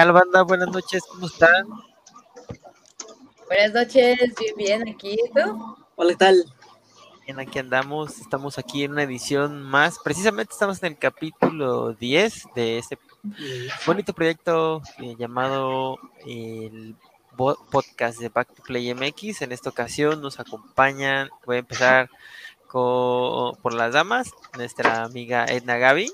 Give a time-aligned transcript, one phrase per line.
[0.00, 0.42] tal, banda?
[0.42, 1.66] Buenas noches, ¿cómo están?
[3.46, 5.76] Buenas noches, bien, bien, aquí, ¿tú?
[5.94, 6.44] Hola, ¿qué tal?
[7.26, 12.44] Bien, aquí andamos, estamos aquí en una edición más, precisamente estamos en el capítulo 10
[12.54, 12.98] de este
[13.84, 16.96] bonito proyecto eh, llamado el
[17.70, 19.42] podcast de Back to Play MX.
[19.42, 22.08] En esta ocasión nos acompañan, voy a empezar
[22.68, 26.10] con, por las damas, nuestra amiga Edna Gaby.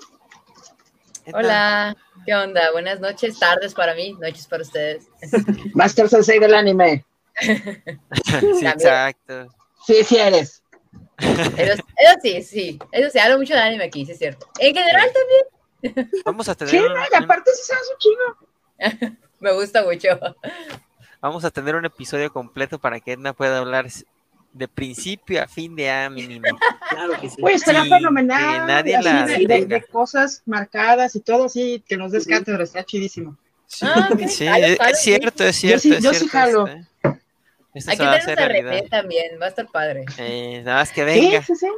[1.32, 2.70] Hola, ¿qué onda?
[2.70, 5.08] Buenas noches, tardes para mí, noches para ustedes.
[5.74, 7.04] Master Sensei del anime.
[7.40, 9.48] sí, exacto.
[9.86, 10.62] Sí, sí eres.
[11.18, 11.82] Eso,
[12.22, 12.78] sí, sí.
[12.92, 14.48] Eso sí, hablo mucho de anime aquí, sí es cierto.
[14.58, 15.10] En general
[15.82, 16.10] también.
[16.24, 16.70] Vamos a tener.
[16.70, 19.16] Sí, y aparte sí sabes un chingo.
[19.40, 20.08] Me gusta mucho.
[21.20, 23.86] Vamos a tener un episodio completo para que Edna pueda hablar
[24.56, 26.50] de principio a fin de anime.
[26.88, 27.36] Claro que sí.
[27.40, 28.60] Pues será fenomenal.
[28.60, 32.84] Que nadie la de, de, cosas marcadas y todo así, que nos des cátedra, está
[32.84, 33.36] chidísimo.
[33.66, 35.88] Sí, ah, sí es, cierto, es cierto.
[35.88, 36.68] Yo sí, yo sí jalo.
[37.74, 37.90] Este.
[37.90, 40.04] Hay que tener un CRT también, va a estar padre.
[40.16, 41.42] Eh, nada más que venga.
[41.42, 41.70] Sí, sí, sí.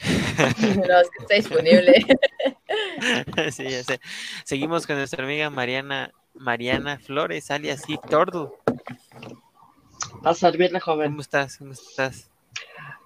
[0.76, 1.94] no, es que está disponible.
[3.52, 4.00] sí, ya sé.
[4.44, 8.52] Seguimos con nuestra amiga Mariana, Mariana Flores, alias Tordu.
[10.24, 11.12] A servirle, joven.
[11.12, 11.58] ¿Cómo estás?
[11.58, 12.30] ¿Cómo estás?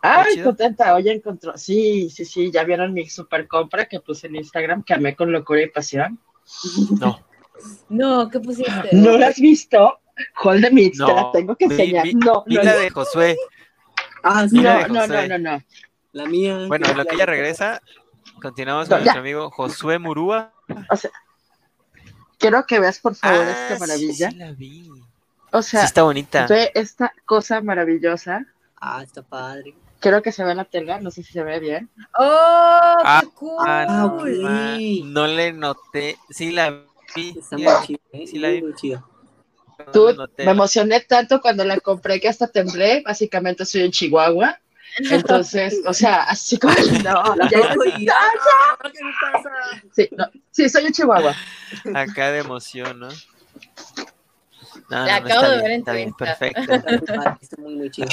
[0.02, 4.36] Ay, contenta, hoy encontró, sí, sí, sí, ya vieron mi super compra que puse en
[4.36, 6.20] Instagram, que amé con locura y pasión.
[7.00, 7.20] No.
[7.88, 8.90] No, ¿qué pusiste?
[8.92, 9.98] ¿No la has visto?
[10.42, 12.06] Hold the Mix, te la tengo que enseñar.
[12.14, 13.36] no, no, la de Josué.
[14.22, 15.62] Ah, sí, no, no, no, no, no.
[16.12, 16.66] La mía.
[16.68, 17.80] Bueno, en lo que ella regresa,
[18.40, 20.52] continuamos con nuestro amigo Josué Murúa.
[20.90, 21.10] O sea,
[22.38, 24.30] quiero que veas, por favor, ah, esta maravilla.
[24.30, 24.90] Sí, la vi.
[25.54, 26.48] O sea, sí está bonita.
[26.48, 28.44] Ve esta cosa maravillosa.
[28.80, 29.72] Ah, está padre.
[30.00, 31.88] Quiero que se vea en la tele, no sé si se ve bien.
[32.18, 33.64] ¡Oh, ah, qué cool!
[33.64, 34.18] Ah, no,
[35.04, 36.18] no, le noté.
[36.28, 36.82] Sí la
[37.14, 37.38] vi.
[37.38, 38.00] Está muy chido.
[38.10, 38.26] ¿eh?
[38.26, 38.62] Sí la vi.
[38.62, 39.08] Muy chido.
[39.92, 43.04] Tú, me emocioné tanto cuando la compré que hasta temblé.
[43.06, 44.58] Básicamente soy en Chihuahua.
[44.98, 47.92] Entonces, o sea, así como no, ya estoy,
[49.92, 51.32] sí, no, sí, soy en Chihuahua.
[51.94, 53.08] Acá de emoción, ¿no?
[54.90, 56.60] No, la acabo de ver en Está bien, perfecto.
[57.40, 58.08] Está muy, muy chido.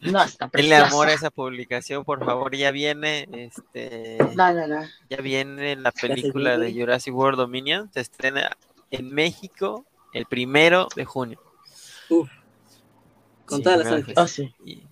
[0.00, 2.56] No, está Denle amor a esa publicación, por favor.
[2.56, 4.16] Ya viene, este.
[4.34, 4.80] No, no, no.
[5.10, 7.90] Ya viene la película de Jurassic World Dominion.
[7.92, 8.50] Se estrena
[8.90, 9.84] en México
[10.14, 11.38] el primero de junio.
[12.08, 12.30] Uf.
[13.44, 14.04] Con Sí, todas las.
[14.16, 14.54] Oh, sí.
[14.64, 14.82] Y-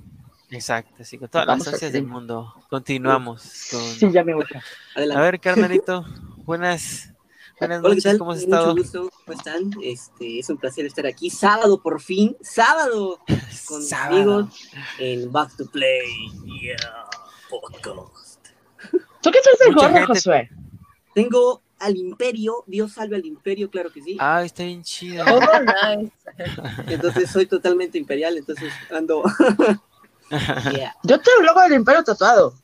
[0.51, 2.55] Exacto, sí, con todas Vamos las a ansias del mundo.
[2.71, 3.81] Continuamos con.
[3.81, 4.45] Sí, ya me voy.
[4.55, 4.63] A
[4.99, 5.23] Adelante.
[5.23, 6.05] ver, carnalito,
[6.45, 7.13] buenas,
[7.59, 8.19] buenas Hola, ¿qué noches, tal?
[8.19, 8.75] ¿cómo has Mucho estado?
[8.77, 9.71] gusto, ¿cómo están?
[9.83, 11.31] Este, es un placer estar aquí.
[11.31, 13.21] Sábado, por fin, sábado,
[13.69, 14.15] con Sábado.
[14.41, 14.55] amigos
[14.99, 16.07] en Back to Play.
[16.63, 16.77] Yeah,
[17.51, 18.47] podcast.
[19.21, 20.51] ¿Tú qué traes de Mucha gorro, gente- Josué?
[21.15, 24.17] Tengo al Imperio, Dios salve al Imperio, claro que sí.
[24.21, 25.25] Ah, está bien chido.
[25.27, 25.41] Oh,
[25.97, 26.13] nice.
[26.87, 29.23] Entonces soy totalmente imperial, entonces ando.
[30.73, 30.95] yeah.
[31.03, 32.55] Yo tengo el logo del Imperio tatuado.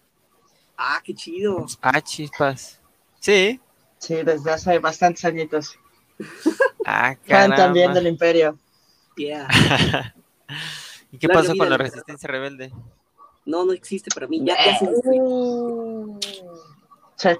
[0.77, 1.67] Ah, qué chido.
[1.81, 2.81] Ah, chispas.
[3.21, 3.61] Sí.
[4.05, 5.79] Sí, desde hace bastantes añitos.
[6.87, 8.59] Ah, Fan también del Imperio.
[9.17, 9.49] Yeah.
[11.11, 12.73] ¿Y qué Larga pasó con la resistencia rebelde?
[13.47, 14.43] No, no existe para mí.
[14.45, 16.19] Ya, ya Uh,
[17.17, 17.39] Che,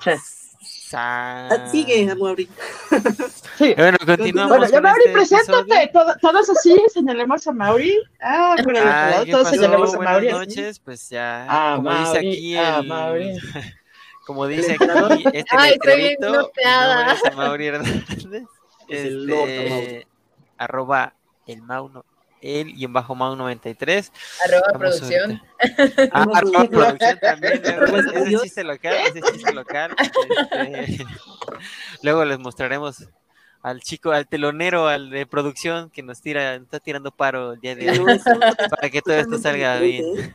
[0.95, 2.49] Ah, Sigue, Amaury.
[3.59, 3.75] Sí.
[3.77, 4.49] Bueno, continuamos.
[4.57, 5.91] Bueno, ya con Mauri, este preséntate.
[5.93, 7.95] Todo- Todos así, señalemos a Mauri.
[8.23, 9.55] Ah, por el otro Ah, lado, ¿qué todos pasó?
[9.57, 10.29] señalemos a Buenas Mauri.
[10.29, 10.39] así.
[10.39, 13.39] noches, pues ya, Ah, como dice Mauri, aquí ah, el, Mauri.
[14.27, 18.05] Como dice aquí este Ay, estoy bien letrerito, nombre es Mauri Hernández,
[18.89, 20.07] Es el Lord este,
[20.59, 21.15] arroba
[21.47, 22.05] el Mauno,
[22.41, 24.13] el y en bajo Mau 93.
[24.45, 25.43] arroba Vamos producción.
[26.13, 27.19] Ah, Arroba producción.
[27.21, 29.97] también, ese chiste local, ese chiste local.
[30.69, 31.07] este,
[32.03, 33.09] luego les mostraremos
[33.63, 37.75] al chico, al telonero, al de producción que nos tira, está tirando paro el día
[37.75, 40.05] de hoy No, para que todo esto salga bien.
[40.19, 40.35] ¿eh?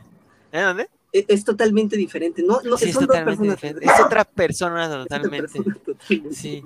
[0.50, 0.60] ¿Eh?
[0.60, 0.88] ¿Dónde?
[1.12, 2.42] Es, es totalmente diferente.
[2.42, 3.56] No, no, Sí, es son dos totalmente personas.
[3.62, 3.86] diferente.
[3.86, 5.48] Es otra persona Es otra totalmente.
[5.60, 6.34] persona totalmente.
[6.34, 6.64] Sí.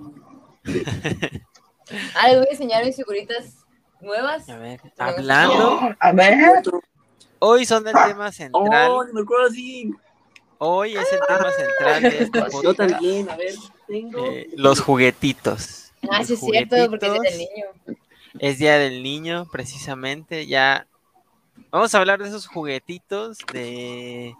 [2.14, 3.56] Ah, les voy a enseñar mis figuritas
[4.00, 4.48] nuevas.
[4.48, 6.62] A ver, hablando, A ver.
[7.40, 9.00] hoy son el tema Oh, central.
[9.02, 9.96] Animal Crossing.
[10.58, 12.76] Hoy es el tema central de este Yo podcast.
[12.78, 13.54] también, a ver,
[13.86, 14.24] tengo.
[14.24, 15.92] eh, los juguetitos.
[16.10, 17.22] Ah, Los sí es cierto, porque es juguetitos.
[17.22, 18.00] del niño.
[18.38, 20.46] Es Día del Niño, precisamente.
[20.46, 20.86] Ya
[21.74, 24.34] vamos a hablar de esos juguetitos de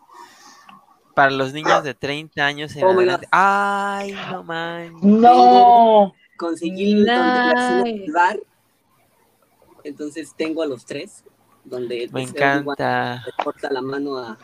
[1.15, 3.27] para los niños de 30 años en Oh adelante.
[3.31, 4.93] Ay, no man.
[5.03, 6.15] No.
[6.37, 7.83] conseguí donde Nice.
[8.01, 8.41] del bar.
[9.83, 11.25] Entonces tengo a los tres.
[11.65, 13.23] Donde Me encanta.
[13.27, 14.39] le corta la mano a.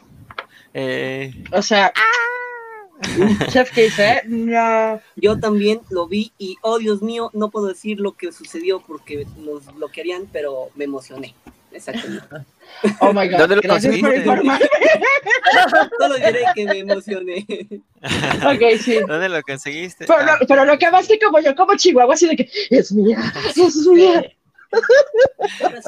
[0.72, 1.92] Eh, O sea,
[3.48, 4.22] Chef ¿eh?
[4.26, 5.00] no.
[5.16, 9.26] Yo también lo vi y, oh Dios mío, no puedo decir lo que sucedió porque
[9.38, 11.34] nos bloquearían, pero me emocioné.
[11.72, 12.26] Exactamente.
[13.00, 13.38] Oh my God.
[13.38, 14.24] ¿Dónde lo conseguiste?
[15.98, 17.44] Solo diré que me emocioné.
[18.00, 19.00] Ok, sí.
[19.06, 20.06] ¿Dónde lo conseguiste?
[20.06, 22.92] Pero, Ah, lo, pero lo que acabaste como yo, como Chihuahua, así de que es
[22.92, 24.22] mía, es mía.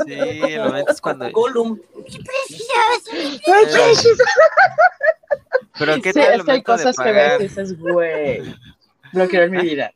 [0.05, 1.31] sí, el momento es cuando.
[1.31, 1.79] Gollum.
[5.79, 8.43] Pero qué Sí, tal el es que hay cosas que ves y dices, güey,
[9.13, 9.93] lo quiero en mi vida.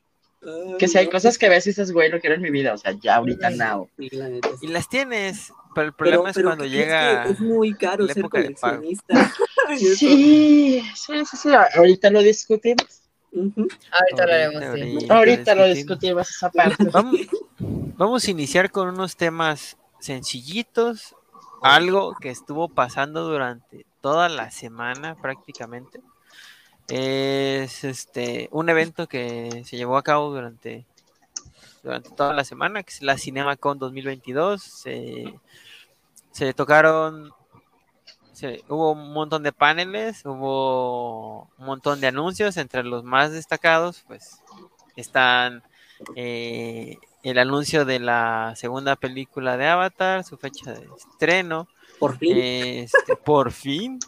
[0.79, 2.73] Que si hay cosas que ves y dices, güey, lo quiero en mi vida.
[2.75, 3.89] O sea, ya ahorita now.
[3.99, 4.19] Sí, sí.
[4.63, 7.23] Y las tienes, pero el Pero- problema es pero cuando ¿qué crees llega.
[7.25, 8.77] que Es muy caro la ser época de pago.
[8.83, 9.33] coleccionista.
[9.79, 11.49] Sí, sí, sí, sí.
[11.75, 13.03] Ahorita lo discutimos.
[13.33, 14.81] Ahorita hablaremos, Ahorita, sí.
[15.11, 15.15] ahorita.
[15.17, 16.27] Ahorita lo discutimos.
[16.27, 16.85] discutimos esa parte.
[16.93, 17.21] Vamos,
[17.99, 21.17] vamos a iniciar con unos temas sencillitos,
[21.63, 26.01] algo que estuvo pasando durante toda la semana prácticamente.
[26.89, 30.87] Es este un evento que se llevó a cabo durante,
[31.83, 34.63] durante toda la semana, que es la CinemaCon 2022.
[34.63, 35.35] Se,
[36.37, 37.31] se tocaron,
[38.35, 44.05] se- hubo un montón de paneles, hubo un montón de anuncios, entre los más destacados,
[44.07, 44.43] pues
[44.97, 45.63] están
[46.15, 51.69] eh, el anuncio de la segunda película de Avatar, su fecha de estreno,
[51.99, 52.37] Por fin.
[52.37, 53.99] este, por fin.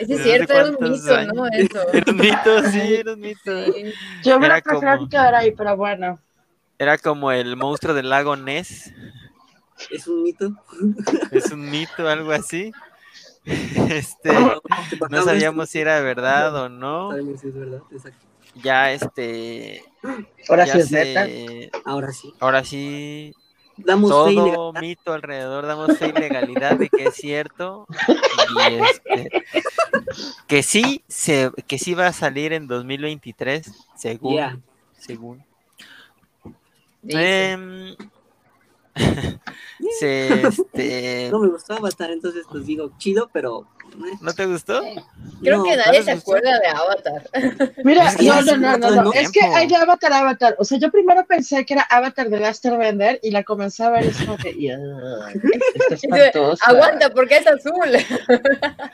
[0.00, 1.34] Es ¿Desde cierto, era un mito, años?
[1.34, 1.46] ¿no?
[1.48, 1.92] Eso.
[1.92, 3.64] Era un mito, sí, era un mito.
[3.66, 3.92] Sí.
[4.24, 6.18] Yo me Era lo como- ahí, pero bueno.
[6.78, 8.94] Era como el monstruo del lago Ness,
[9.90, 10.52] Es un mito.
[11.30, 12.72] es un mito, algo así.
[13.44, 14.60] Este, No
[15.08, 17.10] no sabíamos si era verdad o no.
[17.10, 18.26] Sabemos si es verdad, exacto.
[18.56, 19.82] Ya este,
[20.48, 21.24] Ahora ya sí es neta.
[21.24, 22.34] se, Ahora sí.
[22.40, 23.34] ahora sí
[23.76, 29.30] Damos todo mito alrededor, damos fe y legalidad de que es cierto y este,
[30.46, 34.58] que sí se, que sí va a salir en 2023 según Yeah.
[34.98, 35.44] según
[37.02, 37.56] Dice.
[39.80, 43.66] Este, No me gustó Avatar, entonces pues digo, chido, pero...
[43.90, 44.80] eh, ¿no te gustó?
[45.40, 47.22] Creo no, que ¿no nadie se acuerda de Avatar.
[47.84, 50.54] Mira, Es que no, no, no, no, Es que hay de Avatar a Avatar.
[50.58, 53.90] O sea, yo primero pensé que era Avatar de Last Bender y la comencé a
[53.90, 54.74] ver y es como que, "Ya,
[55.90, 56.64] está espantosa.
[56.66, 57.96] Aguanta, porque es azul.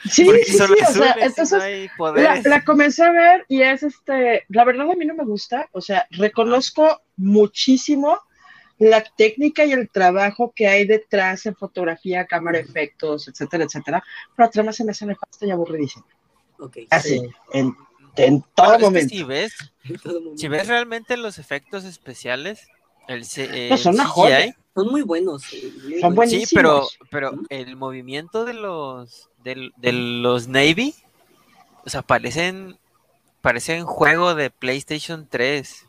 [0.09, 3.63] Sí, Porque sí, son sí, o azules sea, entonces la, la comencé a ver y
[3.63, 8.21] es este, la verdad a mí no me gusta, o sea, reconozco muchísimo
[8.79, 14.05] la técnica y el trabajo que hay detrás en fotografía, cámara, efectos, etcétera, etcétera,
[14.37, 16.05] pero la trama se me hace nefasta y aburridísima.
[16.59, 16.79] Ok.
[16.91, 17.27] Así, Sí.
[17.53, 17.75] en,
[18.17, 19.15] en todo Bueno, es que momento.
[19.15, 19.55] si ves,
[20.37, 22.69] si ves realmente los efectos especiales,
[23.09, 24.55] el, C- No, el son una joya.
[24.75, 25.45] Son muy buenos.
[25.55, 26.35] eh, Son buenos.
[26.35, 27.09] Sí, pero, Buenísimos.
[27.11, 30.95] pero el movimiento de los del- de, los Navy,
[31.85, 32.79] o sea, parecen
[33.41, 35.87] parecen juego de PlayStation 3.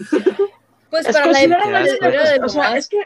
[0.90, 2.98] Pues Es para la época de o sea, es que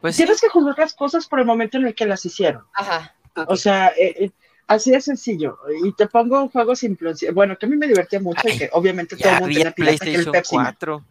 [0.00, 2.64] Pues tienes que juzgar las cosas por el momento en el que las hicieron.
[2.74, 3.14] Ajá.
[3.36, 3.50] Ok.
[3.50, 4.30] O sea, eh, eh,
[4.66, 5.58] así de sencillo.
[5.84, 7.12] Y te pongo un juego simple.
[7.32, 9.72] Bueno, que a mí me divertía mucho y Ay, que obviamente todo el mundo tenía
[9.72, 10.64] pirata que el PlayStation Pepsi Man.
[10.64, 11.04] 4.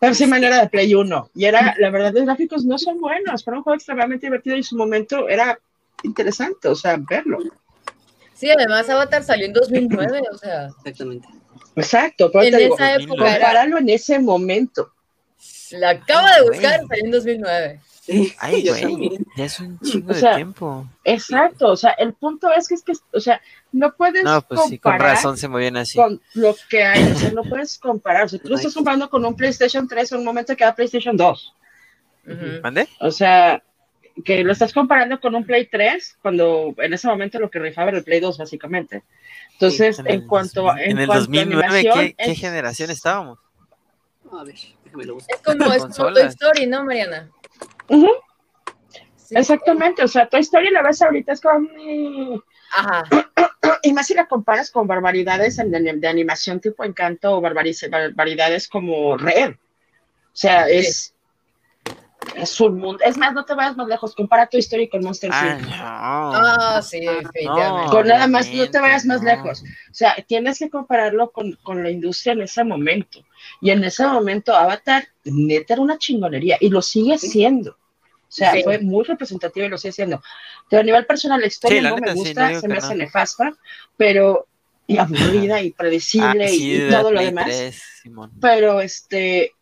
[0.00, 3.42] Pepsi Man era de Play 1 y era, la verdad, los gráficos no son buenos,
[3.42, 5.58] pero un juego extremadamente divertido y en su momento era
[6.02, 7.38] interesante, o sea, verlo.
[8.34, 11.28] Sí, además Avatar salió en 2009, o sea, Exactamente.
[11.76, 13.04] Exacto, pero en te digo, esa 2009.
[13.04, 14.92] época era, compáralo en ese momento.
[15.70, 17.80] la acaba de buscar, salió en 2009.
[18.38, 20.86] Ay, güey, ya es un chingo O sea, de tiempo.
[21.04, 23.40] Exacto, o sea, el punto es que es que, o sea,
[23.72, 25.96] no puedes No, pues sí, con comparar razón se movían así.
[25.96, 29.08] con lo que hay, o sea, no puedes comparar, o sea, tú lo estás comparando
[29.08, 31.54] con un PlayStation 3 en un momento que era PlayStation 2.
[32.26, 32.36] Ujú.
[32.62, 32.88] ¿Mande?
[33.00, 33.62] O sea,
[34.22, 37.88] que lo estás comparando con un Play 3, cuando en ese momento lo que rifaba
[37.88, 39.02] era el Play 2, básicamente.
[39.52, 43.38] Entonces, En cuanto, 2000 en en el cuanto a 2009, animación, ¿qué, generación estábamos?
[44.30, 44.54] A ver,
[44.84, 45.18] déjame lo.
[45.18, 45.88] Es como, es.
[45.88, 47.30] Toy Story, ¿no, Mariana?
[49.16, 49.34] Sí.
[49.36, 52.42] exactamente, o sea, tu historia la ves ahorita, es como...
[52.76, 53.04] Ajá.
[53.82, 58.68] Y más si la comparas con barbaridades en- de, de animación tipo Encanto o barbaridades
[58.68, 59.52] como Red.
[59.52, 59.56] O
[60.36, 61.13] sea, es,
[62.36, 63.02] es un mundo.
[63.04, 64.14] Es más, no te vayas más lejos.
[64.14, 65.68] Compara tu historia con Monster Ah, Inc.
[65.68, 65.74] no.
[65.76, 67.90] Ah, sí, definitivamente.
[67.90, 69.28] Con nada más, no te vayas más no.
[69.28, 69.62] lejos.
[69.62, 73.24] O sea, tienes que compararlo con, con la industria en ese momento.
[73.60, 76.56] Y en ese momento, Avatar, neta, era una chingonería.
[76.60, 77.72] Y lo sigue siendo.
[77.72, 78.62] O sea, Sí.
[78.64, 80.20] fue muy representativo y lo sigue siendo.
[80.68, 82.60] Pero a nivel personal, la historia Sí, la no me neta, sí, no gusta, digo
[82.60, 82.80] se me no.
[82.80, 83.54] hace nefasta,
[83.96, 84.46] pero
[84.86, 87.44] y aburrida y predecible Ah, y- sí, y, todo lo demás.
[87.46, 88.32] 3, Simón.
[88.40, 89.52] Pero este,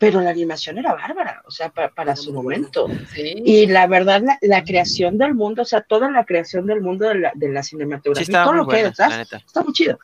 [0.00, 2.88] pero la animación era bárbara, o sea, pa- para, Era su momento.
[3.14, 3.34] Sí.
[3.44, 7.06] Y la verdad, la, la creación del mundo, o sea, toda la creación del mundo
[7.06, 9.36] de la, de la cinematografía, todo lo que hay buena, detrás, neta.
[9.36, 9.98] está muy chido.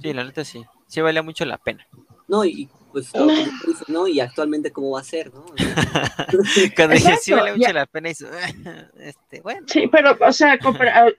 [0.00, 0.64] Sí, la neta sí.
[0.86, 1.86] Sí vale mucho la pena.
[2.28, 3.10] No, y pues,
[3.88, 4.06] ¿no?
[4.06, 5.44] Y actualmente cómo va a ser, ¿no?
[6.76, 8.12] Cuando dije sí vale mucho la pena, y
[9.00, 9.66] este, bueno.
[9.66, 10.56] Sí, pero, o sea,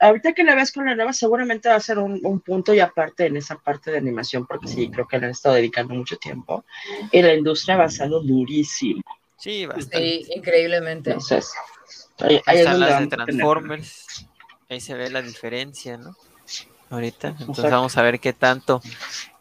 [0.00, 3.26] ahorita que la ves con la nueva, seguramente va a ser un, punto y aparte
[3.26, 6.64] en esa parte de animación, porque sí, creo que le han estado dedicando mucho tiempo.
[7.12, 9.02] Y la industria ha avanzado durísimo.
[9.36, 9.98] Sí, bastante.
[9.98, 11.10] Sí, increíblemente.
[11.10, 11.52] Entonces,
[12.18, 14.26] ahí, ahí Están las de Transformers,
[14.70, 16.16] ahí se ve la diferencia, ¿no?
[16.88, 18.80] Ahorita, entonces vamos a ver qué tanto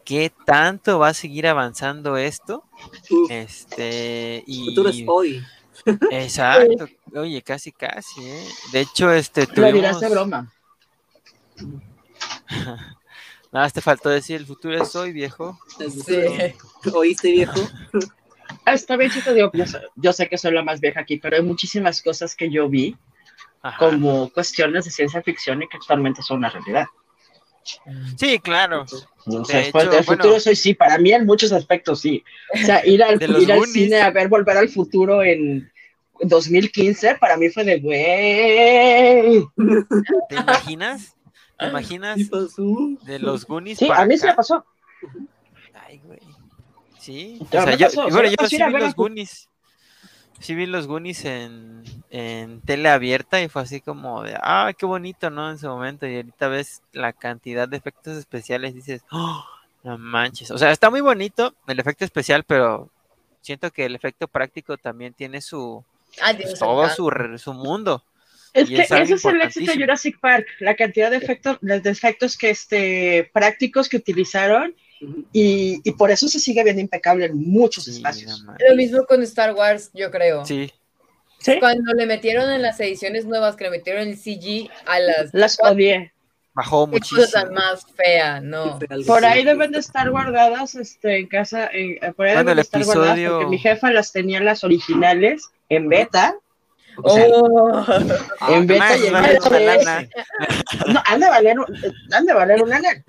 [0.05, 2.63] qué tanto va a seguir avanzando esto.
[3.29, 4.65] Este, y...
[4.65, 5.43] Futuro es hoy.
[6.11, 6.87] Exacto.
[7.13, 8.47] Oye, casi, casi, ¿eh?
[8.71, 9.71] De hecho, este, tuvimos...
[9.71, 10.53] Lo dirás de broma.
[13.51, 15.59] Nada, te faltó decir, el futuro es hoy, viejo.
[15.77, 16.17] Sí.
[16.93, 17.59] ¿Oíste, viejo?
[18.65, 19.63] Está bien, te digo, yo,
[19.95, 22.97] yo, sé que soy la más vieja aquí, pero hay muchísimas cosas que yo vi
[23.79, 26.85] como cuestiones de ciencia ficción y que actualmente son una realidad.
[28.17, 28.85] Sí, claro.
[29.25, 32.23] O sea, después del futuro soy sí, para mí en muchos aspectos sí.
[32.53, 35.71] O sea, ir al, ir al cine a ver Volver al Futuro en
[36.21, 39.45] 2015 para mí fue de güey.
[40.29, 41.15] ¿Te imaginas?
[41.57, 42.19] ¿Te imaginas?
[43.03, 43.79] De los Goonies.
[43.79, 44.65] Sí, a mí se me pasó.
[45.73, 46.19] Ay, güey.
[46.99, 47.39] Sí.
[47.41, 49.49] O sea, yo, bueno, yo sí vi los Goonies
[50.39, 54.85] sí vi los Goonies en, en tele abierta y fue así como de, ah, qué
[54.85, 55.49] bonito, ¿no?
[55.49, 56.07] En ese momento.
[56.07, 59.45] Y ahorita ves la cantidad de efectos especiales y dices, oh,
[59.83, 60.51] no manches.
[60.51, 62.89] O sea, está muy bonito el efecto especial, pero
[63.41, 65.83] siento que el efecto práctico también tiene su,
[66.21, 68.03] ah, todo su, su mundo.
[68.53, 72.37] Es que ese es el éxito de Jurassic Park, la cantidad de efectos, de efectos
[72.37, 74.73] que este, prácticos que utilizaron
[75.31, 78.45] y, por eso se sigue viendo impecable en muchos espacios.
[78.67, 80.45] Lo mismo con Star Wars, yo creo.
[80.45, 80.71] Sí.
[81.59, 85.33] Cuando le metieron en las ediciones nuevas, que le metieron el CG a las...
[85.33, 86.11] Las odié.
[86.55, 87.27] Bajó muchísimo.
[87.27, 88.79] tan más fea, ¿no?
[89.05, 91.69] Por ahí deben de estar guardadas este, en casa.
[91.73, 95.89] Eh, por ahí deben de estar guardadas porque mi jefa las tenía las originales en
[95.89, 96.33] beta.
[97.03, 97.85] oh.
[98.47, 100.07] en beta y en beta.
[100.87, 101.57] No, han de valer,
[102.13, 103.03] han de valer un anel.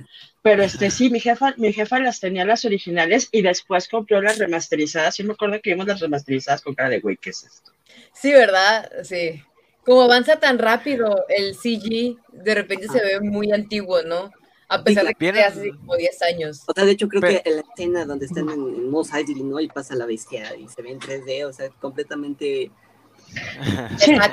[0.46, 4.38] Pero este sí, mi jefa, mi jefa las tenía las originales y después compró las
[4.38, 5.16] remasterizadas.
[5.16, 7.72] Yo me acuerdo que vimos las remasterizadas con cara de güey, ¿qué es esto?
[8.12, 8.88] Sí, ¿verdad?
[9.02, 9.42] Sí.
[9.84, 14.30] Como avanza tan rápido el CG, de repente se ve muy antiguo, ¿no?
[14.68, 16.62] A pesar de que hace como 10 años.
[16.68, 19.42] O sea, de hecho, creo que en la escena donde están en, en Mos Eisley,
[19.42, 19.58] ¿no?
[19.58, 22.70] Y pasa la bestia y se ve en 3D, o sea, completamente.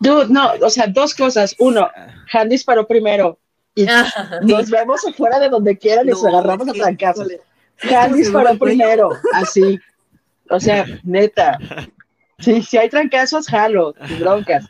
[0.00, 1.56] Dude, no, o sea, dos cosas.
[1.58, 1.88] Uno,
[2.34, 3.38] Han disparó primero
[3.76, 3.86] y
[4.42, 7.28] nos vemos afuera de donde quieran y nos agarramos a trancazos.
[7.76, 9.78] Candice para primero, así.
[10.50, 11.58] O sea, neta.
[12.38, 14.66] Sí, si hay trancazos, jalo, broncas.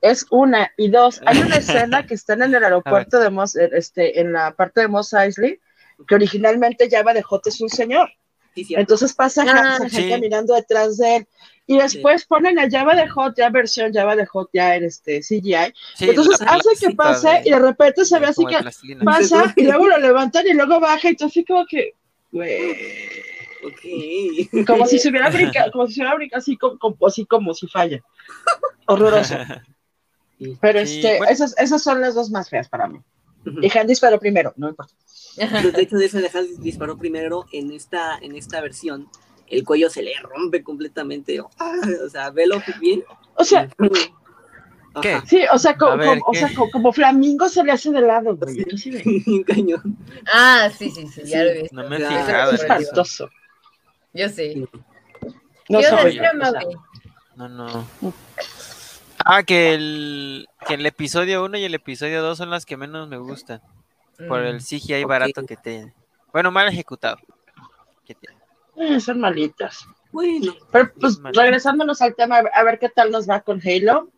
[0.00, 0.72] Es una.
[0.78, 4.52] Y dos, hay una escena que están en el aeropuerto de Moss, este, en la
[4.52, 5.60] parte de Moss Eisley,
[6.08, 8.08] que originalmente Java de Hot es un señor.
[8.54, 11.28] Entonces pasa ah, caminando detrás de él.
[11.70, 15.20] Y después ponen a Java de Hot, ya versión Java de Hot, ya en este
[15.20, 15.72] CGI.
[16.00, 18.56] Entonces hace que pase y de repente se ve así que
[19.04, 21.94] pasa y luego lo levantan y luego baja y todo así como que,
[24.66, 27.68] Como si se hubiera brincado, como si se hubiera brincado así como, así como si
[27.68, 28.00] falla.
[28.88, 29.36] Horroroso.
[30.60, 32.98] Pero este, esas, esas son las dos más feas para mí.
[33.62, 34.92] Y Han disparó primero, no importa.
[35.36, 39.08] De hecho, de eso de Han disparó primero en esta, en esta versión
[39.50, 41.40] el cuello se le rompe completamente.
[41.40, 43.04] o sea, velo bien.
[43.34, 43.68] O sea,
[45.00, 45.20] ¿Qué?
[45.26, 45.94] Sí, o sea, como,
[46.26, 48.64] o sea, como, flamingo se le hace de lado, güey.
[48.76, 49.96] Sí, cañón.
[50.32, 51.76] Ah, sí, sí, sí, ya lo he visto.
[51.76, 52.52] No me he fijado.
[52.52, 53.28] Es espantoso.
[54.12, 54.66] Yo sí.
[55.68, 56.20] No, soy,
[57.36, 57.86] no, no.
[59.24, 63.08] Ah, que el, que el episodio 1 y el episodio 2 son las que menos
[63.08, 63.62] me gustan.
[64.28, 65.94] Por el mm, CGI barato que tiene.
[66.32, 67.18] Bueno, mal ejecutado.
[68.04, 68.39] Que tiene.
[68.80, 69.86] Eh, son malitas.
[70.10, 70.54] Bueno.
[70.72, 74.10] Pero pues regresándonos al tema, a ver qué tal nos va con Halo.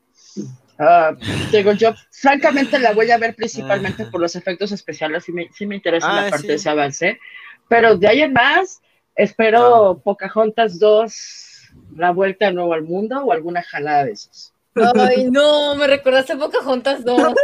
[0.78, 1.14] Uh,
[1.52, 5.66] digo, yo francamente la voy a ver principalmente por los efectos especiales, sí me, sí
[5.66, 7.20] me interesa la ah, parte de ese avance,
[7.68, 8.80] pero de ahí en más,
[9.14, 14.51] espero Pocahontas 2, la vuelta de nuevo al mundo o alguna jalada de esos.
[14.74, 17.34] Ay, no, me recordaste Pocahontas 2.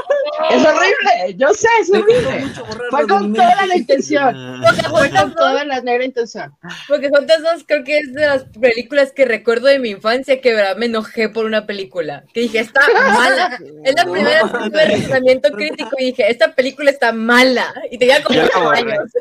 [0.51, 2.47] Es horrible, yo sé, es horrible.
[2.91, 4.63] Fue con toda la intención.
[4.89, 6.55] Fue con toda la negra intención.
[6.89, 10.77] Pocahontas 2 creo que es de las películas que recuerdo de mi infancia que verdad
[10.77, 12.25] me enojé por una película.
[12.33, 13.59] Que dije, está mala.
[13.85, 17.75] Es la primera película de razonamiento crítico y dije, esta película está mala.
[17.91, 19.13] Y tenía como yo años.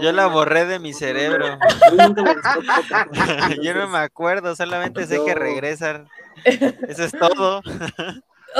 [0.00, 1.58] Yo la borré de mi cerebro.
[3.62, 6.08] yo no me acuerdo, solamente sé que regresan.
[6.88, 7.62] Eso es todo.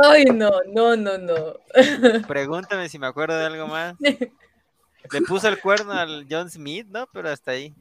[0.03, 1.59] Ay, no, no, no, no.
[2.29, 3.95] Pregúntame si me acuerdo de algo más.
[4.01, 7.07] Le puso el cuerno al John Smith, ¿no?
[7.13, 7.75] Pero hasta ahí.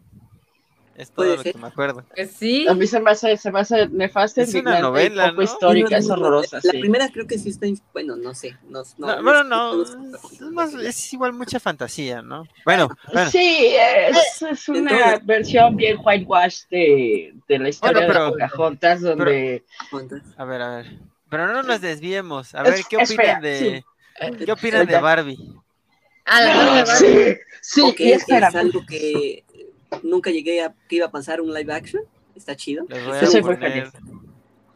[0.97, 2.05] Es todo lo que me acuerdo.
[2.15, 2.65] Pues sí.
[2.67, 4.41] A mí se me hace, se me hace nefasta.
[4.41, 5.41] Es una novela, ¿no?
[5.41, 6.59] histórica, es horrorosa.
[6.63, 8.57] La primera creo que sí está, bueno, no sé.
[8.69, 12.47] No, no, bueno, no, es, más, es, igual mucha fantasía, ¿no?
[12.63, 13.29] Bueno, bueno.
[13.29, 19.01] Sí, es, es una versión bien whitewash de, de la historia bueno, pero, de Pocahontas,
[19.01, 19.65] donde...
[19.91, 20.99] Pero, a ver, a ver.
[21.29, 22.55] Pero no nos desviemos.
[22.55, 23.83] A ver, ¿qué opinan de...
[24.45, 25.53] ¿Qué opinan de Barbie?
[26.23, 27.37] Ah, la de Barbie.
[27.61, 29.43] Sí, sí, okay, es algo que
[30.03, 32.03] nunca llegué a que iba a pasar un live action.
[32.35, 32.85] Está chido.
[32.89, 33.91] Les voy a poner,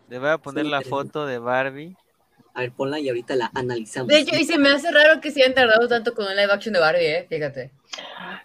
[0.09, 1.95] les voy a poner la foto de Barbie.
[2.53, 4.07] A ver, ponla y ahorita la analizamos.
[4.07, 6.51] De hecho, y se me hace raro que se hayan tardado tanto con un live
[6.51, 7.25] action de Barbie, ¿eh?
[7.29, 7.71] Fíjate.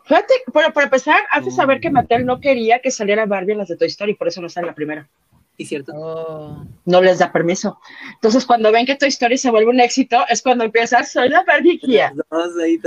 [0.04, 3.68] Fíjate, bueno, para empezar, hace saber que Mattel no quería que saliera Barbie en las
[3.68, 5.08] de Toy Story, por eso no sale la primera.
[5.56, 5.92] ¿Sí, cierto?
[5.94, 6.66] Oh.
[6.84, 7.78] No les da permiso.
[8.14, 11.44] Entonces, cuando ven que Toy Story se vuelve un éxito, es cuando empiezas, soy la
[11.44, 12.12] Barbie guía.
[12.30, 12.80] Ah, sí,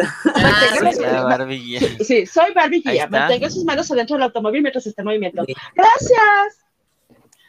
[2.03, 3.07] sí, soy Barbie guía.
[3.07, 5.45] Mantenga sus manos adentro del automóvil mientras está en movimiento.
[5.75, 6.65] Gracias.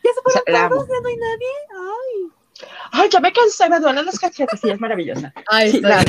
[0.04, 0.88] ¿Ya se fueron todos?
[0.88, 1.46] ¿Ya no hay nadie?
[1.72, 2.30] Ay.
[2.92, 5.32] Ay, ya me cansé, me duelen los cachetes y es maravillosa.
[5.46, 6.02] Ay, sí, la...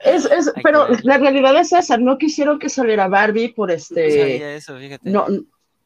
[0.00, 4.38] es, es, pero la realidad es esa, no quisieron que saliera Barbie por este...
[4.40, 5.10] No eso, fíjate.
[5.10, 5.26] No,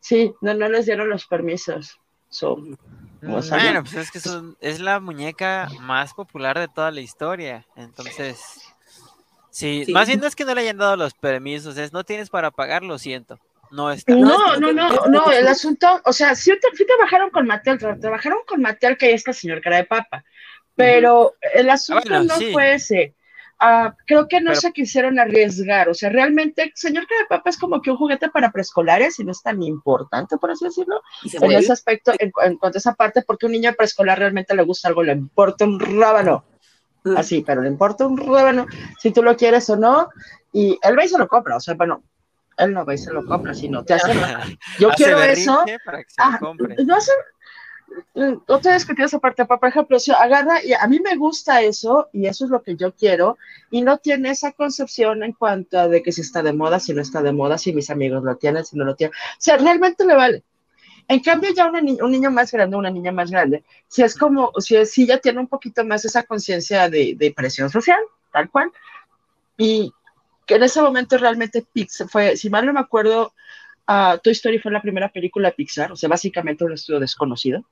[0.03, 1.99] Sí, no, no les dieron los permisos.
[2.29, 2.57] So,
[3.21, 4.19] bueno, pues es que
[4.61, 7.65] es la muñeca más popular de toda la historia.
[7.77, 8.41] Entonces,
[9.51, 12.31] sí, más bien no es que no le hayan dado los permisos, es no tienes
[12.31, 13.39] para pagar, lo siento.
[13.71, 14.15] No está.
[14.15, 18.61] No, no, no, no, el asunto, o sea, sí, sí trabajaron con Mattel, trabajaron con
[18.61, 20.25] Mattel, que es el señor cara de papa,
[20.75, 23.15] pero el asunto ah, no fue ese.
[23.65, 25.89] Ah, creo que no se quisieron arriesgar.
[25.89, 29.31] O sea, realmente, señor de Papa es como que un juguete para preescolares y no
[29.31, 33.47] es tan importante, por así decirlo, en ese aspecto, en, cuanto a esa parte, porque
[33.47, 36.45] un niño preescolar realmente le gusta algo, le importa un rábano.
[37.05, 37.17] Mm.
[37.17, 38.67] Así, pero le importa un rábano
[38.99, 40.09] si tú lo quieres o no.
[40.53, 41.57] Y él va y se lo compra.
[41.57, 42.03] O sea, bueno,
[42.57, 44.13] él no va y se lo compra, sino te hace.
[44.81, 45.65] Yo quiero eso.
[46.19, 46.41] Ah,
[46.85, 47.13] no hace,
[48.47, 52.09] otra vez que tienes aparte, por ejemplo, si agarra y a mí me gusta eso
[52.13, 53.39] y eso es lo que yo quiero
[53.71, 56.93] y no tiene esa concepción en cuanto a de que si está de moda, si
[56.93, 59.15] no está de moda, si mis amigos lo tienen, si no lo tienen.
[59.15, 60.43] O sea, realmente le vale.
[61.09, 64.85] En cambio, ya un niño más grande, una niña más grande, si es como, si,
[64.87, 67.99] si ya tiene un poquito más esa conciencia de, de, presión social,
[68.33, 68.71] tal cual,
[69.57, 69.93] y
[70.47, 73.33] que en ese momento realmente Pixar fue, si mal no me acuerdo,
[73.89, 77.65] uh, Toy Story fue la primera película de Pixar, o sea, básicamente un estudio desconocido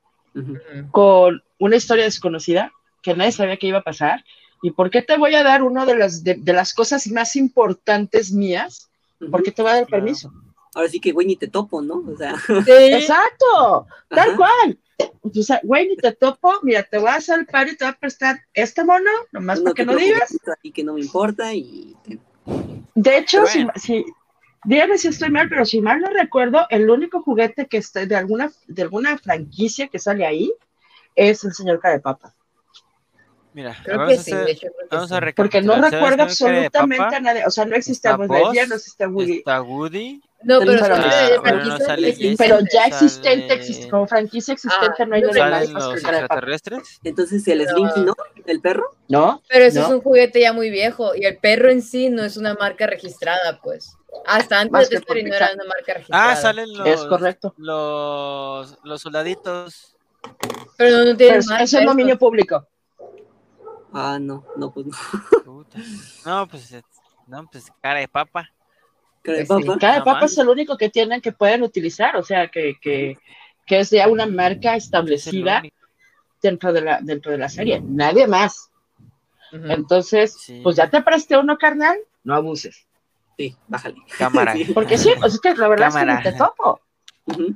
[0.91, 4.23] con una historia desconocida que nadie sabía que iba a pasar.
[4.61, 8.31] ¿Y por qué te voy a dar una de las, de, las cosas más importantes
[8.31, 8.89] mías?
[9.31, 10.31] ¿Por qué te voy a dar permiso?
[10.73, 12.03] Ahora sí que güey ni te topo, ¿no?
[12.07, 12.35] O sea.
[12.67, 14.77] Exacto, tal cual.
[15.21, 17.85] O sea, güey, ni te topo, mira, te voy a hacer el par y te
[17.85, 20.37] voy a prestar este mono, nomás para que no digas.
[20.61, 21.95] Y que no me importa y...
[22.93, 24.05] De hecho, si,
[24.63, 28.15] dígame si estoy mal, pero si mal no recuerdo, el único juguete que está de
[28.15, 30.51] alguna, de alguna franquicia que sale ahí
[31.15, 32.33] es el señor Carepapa.
[33.53, 35.15] Mira, creo vamos, que a sí, hacer, hecho, creo vamos sí.
[35.15, 35.35] a recapitular.
[35.35, 39.37] Porque no recuerdo absolutamente a nadie, o sea, no existe está Buzz no existe Woody,
[39.39, 40.21] Está Woody.
[40.43, 41.01] No, pero, Pero sí,
[41.35, 45.15] no- pero no sale sí pero ya sale- existente, existe, como franquicia existente Ah, no
[45.15, 45.69] hay no, pero- más.
[47.03, 48.15] Entonces el Slinky, ¿no?
[48.45, 48.95] ¿El perro?
[49.07, 49.43] ¿No?
[49.49, 49.85] Pero eso ¿No?
[49.87, 52.87] es un juguete ya muy viejo y el perro en sí no es una marca
[52.87, 53.97] registrada, pues.
[54.25, 56.31] Hasta Más antes de que por Story no era una marca registrada.
[56.31, 57.53] Ah, salen los, Es correcto.
[57.57, 59.95] los, los soldaditos.
[60.77, 61.63] Pero no, no Pero tienen es, marca.
[61.63, 62.67] es el dominio público.
[63.93, 64.93] Ah, no, no, pues no.
[65.43, 65.79] Puta.
[66.25, 66.81] No, pues, eh,
[67.27, 68.49] no, pues cara de papa.
[69.21, 69.67] Cara de Pues sí.
[69.67, 69.79] papa.
[69.79, 70.31] Cada No papa más.
[70.31, 73.17] es el único que tienen que pueden utilizar, o sea, que, que,
[73.65, 75.61] que es ya una marca establecida
[76.41, 77.81] dentro de la, dentro de la serie.
[77.83, 78.69] Nadie más.
[79.51, 80.61] Entonces, Sí.
[80.63, 82.87] pues ya te presté uno, carnal, no abuses.
[83.49, 83.95] Sí, bájale.
[84.17, 84.53] Cámara.
[84.55, 84.65] Sí.
[84.73, 86.13] Porque sí, pues es que la verdad Cámara.
[86.15, 86.81] es que ni te topo.
[87.25, 87.55] Ujú.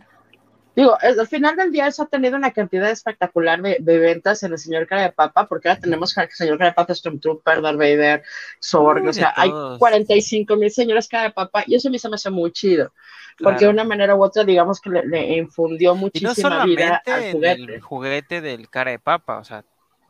[0.76, 4.44] Digo, es- al final del día eso ha tenido una cantidad espectacular de, de ventas
[4.44, 7.62] en el señor Cara de Papa, porque ahora tenemos al señor Cara de Papa, Stormtrooper,
[7.62, 8.24] Darth Vader,
[8.60, 9.80] Sorg, Uy, o sea, de hay todos.
[9.80, 12.92] 45 mil señores Cara de Papa, y eso a mí se me hace muy chido,
[13.38, 13.72] porque de Claro.
[13.74, 17.24] una manera u otra, digamos que le, le infundió Y no muchísima vida solamente al
[17.24, 17.74] en juguete.
[17.76, 19.64] el juguete del cara de papa, o sea,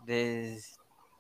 [0.08, 0.58] de,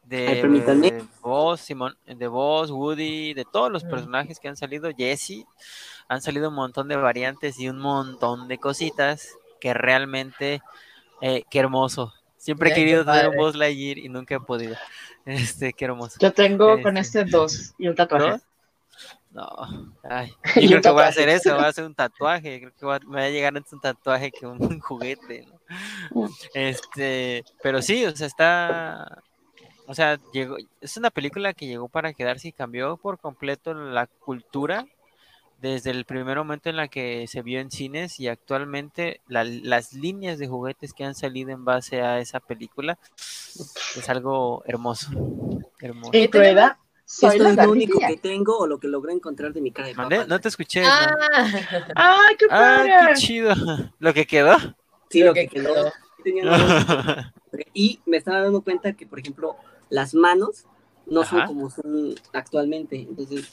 [0.05, 3.89] de, Ay, de Buzz, Simón, de Buzz, Woody, de todos los Mm.
[3.89, 5.45] personajes que han salido, Jesse,
[6.07, 10.61] han salido un montón de variantes y un montón de cositas que realmente,
[11.21, 12.13] eh, qué hermoso.
[12.37, 13.35] Siempre he Ay, querido tener un.
[13.37, 14.75] Buzz Lightyear y nunca he podido.
[15.25, 16.17] Este, qué hermoso.
[16.19, 17.21] Yo tengo con Este.
[17.21, 18.29] este dos y un tatuaje.
[18.29, 18.41] ¿Dos?
[19.31, 21.95] No, ay, Y yo creo un que voy a hacer eso, voy a hacer un
[21.95, 25.47] tatuaje, creo que va- me va a llegar antes un tatuaje que un juguete,
[26.11, 26.21] ¿no?
[26.21, 26.29] Mm.
[26.53, 29.23] Este, pero sí, o sea, está,
[29.87, 34.07] o sea, llegó, es una película que llegó para quedarse y cambió por completo la
[34.07, 34.85] cultura
[35.61, 40.37] desde el primer momento en la que se vio en cines y actualmente las líneas
[40.37, 42.97] de juguetes que han salido en base a esa película
[43.95, 45.09] es algo hermoso.
[45.79, 46.11] hermoso.
[46.13, 46.77] ¿Y prueba?
[47.07, 49.89] Soy ¿Esto es lo único que tengo o lo que logré encontrar de mi cara
[49.89, 50.25] de papá?
[50.25, 50.83] No te escuché.
[50.83, 51.15] Ah.
[51.95, 52.93] ¡Ay, qué padre!
[52.93, 53.53] Ah, qué chido.
[53.99, 54.57] ¿Lo que quedó?
[55.09, 55.93] Sí, lo, que, quedó.
[57.73, 59.55] y me estaba dando cuenta que, por ejemplo,
[59.89, 60.65] las manos
[61.05, 62.97] no son como son actualmente.
[62.97, 63.45] Entonces,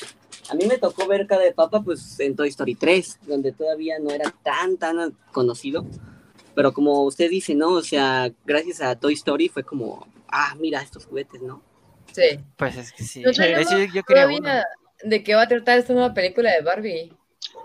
[0.51, 3.99] a mí me tocó ver cada de papa pues en Toy Story 3, donde todavía
[3.99, 5.87] no era tan, tan conocido.
[6.55, 7.71] Pero como usted dice, ¿no?
[7.71, 11.63] O sea, gracias a Toy Story fue como, ah, mira estos juguetes, ¿no?
[12.13, 12.39] Sí.
[12.57, 13.23] Pues es que sí.
[13.23, 14.65] No yo quería
[15.05, 17.13] ¿De qué va a tratar esta nueva película de Barbie?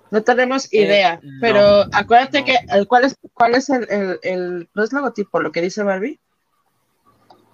[0.09, 4.83] No tenemos eh, idea, pero acuérdate que cuál es cuál es el, el, el, no
[4.83, 6.19] es logotipo, lo que dice Barbie.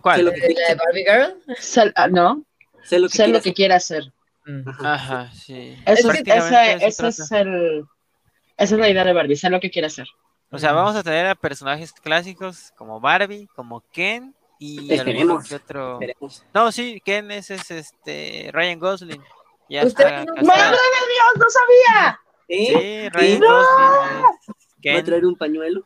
[0.03, 0.25] ¿Cuál?
[0.25, 1.93] ¿La de Barbie Girl?
[1.95, 2.43] Ah, no.
[2.83, 4.11] Sé lo que, lo que quiere hacer.
[4.45, 4.67] Mm.
[4.85, 5.77] Ajá, sí.
[5.85, 7.85] Eso, es, ese, es el,
[8.57, 10.05] esa es la idea de Barbie, sé lo que quiere hacer.
[10.51, 16.01] O sea, vamos a tener a personajes clásicos como Barbie, como Ken y esperemos, otro.
[16.53, 19.23] No, sí, Ken es, es este Ryan Gosling.
[19.69, 21.33] Ya ¿Usted ¡Madre de Dios!
[21.37, 22.19] ¡No sabía!
[22.49, 24.93] Sí, Ryan Gosling.
[24.93, 25.85] ¿Va a traer un pañuelo?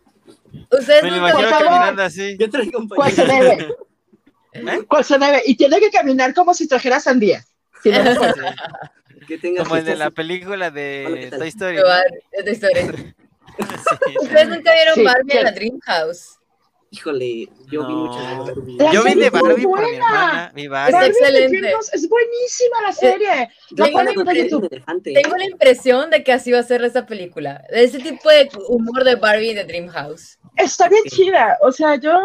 [0.72, 2.36] Ustedes Me lo imagino caminando así.
[2.40, 2.96] Yo traigo un pañuelo.
[2.96, 3.76] ¿Cuál se debe?
[4.58, 4.84] ¿Eh?
[4.88, 5.44] ¿Cuál se debe?
[5.46, 7.44] Y tiene que caminar como si trajera sandía.
[7.82, 8.00] Si no,
[9.64, 11.78] Como el de la película de Toy Story.
[11.78, 13.14] Toy Story.
[14.22, 16.38] Ustedes nunca vieron Barbie en la Dream House.
[16.90, 18.78] Híjole, yo vi muchas de Barbie.
[18.94, 20.52] Yo vi de Barbie por mi hermana.
[20.56, 20.98] Mi Barbie.
[20.98, 21.74] Es excelente.
[21.92, 23.50] Es buenísima la serie.
[23.76, 24.14] tengo, la
[25.04, 27.62] tengo la impresión de que así va a ser esa película.
[27.70, 30.40] Ese tipo de humor de Barbie de Dream House.
[30.56, 31.58] Está bien chida.
[31.62, 32.22] O sea, yo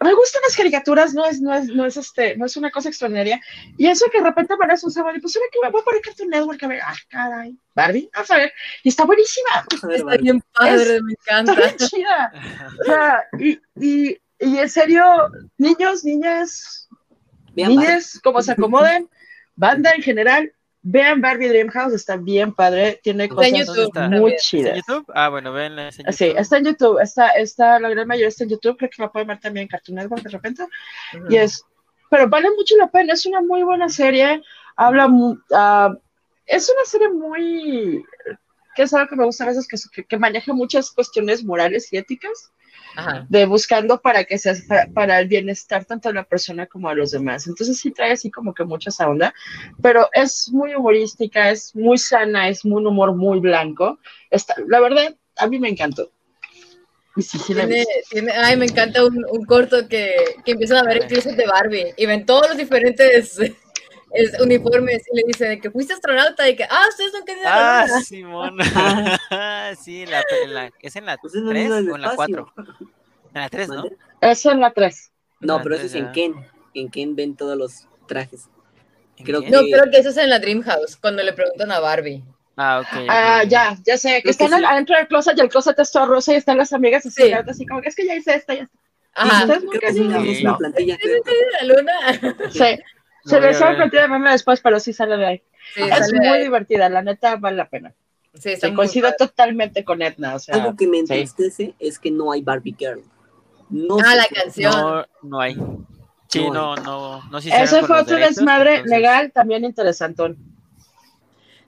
[0.00, 2.88] me gustan las caricaturas, no es, no es, no es este, no es una cosa
[2.88, 3.40] extraordinaria.
[3.76, 6.02] Y eso que de repente aparece un sábado y pues, que me voy a poner
[6.02, 8.52] Cartoon Network a ver, ah, caray, Barbie, a ver,
[8.82, 9.66] y está buenísima.
[9.70, 11.52] está bien padre, me encanta.
[11.52, 12.32] Está bien chida.
[12.80, 16.88] O sea, y, y, y en serio, niños, niñas,
[17.54, 19.08] niñas, como se acomoden,
[19.56, 20.52] banda en general,
[20.90, 23.50] Vean Barbie Dreamhouse, está bien padre, tiene cosas
[24.08, 24.78] muy chidas.
[24.78, 25.12] ¿Está en YouTube?
[25.14, 25.92] Ah, bueno, véanla.
[25.92, 29.12] Sí, está en YouTube, está, está, la gran mayoría está en YouTube, creo que la
[29.12, 30.66] pueden ver también en Cartoon Network de repente.
[31.28, 31.62] Y es,
[32.08, 34.42] pero vale mucho la pena, es una muy buena serie,
[34.76, 35.38] habla, uh,
[36.46, 38.02] es una serie muy,
[38.74, 41.98] que es algo que me gusta a veces, que, que maneja muchas cuestiones morales y
[41.98, 42.50] éticas
[43.28, 44.54] de buscando para que sea
[44.94, 47.46] para, el bienestar tanto a la persona como a los demás.
[47.46, 49.34] Entonces sí trae así como que mucha esa onda,
[49.82, 53.98] pero es muy humorística, es muy sana, es un humor muy blanco.
[54.30, 56.10] Está, la verdad, a mí me encantó.
[58.34, 62.24] ay, me encanta un, corto que, que, empiezan a ver el de Barbie y ven
[62.24, 63.38] todos los diferentes
[64.12, 67.46] es uniformes y le dice de que fuiste astronauta y que, ah, ustedes no querían
[67.46, 68.56] Ah, Simón.
[69.80, 71.50] sí, la, la, es en la 3 pues o
[71.96, 72.52] en la 4.
[73.34, 73.84] En la 3, ¿no?
[74.20, 75.12] Es en la 3.
[75.40, 76.34] No, pero eso es en Ken.
[76.74, 78.48] En Ken ven todos los trajes.
[79.24, 79.50] Creo que...
[79.50, 82.24] No, creo que eso es en la Dream House, cuando le preguntan a Barbie.
[82.56, 83.06] Ah, ok.
[83.08, 84.20] Ah, ya, ya sé.
[84.22, 87.22] Que están adentro del closet y el closet está rosa y están las amigas así,
[87.22, 87.32] sí.
[87.32, 88.78] así como que es que ya hice esta, ya está.
[89.14, 89.46] Ajá.
[89.46, 90.96] Creo que es una misma plantilla.
[91.60, 91.92] La luna.
[92.50, 92.78] Sí.
[93.24, 95.42] Se les ha plantilla de meme después, pero sí sale de ahí.
[95.76, 97.94] es muy divertida, la neta vale la pena.
[98.34, 100.34] Sí, coincido totalmente con Edna.
[100.34, 103.02] O sea, Algo que me entristece es que no hay Barbie Girl.
[103.70, 104.72] No ah, la canción.
[104.72, 105.56] No, no hay.
[106.28, 107.40] Sí, no, no, no.
[107.40, 110.36] Si Ese fue otro desmadre legal también interesantón.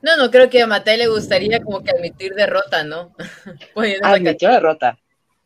[0.02, 3.14] No, no creo que a Matei le gustaría como que admitir derrota, ¿no?
[4.02, 4.98] Admitió derrota.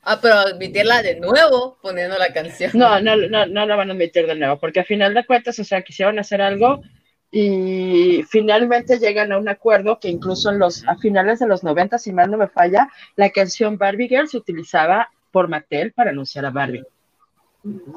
[0.07, 2.71] Ah, pero admitirla de nuevo poniendo la canción.
[2.75, 5.59] No, no, no, no la van a admitir de nuevo, porque a final de cuentas,
[5.59, 6.83] o sea, quisieron hacer algo
[7.31, 11.99] y finalmente llegan a un acuerdo que incluso en los, a finales de los 90,
[11.99, 16.45] si mal no me falla, la canción Barbie Girl se utilizaba por Mattel para anunciar
[16.47, 16.85] a Barbie.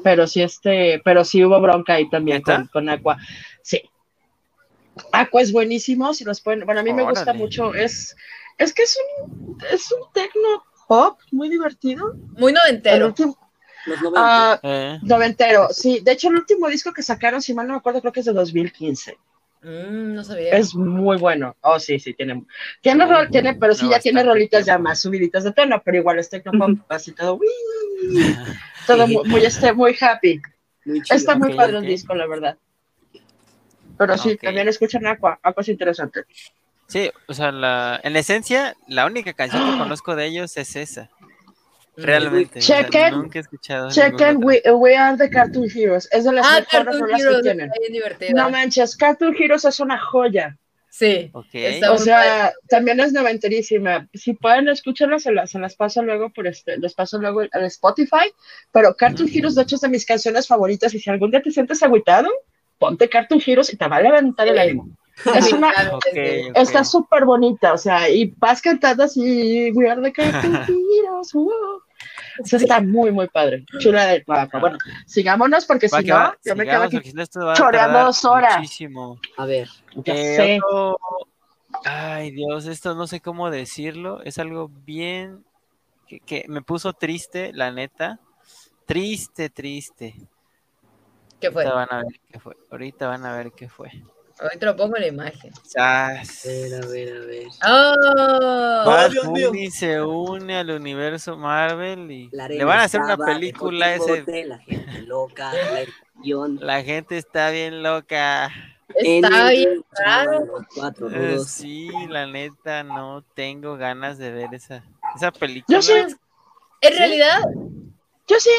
[0.02, 3.18] Pero sí, este, pero sí hubo bronca ahí también con, con, Aqua.
[3.62, 3.82] Sí.
[5.12, 8.16] Aqua es buenísimo, si nos pueden, bueno, a mí me gusta mucho, es,
[8.56, 12.14] es que es un, es un tecno pop, muy divertido.
[12.36, 13.14] Muy noventero.
[14.16, 14.98] Ah, eh.
[15.02, 16.00] noventero, sí.
[16.02, 18.26] De hecho, el último disco que sacaron, si mal no me acuerdo, creo que es
[18.26, 19.16] de 2015.
[19.62, 20.56] Mm, no sabía.
[20.56, 21.56] Es muy bueno.
[21.60, 22.44] Oh, sí, sí, tiene.
[22.80, 26.18] Tiene, rol, tiene pero sí, ya tiene rolitas ya más subiditas de tono, pero igual
[26.18, 27.38] es tecnopop, así todo.
[28.86, 30.40] todo muy, este, muy happy.
[31.10, 32.56] Está muy padre el disco, la verdad.
[33.98, 35.38] Pero sí, también escuchan Aqua.
[35.42, 36.24] Aqua es interesante.
[36.88, 41.10] Sí, o sea, la, en esencia, la única canción que conozco de ellos es esa.
[41.96, 42.60] Realmente.
[42.60, 43.90] Chequen, nunca he escuchado.
[43.90, 46.08] Chequen we, we, Are the Cartoon Heroes.
[46.12, 47.70] Es de las ah, mejores rolas que tienen.
[48.34, 50.56] No manches, Cartoon Heroes es una joya.
[50.90, 51.30] Sí.
[51.32, 51.80] Okay.
[51.82, 54.08] O sea, también es noventerísima.
[54.14, 57.64] Si pueden escucharlas, se las, se las paso luego por este, les paso luego al
[57.64, 58.32] Spotify.
[58.72, 60.94] Pero Cartoon Heroes, de hecho, es de mis canciones favoritas.
[60.94, 62.28] Y si algún día te sientes agüitado,
[62.78, 64.88] ponte Cartoon Heroes y te va a levantar el ánimo.
[65.34, 65.72] Es una,
[66.54, 71.34] está súper bonita, o sea, y vas cantando así, We are the Cartoon Heroes,
[72.44, 73.64] Eso está muy, muy padre.
[73.78, 74.58] Chula de guapa.
[74.58, 77.00] Bueno, sigámonos porque si no, yo me quedo aquí
[77.54, 78.58] choreando dos horas.
[78.58, 79.18] Muchísimo.
[79.36, 79.68] A ver.
[80.04, 80.60] Ya eh, sé.
[81.84, 84.22] Ay, Dios, esto no sé cómo decirlo.
[84.22, 85.44] Es algo bien
[86.06, 88.20] que, que me puso triste, la neta.
[88.86, 90.14] Triste, triste.
[91.40, 91.64] ¿Qué fue?
[91.64, 92.56] Ahorita van a ver qué fue.
[92.70, 93.90] Ahorita van a ver qué fue.
[94.40, 95.52] Ahorita lo pongo en la imagen.
[95.76, 97.46] A ver, a ver, a ver.
[97.66, 98.84] ¡Oh!
[98.86, 104.24] Bad Bunny se une al universo Marvel y le van a hacer una película ese.
[104.46, 108.50] La gente loca, la, la gente está bien loca.
[108.94, 110.64] Está bien raro.
[111.12, 114.84] Eh, sí, la neta, no tengo ganas de ver esa,
[115.16, 115.78] esa película.
[115.78, 115.94] Yo sí.
[116.80, 117.42] En realidad.
[118.28, 118.50] Yo sí.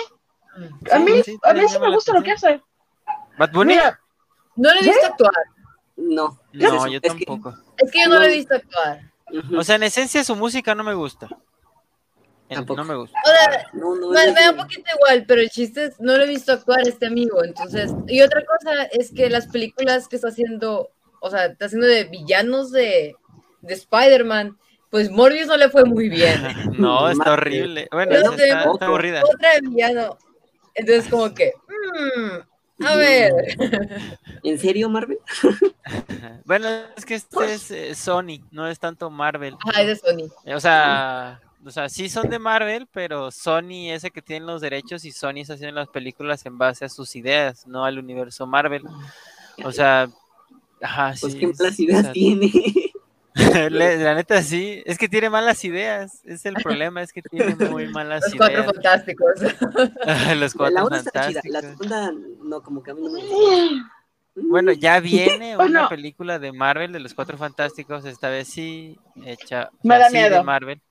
[0.91, 2.61] A mí, sí, a mí sí me gusta lo que hace.
[3.37, 3.75] ¿Bad Bunny?
[4.57, 5.31] no le he visto actuar.
[5.99, 6.39] No.
[6.53, 7.55] No, yo tampoco.
[7.77, 9.01] Es que yo no, lo he visto actuar.
[9.57, 11.27] O sea, en esencia su música no me gusta.
[12.49, 13.19] No me gusta.
[13.23, 16.51] O sea, me, da un poquito igual, pero el chiste es, no lo he visto
[16.51, 20.89] actuar este amigo, entonces, y otra cosa es que las películas que está haciendo,
[21.21, 23.15] o sea, está haciendo de villanos de,
[23.61, 24.57] de Spider-Man,
[24.89, 26.41] pues Morbius no le fue muy bien.
[26.79, 27.87] no, está horrible.
[27.91, 29.21] Bueno, está, está, aburrida.
[29.23, 30.17] Otra de villano.
[30.73, 32.37] Entonces, como que, mmm,
[32.85, 33.33] a ver.
[34.43, 35.19] ¿En serio, Marvel?
[36.45, 39.55] bueno, es que este es eh, Sony, no es tanto Marvel.
[39.73, 40.55] Ah, es de Sony.
[40.55, 44.61] O sea, o sea, sí son de Marvel, pero Sony es el que tiene los
[44.61, 48.47] derechos y Sony está haciendo las películas en base a sus ideas, no al universo
[48.47, 48.83] Marvel.
[49.63, 50.09] O sea,
[50.81, 51.39] ajá, pues sí.
[51.39, 52.51] ¿qué malas ideas tiene?
[53.71, 57.87] la neta sí, es que tiene malas ideas, es el problema, es que tiene muy
[57.91, 58.65] malas Los ideas.
[58.65, 59.41] Cuatro fantásticos.
[60.37, 61.51] Los cuatro la fantásticos.
[61.51, 62.11] La segunda,
[62.43, 63.81] no, como que a mí no me
[64.35, 69.69] Bueno, ya viene una película de Marvel de los Cuatro Fantásticos, esta vez sí, hecha
[69.83, 70.37] me da sí, miedo.
[70.37, 70.81] de Marvel.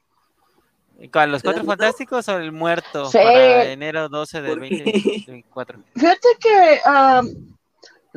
[1.13, 3.07] ¿Con los Cuatro Fantásticos o el muerto?
[3.07, 3.19] Sí.
[3.19, 5.81] Para enero 12 del 2024.
[5.95, 7.58] Fíjate que um,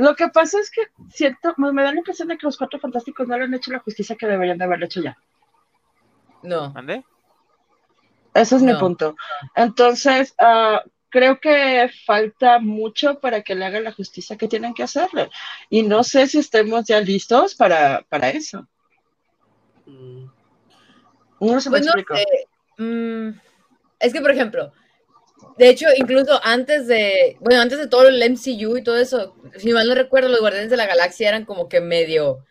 [0.02, 3.28] lo que pasa es que siento, me da la impresión de que los cuatro fantásticos
[3.28, 5.18] no le han hecho la justicia que deberían de haberlo hecho ya.
[6.44, 6.72] No.
[6.72, 7.04] ¿Mande?
[8.34, 8.74] Ese es No.
[8.74, 9.16] mi punto.
[9.56, 14.84] Entonces, ah, creo que falta mucho para que le hagan la justicia que tienen que
[14.84, 15.30] hacerle.
[15.70, 18.68] Y no sé si estemos ya listos para, para eso.
[19.86, 20.26] Mm,
[21.42, 22.16] No sé si me Pues no explico.
[22.16, 22.26] sé.
[22.78, 23.40] Mm,
[24.00, 24.72] es que, por ejemplo,
[25.62, 29.72] de hecho, incluso antes de, bueno, antes de todo el MCU y todo eso, si
[29.72, 32.44] mal no recuerdo, los Guardianes de la Galaxia eran como que medio,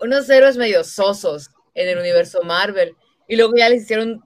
[0.00, 2.96] unos héroes medio sosos en el universo Marvel.
[3.28, 4.24] Y luego ya les hicieron,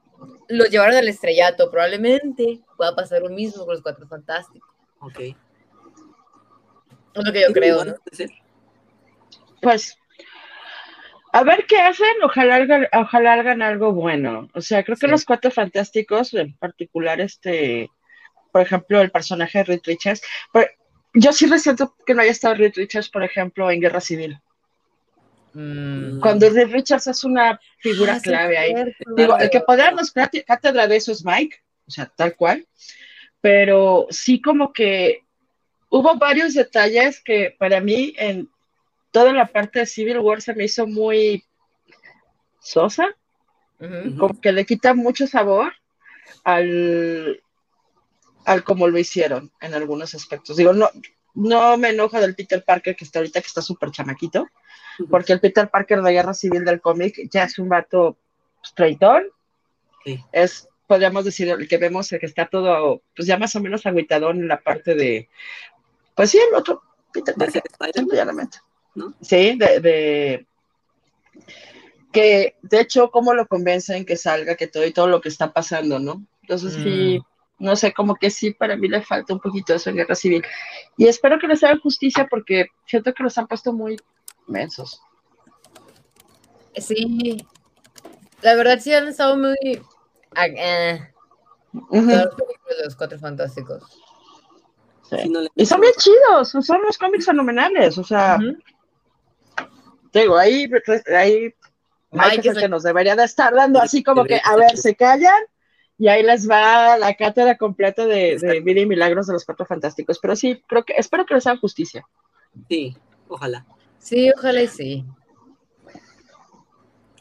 [0.48, 1.68] los llevaron al estrellato.
[1.68, 4.70] Probablemente pueda pasar lo mismo con los Cuatro Fantásticos.
[5.00, 5.18] ok.
[5.18, 5.34] Es
[7.24, 7.94] lo que yo creo, ¿no?
[9.60, 9.96] Pues,
[11.32, 14.48] a ver qué hacen, ojalá hagan, ojalá hagan algo bueno.
[14.54, 15.10] O sea, creo que Sí.
[15.10, 17.90] los cuatro fantásticos, en particular, este,
[18.52, 20.68] por ejemplo, el personaje de Reed Richards, pero
[21.14, 24.38] yo sí resiento que no haya estado Reed Richards, por ejemplo, en Guerra Civil.
[25.54, 26.20] Mm.
[26.20, 28.74] Cuando Reed Richards es una figura Ah, clave ahí.
[28.74, 29.14] cierto.
[29.16, 31.56] Digo, el que podría darnos cátedra de eso es Mike,
[31.86, 32.66] o sea, tal cual,
[33.40, 35.24] pero sí como que
[35.88, 38.48] hubo varios detalles que para mí en
[39.10, 41.44] toda la parte de Civil War se me hizo muy
[42.60, 43.08] sosa,
[44.18, 45.72] como que le quita mucho sabor
[46.44, 47.42] al,
[48.48, 50.56] al como lo hicieron en algunos aspectos.
[50.56, 50.88] Digo, no,
[51.34, 54.48] no me enojo del Peter Parker que está ahorita que está súper chamaquito,
[55.10, 58.16] porque el Peter Parker de Guerra Civil del cómic ya es un vato
[58.64, 59.24] straightón,
[60.04, 60.18] Sí.
[60.32, 63.84] es, podríamos decir, el que vemos el que está todo, pues ya más o menos
[63.84, 65.28] agüitadón en la parte de,
[66.14, 66.82] pues sí, el otro
[67.12, 67.62] Peter Parker.
[68.94, 69.14] ¿no?
[69.20, 70.46] Sí, de, de-
[72.12, 75.52] que de hecho cómo lo convencen que salga, que todo y todo lo que está
[75.52, 76.24] pasando, ¿no?
[76.42, 77.20] Entonces sí,
[77.58, 80.44] no sé, como que sí, para mí le falta un poquito eso en Guerra Civil.
[80.96, 83.96] Y espero que les hagan justicia porque siento que los han puesto muy
[84.46, 85.00] mensos.
[86.76, 87.44] Sí.
[88.42, 89.56] La verdad sí han estado muy...
[90.36, 91.12] ah, eh,
[92.84, 93.82] los Cuatro Fantásticos.
[95.10, 95.28] sí.
[95.28, 98.38] No Y son bien chidos, son unos cómics fenomenales, o sea,
[100.12, 100.70] te digo, ahí,
[101.14, 101.54] ahí
[102.10, 104.56] Mike Mike es el es que nos debería de estar dando así como que, a
[104.56, 105.42] ver, se callan
[105.98, 109.66] Y ahí les va la cátedra completa de, de Vida y Milagros de los Cuatro
[109.66, 110.18] Fantásticos.
[110.20, 112.06] Pero sí, creo que, espero que les hagan justicia.
[112.68, 112.96] Sí,
[113.28, 113.66] ojalá.
[113.98, 115.04] Sí, ojalá y sí.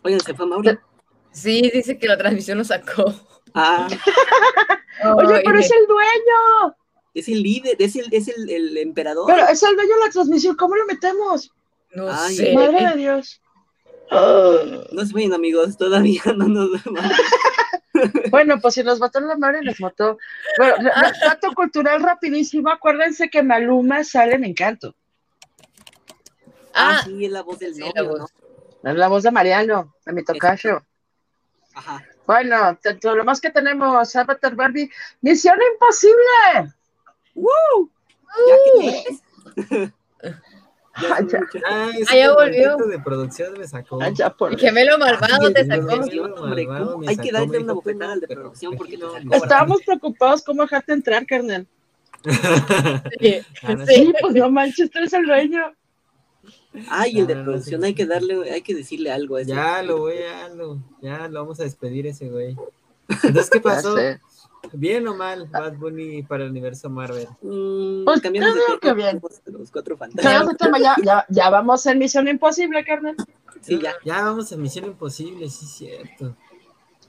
[0.03, 0.77] Oigan, ¿se fue Mauri?
[1.31, 3.13] Sí, dice que la transmisión lo sacó.
[3.53, 3.87] Ah.
[5.15, 6.75] Oye, pero es el dueño.
[7.13, 9.25] Es el líder, es el, es el, el emperador.
[9.27, 11.51] Pero es el dueño de la transmisión, ¿cómo lo metemos?
[11.91, 12.53] No Ay, sé.
[12.53, 13.41] Madre de Dios.
[14.11, 17.03] No se vayan, amigos, todavía no nos vemos.
[18.29, 20.17] Bueno, pues si nos mató la madre, nos mató.
[20.57, 20.89] Bueno,
[21.25, 22.69] dato cultural rapidísimo.
[22.69, 24.95] Acuérdense que Maluma sale en Encanto.
[26.73, 28.33] Ah, Ah, sí, es la voz del sí, la novio, voz.
[28.83, 28.91] ¿no?
[28.91, 30.83] Es la voz de Mariano, de mi tocayo.
[31.73, 32.03] Ajá.
[32.25, 36.73] Bueno, todo lo más que tenemos, Avatar Barbie, Misión Imposible.
[37.35, 39.03] Ya que
[39.69, 39.93] Ya.
[41.69, 42.75] Ah, ese Ah, ya volvió.
[42.77, 44.01] de producción me sacó.
[44.01, 46.01] Ah, ya por- el gemelo malvado te sacó.
[47.07, 49.15] Hay que darle una bofetada al de producción porque no.
[49.31, 51.67] Estábamos preocupados cómo dejarte entrar, carnal.
[53.19, 53.75] Sí, Ah,
[54.21, 55.61] pues no manches, tú eres el dueño.
[56.89, 57.87] Ay, el de Ah, no, producción, sí.
[57.87, 59.51] hay que darle, hay que decirle algo a ese.
[59.51, 62.55] Ya lo voy, ya lo, ya lo vamos a despedir ese güey.
[63.23, 63.95] Entonces, ¿qué pasó?
[64.73, 67.27] ¿Bien o mal Bad Bunny para el universo Marvel?
[67.41, 69.21] Mm, Pues, cambiamos de tema, que bien.
[69.45, 70.79] Los cuatro Ya, fantásticos.
[70.81, 73.15] ya, ya, ya vamos en Misión Imposible, carnal.
[73.61, 73.93] Sí, ya.
[74.05, 76.35] Ya vamos a Misión Imposible, sí, cierto.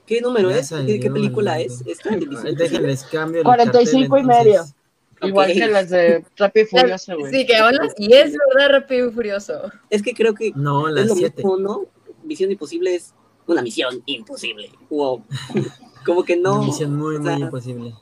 [0.07, 0.71] ¿Qué número Ya es?
[0.71, 1.85] ¿Qué, qué salió, película es?
[1.85, 4.53] Déjenles cambio el 45 y cartel, medio.
[4.55, 4.75] entonces.
[5.21, 7.33] Igual que las de Rápido y Furioso, güey.
[7.33, 8.69] Sí, que van las 10, ¿verdad?
[8.81, 9.63] Rápido y furioso.
[9.91, 11.37] Es que creo que No, es las lo 7.
[11.37, 11.87] mismo, ¿no?
[12.23, 13.13] Misión imposible es
[13.47, 14.71] una misión imposible.
[14.91, 15.25] Wow.
[16.05, 16.59] Como que no.
[16.59, 17.95] Una misión muy, o sea, muy imposible.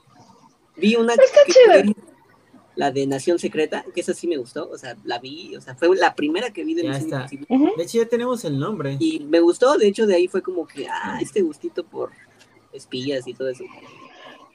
[0.76, 1.94] Vi una Está que
[2.76, 4.68] la de Nación Secreta, que esa sí me gustó.
[4.70, 7.16] O sea, la vi, o sea, fue la primera que vi de Ya Misión está.
[7.34, 7.46] Imposible.
[7.48, 7.76] Ujú.
[7.76, 8.96] De hecho, ya tenemos el nombre.
[9.00, 12.10] Y me gustó, de hecho, de ahí fue como que, ah, este gustito por
[12.72, 13.64] espías y todo eso.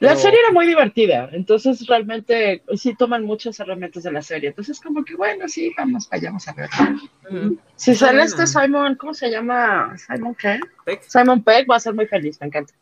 [0.02, 4.50] La serie era muy divertida, entonces realmente sí toman muchos elementos de la serie.
[4.50, 6.70] Entonces, como que bueno, sí, vamos, vayamos a ver.
[7.30, 7.58] Mm.
[7.76, 9.96] Si sale este Simon, ¿cómo se llama?
[9.98, 10.60] ¿Simon qué?
[10.86, 12.74] Peck, Simon Peck va a ser muy feliz, me encanta.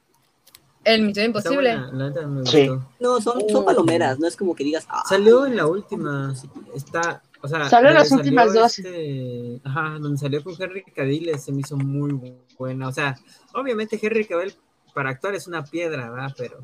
[0.93, 1.75] El Misión Imposible.
[1.77, 2.69] buena, la neta me Sí.
[2.99, 6.33] No, son, son palomeras, no es como que digas, ah, Salió en la última.
[6.73, 8.79] Está, o sea, Salió en las últimas dos.
[8.79, 12.19] este- ajá, donde salió con Henry Cavill se me hizo muy
[12.57, 12.87] buena.
[12.87, 13.17] O sea,
[13.53, 14.53] obviamente Henry Cavill
[14.93, 16.33] para actuar es una piedra, ¿verdad?
[16.37, 16.59] Pero,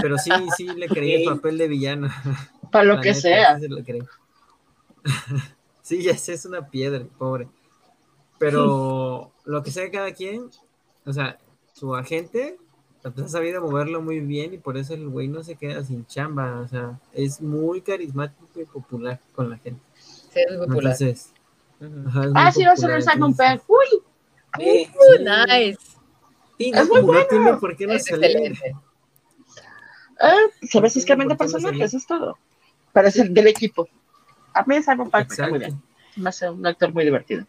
[0.00, 2.08] pero sí, sí le creí el papel de villano.
[2.70, 3.54] Para lo La que neta, sea.
[3.56, 4.02] sí se lo creí.
[5.82, 7.48] sí, ya sé, es una piedra, pobre.
[8.38, 10.50] Pero lo que sea cada quien,
[11.04, 11.38] o sea,
[11.72, 12.58] su agente
[13.10, 16.06] pues, ha sabido moverlo muy bien y por eso el güey no se queda sin
[16.06, 16.60] chamba.
[16.60, 19.80] O sea, es muy carismático y popular con la gente.
[19.94, 20.96] Sí, es muy popular.
[20.98, 21.32] Entonces,
[21.80, 22.08] Ujú.
[22.08, 23.62] ajá, es Ah, muy sí, va a ser entonces, Peck.
[23.68, 24.02] Uy,
[24.58, 25.78] Uh, nice.
[26.58, 27.26] sí, no, Es muy No bueno.
[27.28, 28.30] tiene por qué no Es salir.
[28.30, 28.74] excelente.
[30.20, 32.38] eh, se de ¿Por qué no personajes, es todo.
[32.92, 33.88] Para ser del equipo.
[34.54, 35.82] A mí Simon Peck me cae muy bien.
[36.16, 37.44] Me hace un actor muy divertido.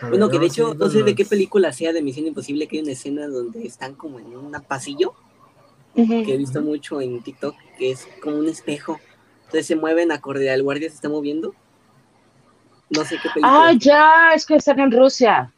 [0.00, 2.82] Bueno, que de hecho, no sé de qué película sea de Misión Imposible, que hay
[2.82, 5.14] una escena donde están como en un pasillo,
[5.94, 9.00] que he visto mucho en TikTok, que es como un espejo.
[9.46, 11.54] Entonces se mueven acorde al guardia se está moviendo.
[12.90, 13.68] No sé qué película.
[13.68, 15.52] Ah, ya, es que están en Rusia.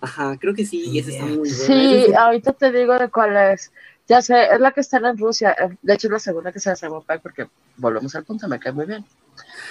[0.00, 1.54] Ajá, creo que sí, y esa está muy buena.
[1.54, 3.72] Sí, ahorita te digo de cuál es.
[4.08, 5.56] Ya sé, es la que está en Rusia.
[5.82, 8.72] De hecho, es la segunda que se hace Pack porque volvemos al punto, me cae
[8.72, 9.04] muy bien.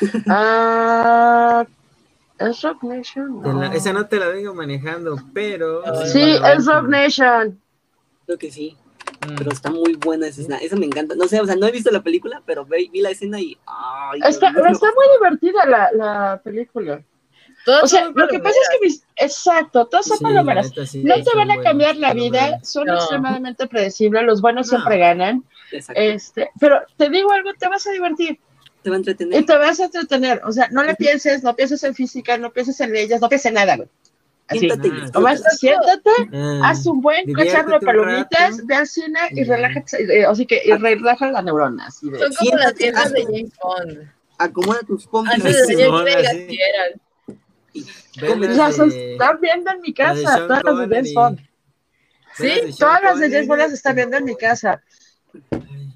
[0.27, 1.65] Ah,
[2.39, 3.41] ¿Es Rock Nation?
[3.59, 5.81] La- esa no te la vengo manejando, pero.
[6.05, 7.59] Sí, para es Rock Nation.
[8.25, 8.75] Creo que sí,
[9.27, 9.35] Mm.
[9.37, 10.57] pero está muy buena esa escena.
[10.57, 11.15] Esa me encanta.
[11.15, 13.57] No sé, o sea, no he visto la película, pero vi la escena y.
[13.65, 17.01] Ay, Está, está muy divertida la, la película.
[17.81, 20.71] O sea, son lo que pasa es que, mis- exacto, todas son Sí, palomeras.
[20.85, 22.93] sí, No te van a cambiar la vida, son No.
[22.95, 24.77] extremadamente predecibles, los buenos No.
[24.77, 25.43] siempre ganan.
[25.71, 25.99] Exacto.
[25.99, 28.39] Este, pero te digo algo, te vas a divertir.
[28.85, 29.41] Te va a entretener.
[29.41, 30.41] Y te vas a entretener.
[30.45, 33.47] O sea, no le pienses, no pienses en física, no pienses en leyes, no pienses
[33.47, 33.89] en nada, güey.
[34.47, 34.59] Así.
[34.59, 35.09] Siéntate Ah.
[35.15, 39.55] Nomás siéntate, Ah, haz un buen cacharro de palomitas, ve al cine y ya.
[39.55, 40.19] relájate.
[40.19, 41.95] eh, Así que y relaja las neuronas.
[41.95, 43.23] Son como las Siéntate, tiendas de.
[43.23, 44.11] James Bond.
[44.37, 45.33] Acomoda tus pompis.
[45.33, 46.33] Antes de que Simona, las
[48.79, 50.95] están viendo en mi casa, todas las de.
[50.95, 51.39] James Bond.
[52.37, 52.51] ¿Sí?
[52.77, 53.31] Todas las de.
[53.31, 54.83] James Bond las están viendo en mi casa.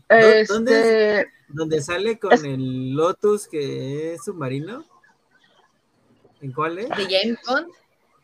[0.08, 0.80] Ay, ¿dó- ¿Dónde,
[1.20, 4.86] Este, donde sale con Es- el Lotus que es submarino?
[6.41, 6.89] ¿En cuál es?
[6.89, 7.68] De James Bond.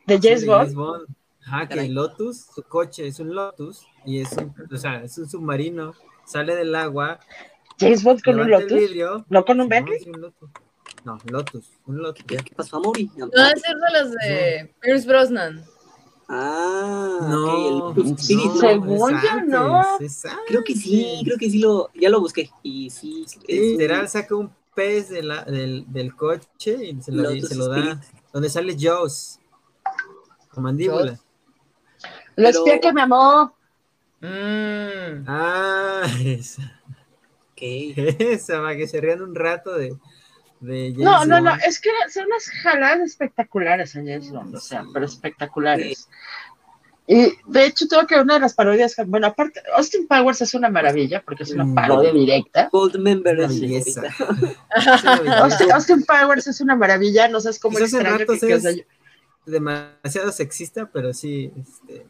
[0.06, 0.74] de Sí, James de Bond.
[0.76, 1.08] Bond.
[1.48, 5.18] Ajá, que el Lotus, su coche es un Lotus y es un, o sea, es
[5.18, 5.94] un submarino,
[6.26, 7.20] sale del agua,
[7.80, 8.72] James Bond con un Lotus.
[8.72, 9.26] vidrio.
[9.30, 10.00] ¿No con un No, Bentley?
[10.10, 10.50] un Lotus.
[11.04, 12.24] No, Lotus, un Lotus.
[12.26, 13.12] ¿Qué pasó, Mauri?
[13.16, 15.64] No, es ser de las de Pierce Brosnan.
[16.28, 19.84] Ah, no, okay, el, sí, no, según yo no.
[20.48, 22.50] Creo que sí, creo que sí lo, ya lo busqué.
[22.64, 27.56] Y sí, literal saca un pez de la, del, del, coche y se lo, se
[27.56, 28.02] lo da.
[28.34, 29.40] Donde sale Jaws.
[30.50, 31.20] Con mandíbula.
[32.36, 33.56] La espía que me amó.
[34.22, 35.26] Mm.
[35.28, 36.82] Ah, esa.
[37.56, 38.16] ¿Qué?
[38.20, 39.96] Esa, para que se rían un rato de.
[40.60, 44.84] De no, no, no, es que son unas jaladas espectaculares en James Bond, o sea,
[44.94, 46.08] pero espectaculares.
[47.08, 50.70] Y de hecho, tengo que una de las parodias, bueno, aparte, Austin Powers es una
[50.70, 51.76] maravilla porque es una mm.
[51.76, 52.70] parodia directa.
[52.72, 53.52] Gold Member es
[55.42, 58.86] Austin, Austin, Powers es una maravilla, no sabes cómo es extraño que, es
[59.46, 61.52] demasiado sexista, pero sí.
[61.56, 62.08] Este,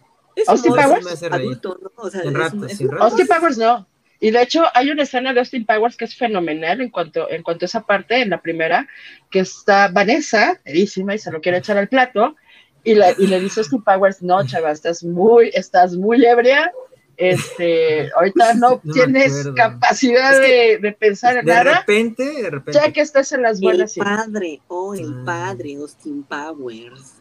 [0.47, 1.23] Austin Powers.
[1.23, 1.91] Adulto, ¿no?
[1.97, 3.85] o sea, en ratos, es, Austin Powers no.
[4.19, 7.43] Y de hecho hay una escena de Austin Powers que es fenomenal en cuanto, en
[7.43, 8.87] cuanto a esa parte, en la primera,
[9.29, 12.35] que está Vanessa, erísima, y se lo quiere echar al plato,
[12.83, 16.71] y, la, y le dice a Austin Powers, no, chava, estás muy, estás muy ebria,
[17.17, 21.79] este, ahorita no, tienes capacidad de, de, pensar en de nada.
[21.79, 23.95] Repente, de repente, Ya que estás en las buenas.
[23.97, 25.23] El padre, oh, el ah.
[25.25, 27.14] padre, Austin Powers.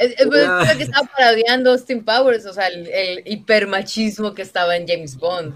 [0.00, 4.88] Es, es que estaba parodiando Austin Powers, o sea, el, el, hipermachismo que estaba en
[4.88, 5.54] James Bond.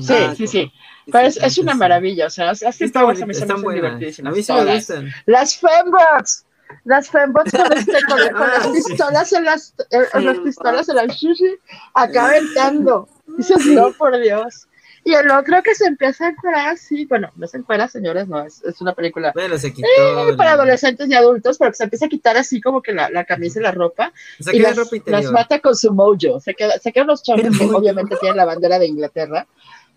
[0.00, 0.72] Sí, ah, sí, sí.
[1.10, 4.50] Pero es, es una maravilla, o sea, Austin Powers a mí se me hacen divertidísimas.
[4.50, 5.10] A mí me gustan.
[5.24, 6.44] Las fembots,
[6.84, 10.96] las fembots con, este, con, con ah, las pistolas en las, en, las pistolas en
[10.96, 11.56] las sushi,
[11.94, 13.08] acá aventando.
[13.38, 14.66] Dices, no, por Dios.
[15.06, 18.44] Y el otro que se empieza a encuerar, sí, bueno, no se encuera, señores, no,
[18.44, 19.30] es, es una película.
[19.32, 22.60] Bueno, se quitó, eh, para adolescentes y adultos, pero que se empieza a quitar así
[22.60, 25.76] como que la, la camisa y la ropa, se y las, ropa las, mata con
[25.76, 26.40] su mojo.
[26.40, 29.46] Se, queda, se quedan los chavos que obviamente tienen la bandera de Inglaterra,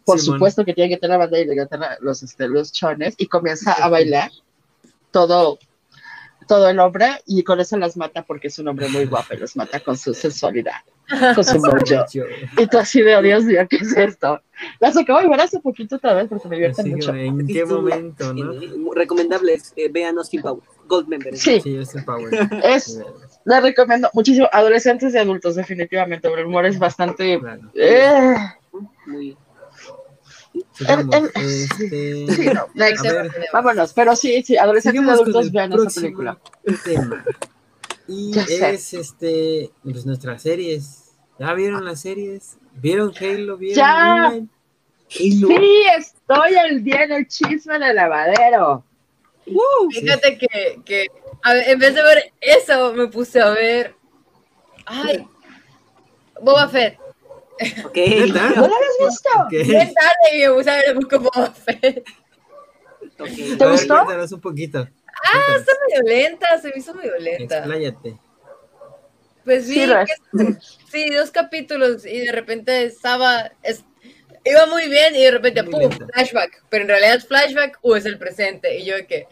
[0.06, 3.26] por supuesto que tienen que tener la bandera de Inglaterra, los, este, los chones, y
[3.26, 4.30] comienza a bailar
[5.10, 5.58] todo
[6.48, 9.38] todo el hombre y con eso las mata porque es un hombre muy guapo y
[9.38, 10.82] los mata con su sensualidad,
[11.36, 11.78] con su mojo.
[12.58, 14.42] Y tú así de, oh, Dios mío, ¿qué es esto?
[14.80, 17.14] Las acabo de ver hace poquito otra vez porque me divierten sí, mucho.
[17.14, 18.94] ¿En qué momento, no?
[18.94, 21.36] Recomendables, eh, vean Austin Power, Gold Member.
[21.38, 22.30] Sí, sí Austin Power.
[22.64, 23.02] Es,
[23.46, 27.40] la recomiendo muchísimo, adolescentes y adultos definitivamente, pero el humor es bastante...
[27.40, 27.72] Claro.
[27.74, 28.36] Eh,
[29.06, 29.38] Muy...
[30.88, 33.06] El, el, Este, sí, no, next.
[33.06, 36.40] a ver, vámonos, pero sí, sí, adolescentes y adultos vean esta película.
[36.84, 37.24] tema.
[38.12, 38.70] Y Ya sé.
[38.72, 41.12] es este, pues nuestras series.
[41.38, 42.58] ¿Ya vieron las series?
[42.74, 43.56] ¿Vieron Halo?
[43.58, 44.26] ¿Vieron Ya.
[44.26, 44.48] Halo.
[45.08, 48.84] Sí, estoy al día en el chisme en el lavadero.
[49.92, 51.08] Fíjate que, que
[51.44, 53.96] a ver, en vez de ver eso, me puse a ver.
[54.86, 55.28] Ay,
[56.42, 56.98] Boba Fett.
[57.86, 57.96] Ok.
[58.28, 59.30] ¿No lo habías visto?
[59.46, 59.50] Ok.
[59.52, 62.04] Bien tarde y me puse a ver el Boba Fett.
[63.18, 64.36] ¿Te A ver, gustó?
[64.36, 64.88] Un poquito.
[65.34, 67.58] Ah, está medio lenta, se me hizo medio lenta.
[67.60, 68.18] Expláyate.
[69.46, 70.10] Pues sí, Sí, Ras.
[70.32, 70.56] que-
[70.92, 73.84] sí, dos capítulos y de repente estaba, es-
[74.46, 76.08] iba muy bien y de repente, Muy pum, lenta.
[76.14, 79.28] flashback, pero en realidad es flashback o es el presente y yo de que,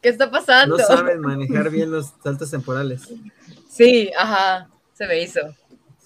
[0.00, 0.76] ¿qué está pasando?
[0.76, 3.02] No saben manejar bien los saltos temporales.
[3.70, 5.40] Sí, ajá, se me hizo.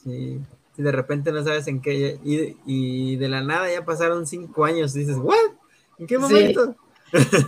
[0.03, 0.41] Sí.
[0.75, 2.19] Si de repente no sabes en qué.
[2.25, 4.97] Y, y de la nada ya pasaron cinco años.
[4.97, 5.37] Y dices, ¿what?
[5.99, 6.55] ¿En qué Sí.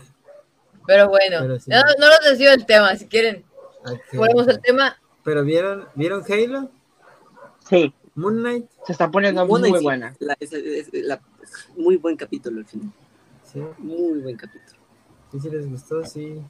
[0.87, 1.71] Pero bueno, Pero sí.
[1.71, 3.45] no, no los desvío del tema, si quieren,
[3.87, 4.01] Ok.
[4.15, 4.97] volvemos al tema.
[5.25, 6.71] Pero ¿vieron, ¿vieron Halo?
[7.69, 8.67] Sí, Moon Knight.
[8.87, 10.15] se está poniendo Moon muy buena.
[10.19, 11.21] la- es- es- la-
[11.77, 12.89] muy buen capítulo al final.
[13.51, 14.79] Sí, Muy buen capítulo.
[15.33, 16.41] sí, sí les gustó, sí.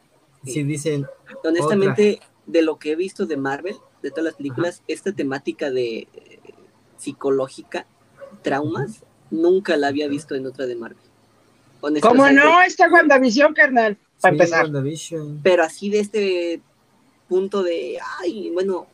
[0.44, 0.52] Sí.
[0.52, 1.06] Sí, dicen,
[1.42, 6.06] Honestamente, de lo que he visto de Marvel, de todas las películas, esta temática de
[6.12, 6.38] eh,
[6.98, 7.86] psicológica,
[8.42, 10.98] traumas, nunca la había visto en otra de Marvel.
[12.02, 12.62] ¿Cómo no?
[12.62, 14.66] Está WandaVision, carnal, para sí, empezar.
[15.42, 16.60] Pero así de este
[17.28, 18.86] punto de, ay, bueno,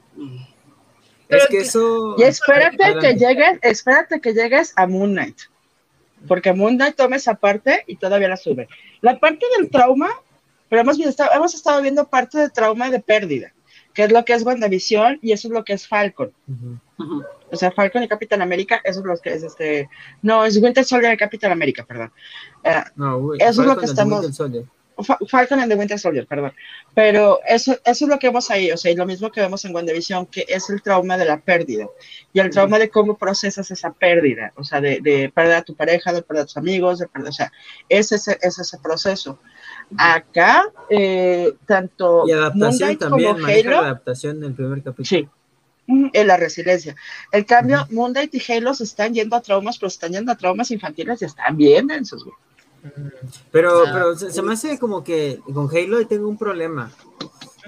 [1.29, 2.17] Pero Es que eso.
[2.19, 5.39] Y espérate que llegues, espérate que llegues a Moon Knight.
[6.27, 8.69] Porque Moon Knight toma esa parte y todavía la sube.
[9.01, 10.11] La parte del trauma,
[10.69, 13.53] pero hemos, visto- hemos estado viendo parte de trauma de pérdida,
[13.95, 16.33] que es lo que es WandaVision y eso es lo que es Falcon.
[17.53, 19.89] O sea, Falcon y Capitán América, eso es lo que es este.
[20.23, 22.13] No, es Winter Soldier y Capitán América, perdón.
[22.65, 24.41] Eh, No, güey, Eso es lo Falcon que estamos-
[25.03, 26.53] Falcon and the Winter Soldier, perdón.
[26.95, 29.65] Pero eso, eso es lo que vemos ahí, o sea, y lo mismo que vemos
[29.65, 31.87] en WandaVision, que es el trauma de la pérdida.
[32.33, 35.75] Y el trauma de cómo procesas esa pérdida, o sea, de, de perder a tu
[35.75, 37.53] pareja, de perder a tus amigos, de perder, o sea,
[37.89, 39.39] es ese, es ese proceso.
[39.97, 45.05] Acá, eh, tanto Y adaptación también, como maneja la Halo, adaptación en el primer capítulo.
[45.05, 45.29] sí,
[45.91, 46.95] en la resiliencia.
[47.33, 50.37] El cambio, Moon Knight y Halo se están yendo a traumas, pero están yendo a
[50.37, 52.37] traumas infantiles y están bien densos, güey.
[53.51, 53.91] Pero, Ah.
[53.93, 56.91] pero se, se me hace como que con Halo tengo un problema.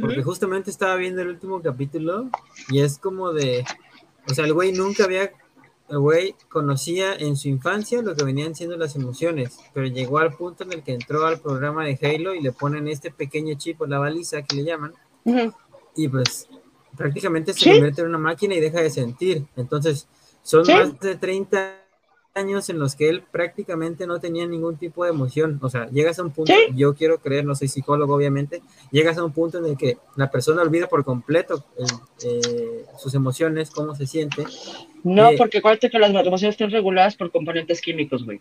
[0.01, 2.31] porque justamente estaba viendo el último capítulo
[2.71, 3.63] y es como de,
[4.27, 5.31] o sea, el güey nunca había,
[5.91, 10.33] el güey conocía en su infancia lo que venían siendo las emociones, pero llegó al
[10.35, 13.83] punto en el que entró al programa de Halo y le ponen este pequeño chip
[13.83, 14.95] o la baliza que le llaman,
[15.95, 16.49] y pues
[16.97, 19.45] prácticamente se convierte en una máquina y deja de sentir.
[19.57, 20.09] Entonces,
[20.43, 21.82] son más de 30
[22.35, 25.59] años en los que él prácticamente no tenía ningún tipo de emoción.
[25.63, 29.25] O sea, llegas a un punto, yo quiero creer, no soy psicólogo obviamente, llegas a
[29.25, 31.65] un punto en el que la persona olvida por completo
[32.25, 34.45] eh, sus emociones, cómo se siente.
[35.05, 38.41] No, eh, porque acuérdate que las emociones están reguladas por componentes químicos, güey.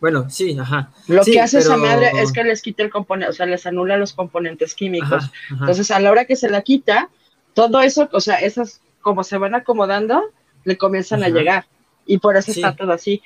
[0.00, 0.90] Bueno, sí, ajá.
[1.06, 3.96] Lo que hace esa madre es que les quita el componente, o sea, les anula
[3.96, 5.30] los componentes químicos.
[5.50, 7.08] Entonces, a la hora que se la quita,
[7.54, 10.22] todo eso, o sea, esas como se van acomodando,
[10.64, 11.66] le comienzan a llegar.
[12.06, 13.22] Y por eso está todo así.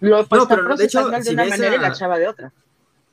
[0.00, 2.52] Lo pues, está procesando de, una manera y la chava de otra.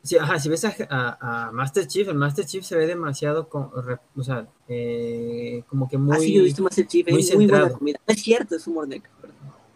[0.03, 4.23] Sí, ajá, si ves a, a, Master Chief, el Master Chief se ve demasiado, o
[4.23, 6.17] sea, eh, como que muy.
[6.17, 7.99] Ah, sí, yo he visto Master Chief, muy, muy buena comida.
[8.05, 9.09] es cierto, es humor negro.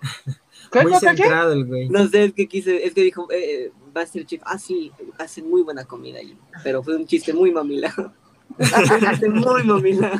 [0.83, 1.87] muy centrado el güey.
[1.87, 5.61] No sé, es que quise, es que dijo eh, Master Chief, ah, sí, hacen muy
[5.61, 6.19] buena comida,
[6.61, 7.93] pero fue un chiste muy mamila.
[9.29, 10.19] muy mamila.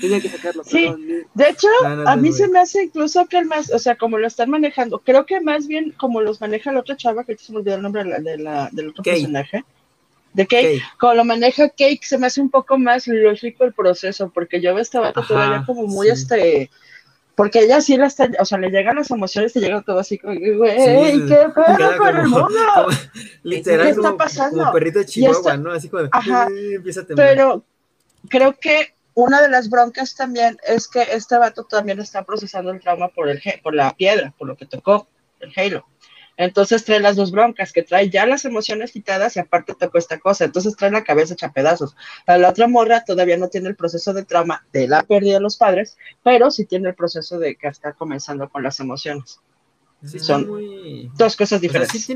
[0.00, 0.64] Tenía que sacarlo.
[0.64, 0.92] Sí,
[1.34, 1.68] de hecho,
[2.06, 4.98] a mí se me hace incluso que el más, o sea, como lo están manejando,
[4.98, 7.82] creo que más bien como los maneja la otra chava, que se me olvidó el
[7.82, 9.64] nombre de la, del otro personaje,
[10.32, 14.30] de Cake, como lo maneja Cake, se me hace un poco más lógico el proceso,
[14.32, 16.70] porque yo veo vato todavía como muy este
[17.40, 20.18] porque ella sí la está, o sea, le llegan las emociones y llega todo así
[20.18, 22.50] como, güey, ¿qué pedo con el mundo?
[23.44, 24.58] literal, ¿qué está pasando?
[24.58, 25.72] Como perrito chihuahua, ¿no?
[25.72, 27.28] Así como, Ajá, empieza a temblar.
[27.28, 27.64] Pero
[28.28, 32.80] creo que una de las broncas también es que este vato también está procesando el
[32.80, 35.08] trauma por, el, por la piedra, por lo que tocó,
[35.40, 35.86] el Halo.
[36.40, 40.18] Entonces trae las dos broncas, que trae ya las emociones quitadas y aparte tocó esta
[40.18, 40.46] cosa.
[40.46, 41.94] Entonces trae la cabeza hecha pedazos.
[42.26, 45.58] La otra morra todavía no tiene el proceso de trauma de la pérdida de los
[45.58, 49.38] padres, pero sí tiene el proceso de que está comenzando con las emociones.
[50.02, 50.48] Son
[51.14, 52.08] dos cosas diferentes.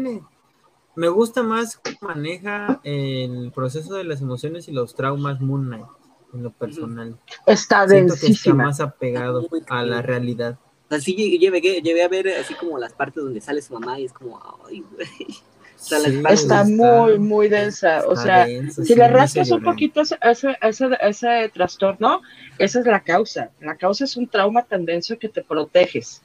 [0.97, 5.85] Me gusta más cómo maneja el proceso de las emociones y los traumas Moon Knight
[6.33, 7.21] en lo personal.
[7.45, 10.59] Está Siento que está más apegado a la realidad.
[10.91, 14.13] Así llevé, llevé a ver así como las partes donde sale su mamá y es
[14.13, 15.09] como, ay, güey.
[16.31, 18.05] está muy, muy densa.
[18.07, 22.23] O sea, si le rascas un poquito ese, ese, ese, trastorno,
[22.59, 23.51] esa es la causa.
[23.61, 26.23] La causa es un trauma tan denso que te proteges.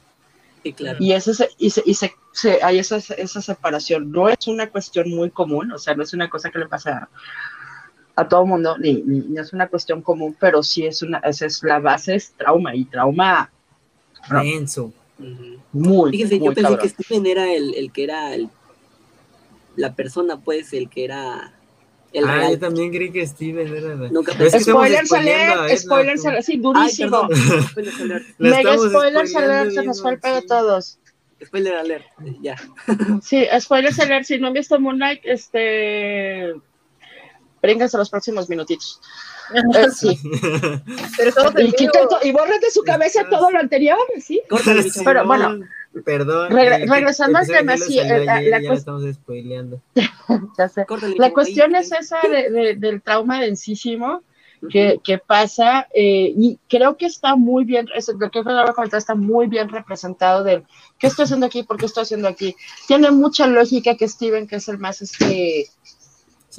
[0.62, 0.98] Sí, claro.
[1.00, 4.10] Y, ese, y, se, y se, hay esa, esa separación.
[4.10, 7.08] No es una cuestión muy común, o sea, no es una cosa que le pasa
[8.14, 11.62] a, todo mundo, ni, ni, es una cuestión común, pero sí es una, esa es
[11.62, 13.50] la base, es trauma, y trauma
[14.28, 14.92] Denso.
[15.72, 18.48] Muy, Fíjense, yo pensé que Steven era el, el que era el,
[19.76, 21.52] la persona, pues, el que era
[22.12, 23.94] el ah, yo también creí que Steven era.
[23.94, 24.60] Nunca pensé.
[24.60, 27.28] Spoilers alert, spoilers alert, sí, durísimo.
[28.38, 30.98] Mega spoilers alert, se nos fue el pedo a todos.
[31.44, 32.04] Spoiler alert,
[32.40, 32.56] ya.
[33.22, 36.54] Sí, spoilers alert, si no han visto Moonlight, este.
[37.62, 39.00] Bríngase los próximos minutitos.
[39.54, 40.18] Eh, sí.
[41.16, 44.40] Pero y, y borren de su cabeza todo lo anterior, ¿sí?
[45.04, 45.60] Pero bueno.
[46.04, 46.50] Perdón.
[46.52, 47.96] regresando al tema, sí.
[47.96, 49.80] La, ya, ya estamos spoileando.
[50.58, 50.86] ya sé.
[51.16, 54.22] La cuestión es esa de, del trauma densísimo
[54.68, 57.88] que, que pasa eh, y creo que está muy bien,
[58.18, 60.64] lo que a comentar está muy bien representado del
[60.98, 62.54] qué estoy haciendo aquí, por qué estoy haciendo aquí.
[62.86, 65.66] Tiene mucha lógica que Steven, que es el más este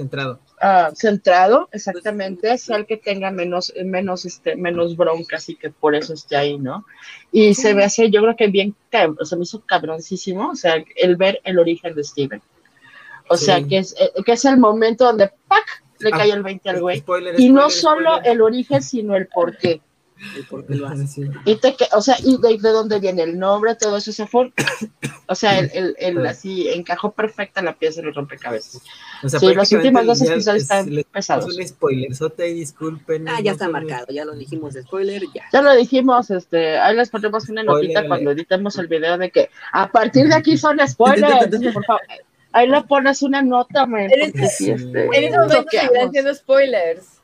[0.01, 5.71] centrado Ah, centrado, exactamente, sea el que tenga menos, menos, este, menos broncas y que
[5.71, 6.85] por eso esté ahí, ¿no?
[7.31, 8.75] Y se ve así, yo creo que bien,
[9.19, 12.41] o sea, me hizo cabroncísimo, o sea, el ver el origen de Steven.
[13.27, 15.65] O sea, que es, eh, que es el momento donde ¡pac!
[15.97, 17.03] le ah, cae el 20 al güey.
[17.37, 19.81] y no solo el origen, sino el por qué
[20.67, 20.93] lo
[21.45, 24.51] Y te, o sea, y de, dónde viene el nombre, todo eso, se fue,
[25.27, 28.81] o sea, el, el, así encajó perfecta la pieza del rompecabezas.
[29.23, 31.57] O sea, sí, los últimos dos episodios están pesados.
[31.57, 33.27] Un spoiler, te disculpen.
[33.29, 35.43] Ah, ya está marcado, ya lo dijimos de spoiler, ya.
[35.51, 39.49] Ya lo dijimos, este, ahí les ponemos una notita cuando editemos el video de que
[39.73, 42.01] a partir de aquí son spoilers, por favor.
[42.53, 47.21] Ahí le pones una nota, man, en, este, en ese momento seguirán siendo spoilers.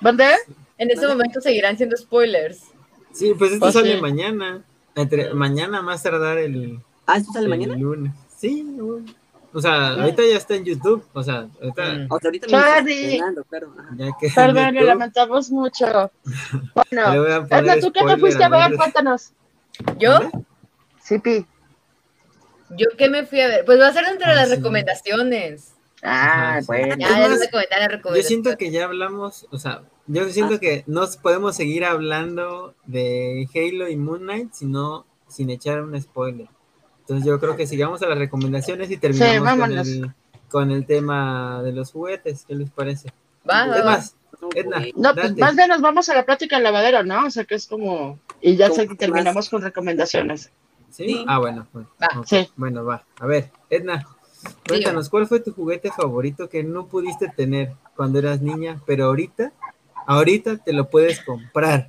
[0.00, 0.24] ¿Dónde?
[0.78, 2.64] En este momento seguirán siendo spoilers.
[3.12, 4.64] Sí, pues esto sale mañana.
[4.94, 6.80] Entre, mañana más tardar el.
[7.06, 7.76] Ah, esto sale mañana.
[7.76, 8.12] lunes.
[8.36, 8.66] Sí,
[9.54, 11.06] o sea, ahorita ya está en YouTube.
[11.12, 11.94] O sea, ahorita.
[11.94, 12.06] Mm.
[12.10, 12.84] O sea, ahorita claro.
[14.34, 16.10] Perdón, lo lamentamos mucho.
[16.74, 18.76] Bueno, Edna, ¿tú qué te fuiste a ver?
[18.76, 19.32] Cuéntanos.
[19.98, 20.30] ¿Yo?
[21.00, 21.46] Sí, Pi.
[22.70, 23.64] ¿Yo qué me fui a ver?
[23.64, 25.74] Pues va a ser entre ah, las recomendaciones.
[26.02, 26.96] Ah, bueno.
[26.98, 30.84] Ya, Es es más, recomendar, Yo siento que ya hablamos, o sea, yo siento que
[30.86, 36.48] no podemos seguir hablando de Halo y Moon Knight sino sin echar un spoiler.
[37.00, 40.14] Entonces yo creo que sigamos a las recomendaciones y terminamos con, el,
[40.48, 42.44] con el tema de los juguetes.
[42.46, 43.10] ¿Qué les parece?
[43.48, 43.90] Va, va, Es va.
[43.90, 44.16] más,
[44.54, 47.26] Edna, No, pues más bien nos vamos a la plática del lavadero, ¿no?
[47.26, 48.18] O sea que es como.
[48.40, 50.50] Y ya sé que Como terminamos con recomendaciones.
[50.90, 51.04] ¿Sí?
[51.06, 51.24] Sí.
[51.26, 51.66] Ah, bueno.
[51.72, 52.08] Bueno, Va.
[52.26, 52.48] Sí.
[52.56, 53.04] Bueno, va.
[53.18, 54.06] A ver, Edna,
[54.66, 59.52] cuéntanos, ¿cuál fue tu juguete favorito que no pudiste tener cuando eras niña, pero ahorita,
[60.06, 61.88] ahorita te lo puedes comprar?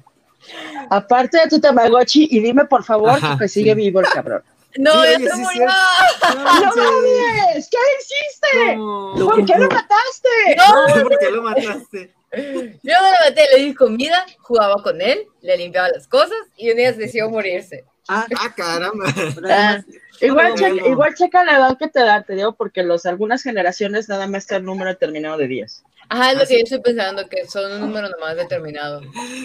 [0.90, 3.76] Aparte de tu Tamagotchi, y dime por favor Ajá, que sigue sí.
[3.76, 4.44] vivo el cabrón.
[4.76, 5.66] No, Sí, ya oye, se sí, murió.
[5.66, 7.70] ¡No mames!
[7.70, 8.76] ¿Qué hiciste?
[9.24, 10.30] ¿Por qué lo mataste?
[10.58, 12.14] No, ¿Por qué lo mataste?
[12.36, 16.72] yo no le maté, le di comida, jugaba con él, le limpiaba las cosas y
[16.72, 17.86] un día decidió morirse.
[18.08, 19.06] Ah, Ah, caramba.
[19.50, 19.80] Ah,
[20.20, 20.88] igual, No, checa, no.
[20.88, 24.44] igual checa la edad que te da, te digo, porque los, algunas generaciones nada más
[24.44, 25.84] está el número determinado de 10.
[26.10, 29.02] Ajá, es lo que yo estoy pensando, que son un número nomás determinado.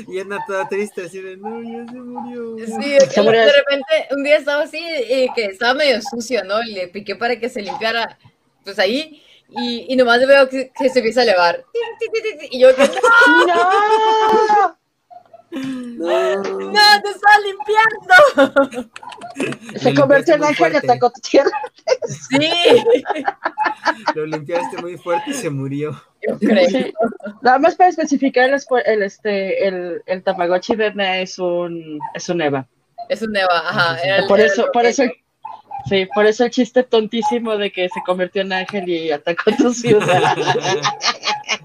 [0.07, 2.67] Y Edna toda triste, así de, no, ya se murió.
[2.67, 3.41] Sí, de, que Se murió.
[3.41, 6.63] de repente un día estaba así y que estaba medio sucio, ¿no?
[6.63, 8.19] Y le piqué para que se limpiara,
[8.65, 11.65] pues ahí, y, y nomás veo que, que se empieza a elevar.
[12.51, 12.83] Y yo, que,
[13.47, 14.79] ¡No, ¡No!
[15.51, 16.36] No.
[16.42, 18.90] no, te estaba limpiando!
[19.78, 21.51] Se convirtió en ángel y atacó tu tierra.
[22.07, 22.51] Sí,
[24.14, 26.01] Lo limpiaste muy fuerte y se murió.
[26.26, 26.68] yo creo.
[26.68, 26.92] Sí.
[27.42, 32.28] Nada más para especificar, el, el, este, el, el Tamagotchi de Edna es un, es
[32.28, 32.66] un Eva.
[33.09, 33.99] Es un Neva, ajá.
[34.03, 35.03] era el- Por era eso, el por eso,
[35.88, 39.72] sí, por eso el chiste tontísimo de que se convirtió en ángel y atacó tu
[39.72, 40.36] ciudad.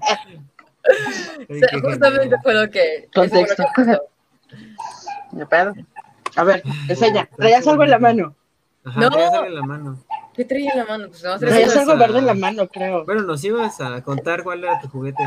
[0.00, 0.73] O sea, qué
[1.82, 3.08] justamente fue lo que...
[3.14, 3.64] Contexto.
[5.32, 5.74] ¿Me pedo?
[6.36, 7.28] A ver, enseña.
[7.36, 8.34] Traías algo en la mano.
[8.84, 9.10] Ajá, No.
[9.10, 9.98] traías algo en la mano.
[10.34, 11.08] ¿Qué traía en la mano?
[11.08, 13.04] Pues no Traías algo a- verde en la mano, creo.
[13.04, 15.22] Bueno, nos ibas a contar cuál era tu juguete.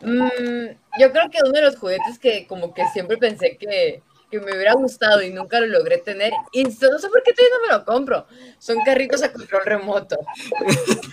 [0.00, 0.68] Mm,
[0.98, 4.52] yo creo que uno de los juguetes que como que siempre pensé que, que me
[4.56, 7.72] hubiera gustado y nunca lo logré tener, y no sé por qué todavía no me
[7.78, 8.26] lo compro,
[8.58, 10.16] son carritos a control remoto.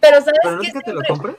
[0.00, 0.66] Pero ¿sabes ¿Pero qué?
[0.72, 1.36] nunca te lo compras?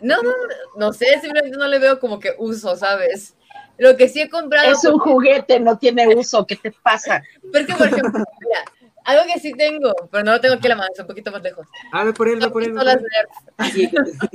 [0.00, 0.30] No, no,
[0.76, 3.34] no sé, simplemente no le veo como que uso, ¿sabes?
[3.78, 6.46] Lo que sí he comprado, Es un juguete, no tiene uso.
[6.46, 7.22] ¿Qué te pasa?
[7.52, 8.64] porque por ejemplo, mira,
[9.04, 11.30] algo que sí tengo, pero no lo tengo aquí en la mano, es un poquito
[11.30, 11.66] más lejos.
[11.92, 12.72] A ver, por él, por él.
[12.72, 14.30] pistolas Nerf.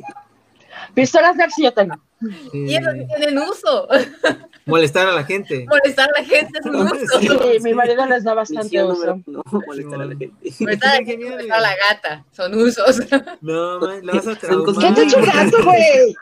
[0.96, 1.96] Pistolas Nerf sí yo tengo.
[2.54, 3.88] Y esas sí tienen uso.
[4.66, 5.66] Molestar a la gente.
[5.70, 7.20] Molestar a la gente es un uso.
[7.20, 9.06] Sí, mi marido les da bastante misión uso.
[9.06, 10.32] número uno, molestar a la gente.
[10.62, 13.00] Molestar a la gente, molestar a la gata, son usos.
[13.42, 16.16] No, man, lo vas a Son cosas- ¿Qué te hecho el gato, güey?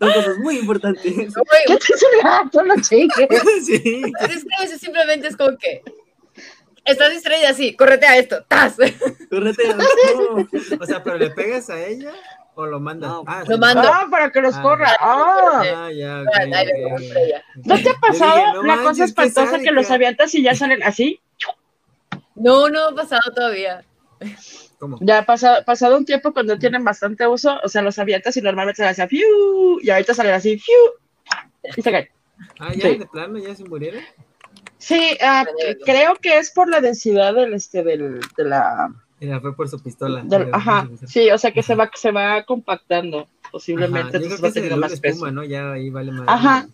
[0.00, 1.04] Son cosas muy importantes.
[1.16, 1.28] Oye,
[1.66, 2.62] ¿Qué te hizo el gato?
[2.62, 3.28] No chingues.
[3.66, 4.02] Sí.
[4.18, 5.82] Pues es que a veces simplemente es como que
[6.84, 8.76] estás distraída así, correte a esto, ¡tas!
[9.28, 9.62] Córrete.
[9.74, 10.48] no.
[10.80, 12.12] O sea, pero le pegas a ella
[12.58, 13.08] o lo mandas.
[13.08, 13.60] No, ah, lo sí.
[13.60, 13.82] mando.
[13.84, 14.62] Ah, para que los Ah.
[14.62, 14.96] corra.
[14.98, 15.62] Ah.
[15.76, 16.24] Ah, ya.
[17.64, 20.56] ¿No te ha pasado dije, no la manches, cosa espantosa que los avientas y ya
[20.56, 21.20] salen así?
[22.34, 23.84] No, no ha pasado todavía.
[24.80, 24.98] ¿Cómo?
[25.00, 28.42] Ya ha pasado, pasado un tiempo cuando tienen bastante uso, o sea, los avientas y
[28.42, 29.80] normalmente se hacen ¡fiu!
[29.80, 30.74] y ahorita salen así ¡fiu!
[31.76, 32.08] y se caen.
[32.58, 32.98] Ah, ya, Sí.
[32.98, 34.02] de plano, ya se murieron.
[34.78, 35.44] Sí, ah,
[35.84, 39.82] creo que es por la densidad del, este, del, de la, Mira, fue por su
[39.82, 40.24] pistola.
[40.52, 44.68] ajá, sí, o sea que se va, se va compactando, Ajá, posiblemente, Yo creo que
[44.70, 45.14] va más peso.
[45.14, 45.44] espuma, ¿no?
[45.44, 46.28] Ya ahí vale más.
[46.28, 46.68] Ajá.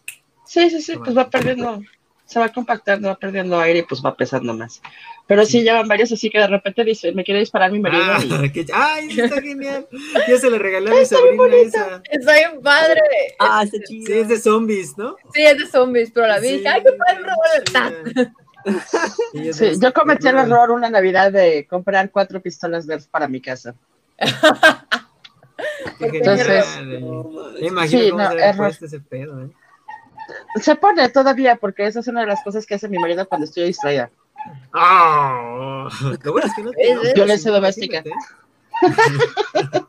[0.46, 1.80] Sí, sí, sí, pues va perdiendo,
[2.26, 4.82] se va compactando, va perdiendo aire y pues va pesando más.
[5.26, 8.20] Pero sí, llevan varios así que de repente dice, me quiere disparar mi marido Ah,
[8.22, 9.88] y qué ch- ¡Ay, está genial!
[10.28, 12.02] Yo se le regalé a mi sobrina esa.
[12.10, 13.00] Está bien padre.
[13.38, 14.06] Ah, está chido.
[14.06, 15.16] Sí, es de zombies, ¿no?
[15.32, 18.12] Sí, es de zombies, pero la vi Sí, dije, ay, qué padre.
[19.52, 23.74] Sí, yo cometí el error una Navidad de comprar cuatro pistolas Nerf para mi casa.
[26.00, 26.66] Entonces-.
[27.60, 28.72] Me imagino Sí, cómo no, se error.
[28.80, 29.50] ese pedo, ¿eh?
[30.60, 33.44] Se pone todavía porque esa es una de las cosas que hace mi marido cuando
[33.44, 34.10] estoy distraída.
[34.72, 35.88] ¡Ah!
[36.22, 38.10] Lo bueno es que no te Es- enojas, es- Violencia imagínate.
[38.10, 38.26] doméstica.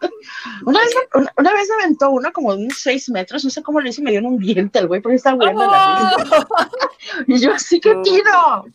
[0.66, 3.62] Una vez, una, una vez me aventó uno como de unos seis metros, no sé
[3.64, 6.48] cómo le hice, me dio en un diente el güey porque estaba de la risa.
[7.28, 8.66] Y yo así que tiro.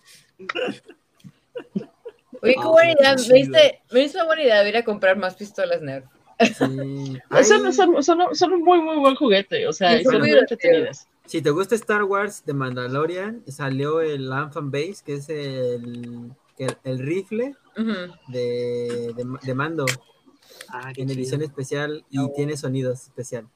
[2.42, 3.16] Oye, qué Ah, buena idea.
[3.28, 6.04] Me diste, me hizo una buena idea de ir a comprar más pistolas Nerf.
[6.40, 7.18] Sí.
[7.44, 9.66] Son, son, son, son un muy, muy buen juguete.
[9.68, 11.06] O sea, Sí, son muy entretenidas.
[11.26, 16.76] Si te gusta Star Wars de Mandalorian, salió el Anthem Base, que es el, el,
[16.84, 17.54] el rifle
[18.28, 19.84] de, de mando
[20.72, 21.20] Ah, qué en chido.
[21.20, 23.48] edición especial y tiene sonidos especial.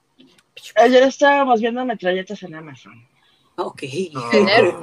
[0.77, 2.93] Ayer estábamos viendo metralletas en Amazon.
[3.57, 3.83] Ok.
[4.31, 4.75] Tener.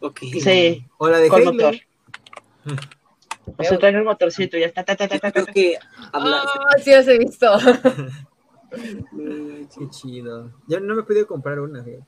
[0.00, 0.20] Ok.
[0.42, 1.52] Sí, O la de con Halo.
[1.52, 1.74] motor.
[3.58, 4.84] O sea, traen el motorcito y ya está.
[4.84, 5.78] Ta, ta, ta, ta, Creo que
[6.12, 6.42] habla.
[6.44, 7.46] Ah, sí los he visto.
[8.70, 10.52] Qué chido.
[10.66, 12.04] Yo no me he podido comprar una, fíjate.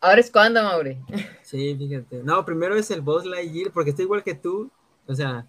[0.00, 0.98] Ahora es cuando, Mauri.
[1.42, 2.22] Sí, fíjate.
[2.24, 4.70] No, primero es el Boss Lightyear, porque estoy igual que tú.
[5.06, 5.46] O sea,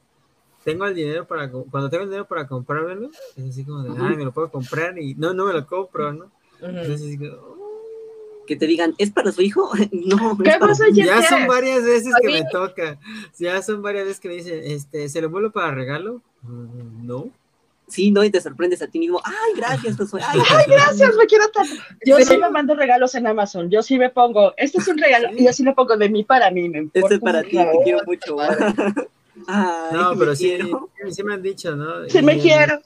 [0.64, 1.50] tengo el dinero para.
[1.50, 4.98] Cuando tengo el dinero para comprármelo, es así como de, ay, me lo puedo comprar
[5.00, 6.32] y no, no me lo compro, ¿no?
[6.62, 7.62] Entonces, así como, oh.
[8.48, 9.70] Que te digan, ¿es para su hijo?
[9.92, 11.04] No, ¿Qué es para pasa, ti.
[11.04, 13.00] Ya son varias veces que me toca.
[13.38, 16.22] Ya son varias veces que me dicen, este, ¿se lo vuelvo para regalo?
[16.44, 17.30] Mm, No.
[17.88, 19.20] Sí, no, y te sorprendes a ti mismo.
[19.26, 20.22] Ay, gracias, Josué.
[20.26, 21.74] Ay, Ay, gracias, me quiero tanto.
[22.06, 22.24] Yo Sí.
[22.24, 23.70] sí me mando regalos en Amazon.
[23.70, 26.24] Yo sí me pongo, este es un regalo, y yo sí lo pongo de mí
[26.24, 26.70] para mí.
[26.70, 27.82] Me Este es para ti, te carajo.
[27.84, 28.38] quiero mucho.
[29.48, 30.90] Ay, No, me pero sí, quiero.
[31.10, 32.08] sí me han dicho, ¿no?
[32.10, 32.82] Sí me Y, quiero.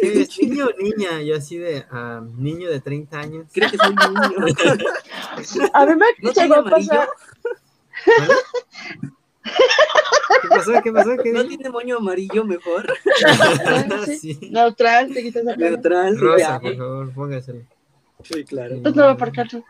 [0.00, 1.22] ¿qué es niño o niña?
[1.22, 3.46] Yo así de ah, niño de 30 años.
[3.52, 4.46] Creo que soy un niño.
[5.72, 7.08] A mí me ¿No llegó a pasar.
[10.42, 10.72] ¿Qué pasó?
[10.82, 11.16] ¿Qué pasó?
[11.22, 11.56] ¿Qué ¿No dije?
[11.56, 12.86] tiene moño amarillo mejor?
[14.06, 14.18] Sí.
[14.34, 14.38] sí.
[14.50, 15.56] Neutral, te quitas pena.
[15.56, 16.18] Neutral.
[16.18, 16.60] Rosa, ya.
[16.60, 17.60] por favor, póngaselo.
[18.22, 18.76] Sí, claro.
[18.82, 19.64] Pues no, ¿por qué no?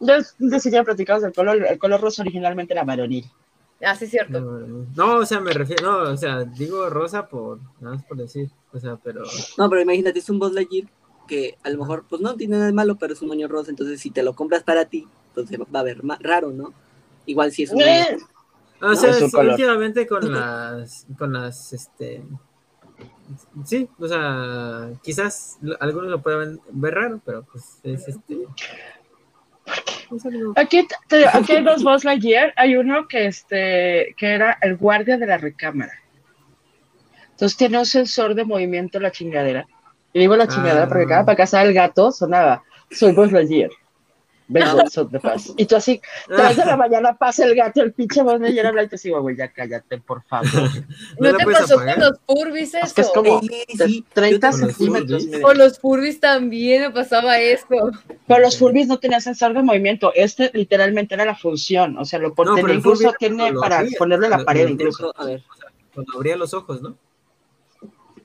[0.00, 1.64] Yo decidí platicar del color.
[1.64, 3.24] El color rosa originalmente era varonil.
[3.82, 4.40] Ah, sí, es cierto.
[4.40, 8.16] No, no, o sea, me refiero, no, o sea, digo rosa por, nada más por
[8.16, 9.24] decir, o sea, pero,
[9.58, 10.88] No, pero imagínate, es un Buzz Lightyear
[11.26, 13.70] que a lo mejor, pues no tiene nada de malo, pero es un moño rosa,
[13.70, 16.72] entonces si te lo compras para ti, entonces va a ver raro, ¿no?
[17.26, 17.80] Igual si es un...
[17.80, 18.18] Eh,
[18.80, 19.52] o sea, es un sí, color.
[19.52, 22.24] últimamente con las, con las, este,
[23.64, 28.46] sí, o sea, quizás algunos lo puedan ver raro, pero pues es este,
[30.56, 32.52] Aquí, te- aquí hay dos Buzz Lightyear.
[32.56, 35.92] Hay uno que, este, que era el guardia de la recámara.
[37.30, 39.66] Entonces tiene un sensor de movimiento la chingadera.
[40.12, 40.88] Y digo la chingadera Ah.
[40.88, 43.70] porque cada para cazar el gato sonaba, soy Buzz Lightyear.
[44.90, 45.52] Son de paz.
[45.56, 48.82] Y tú así, tras de la mañana pasa el gato, el pinche Buzz Lightyear habla
[48.84, 50.46] y te digo, güey, ya cállate, por favor.
[51.18, 51.94] ¿No ¿No, la te pasó apagar?
[51.96, 53.12] con los Furbies Es que es eso?
[53.14, 55.26] como Sí, de sí, 30 yo te- centímetros.
[55.42, 57.66] Con los Furbies también me pasaba eso.
[58.26, 60.12] Pero los Furbies no tenían sensor de movimiento.
[60.14, 61.96] Este literalmente era la función.
[61.98, 63.98] O sea, lo pon- No, incluso tiene para abría.
[63.98, 65.12] ponerle en la pared lo- incluso.
[65.16, 65.42] A ver,
[65.94, 66.96] cuando abría los ojos, ¿no?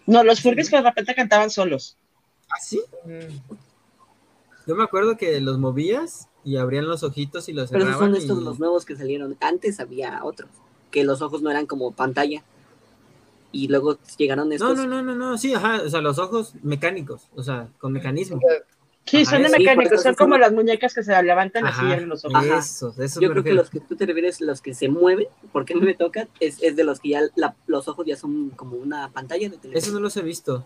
[0.05, 1.97] No, los Furbies que de repente cantaban solos.
[2.49, 2.81] ¿Ah, sí?
[3.03, 3.57] Mm.
[4.67, 8.13] Yo me acuerdo que los movías y abrían los ojitos y los pero esos cerraban
[8.15, 9.37] son estos y- los nuevos que salieron.
[9.39, 10.49] Antes había otros,
[10.91, 12.43] que los ojos no eran como pantalla.
[13.51, 14.77] Y luego llegaron No, estos.
[14.77, 18.39] no, no, no, no, sí, ajá, o sea, los ojos mecánicos, o sea, con mecanismo.
[19.05, 19.93] Sí, Ajá, son de mecánicos.
[19.93, 22.35] eso Son como las muñecas que se levantan así Ajá, y abren los ojos.
[22.35, 22.57] Ajá.
[22.57, 25.73] esos, esos Yo creo que los que tú te refieres, los que se mueven, porque
[25.73, 28.49] a mí me tocan, es, es de los que ya la- los ojos ya son
[28.49, 29.95] como una pantalla de televisión.
[29.95, 30.65] no los he visto.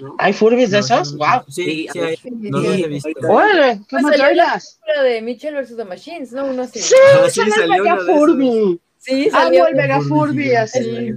[0.00, 0.14] ¿No?
[0.18, 1.12] ¿Hay Furbies de No, esos?
[1.14, 1.44] no, ¡Wow!
[1.48, 3.10] Sí, Sí, hay, no los he visto.
[3.28, 3.80] ¡Órale!
[3.88, 4.34] ¿Qué Pues salió?
[4.34, 5.76] La de Mitchell vs.
[5.76, 6.46] The Machines, ¿no?
[6.46, 6.78] Uno así.
[6.80, 6.94] ¡Sí!
[7.14, 7.96] Ah, sí, ¡Sale el salió Mega.
[8.06, 8.80] Furby!
[8.98, 9.66] Sí, ¡Amo salió.
[9.68, 10.54] el Mega Furby!
[10.54, 11.12] Así.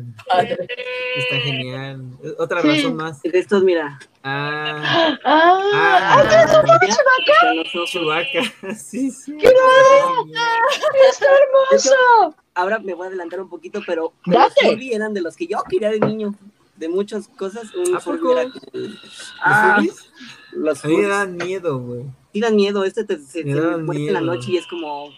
[1.18, 2.04] Está genial.
[2.38, 2.68] Otra Sí.
[2.68, 3.22] razón más.
[3.24, 3.98] De estos, mira.
[4.22, 6.18] Ah, ¡Ah!
[6.20, 6.66] ah, ya, están
[7.56, 7.90] los ojos.
[7.92, 8.42] Chewbacca.
[8.76, 9.36] Sí, sí.
[11.10, 12.36] ¡Está hermoso!
[12.54, 15.64] Ahora me voy a adelantar un poquito, pero los Furby eran de los que yo
[15.70, 16.36] quería de niño.
[16.80, 18.32] De muchas cosas, un ¿A poco?
[18.32, 18.96] era como- ¿Los
[19.42, 19.82] Ah,
[20.54, 22.06] los me dan miedo, güey.
[22.34, 24.34] Sí dan miedo, este te, se, Me mueve en la miedo.
[24.34, 25.10] noche y es como,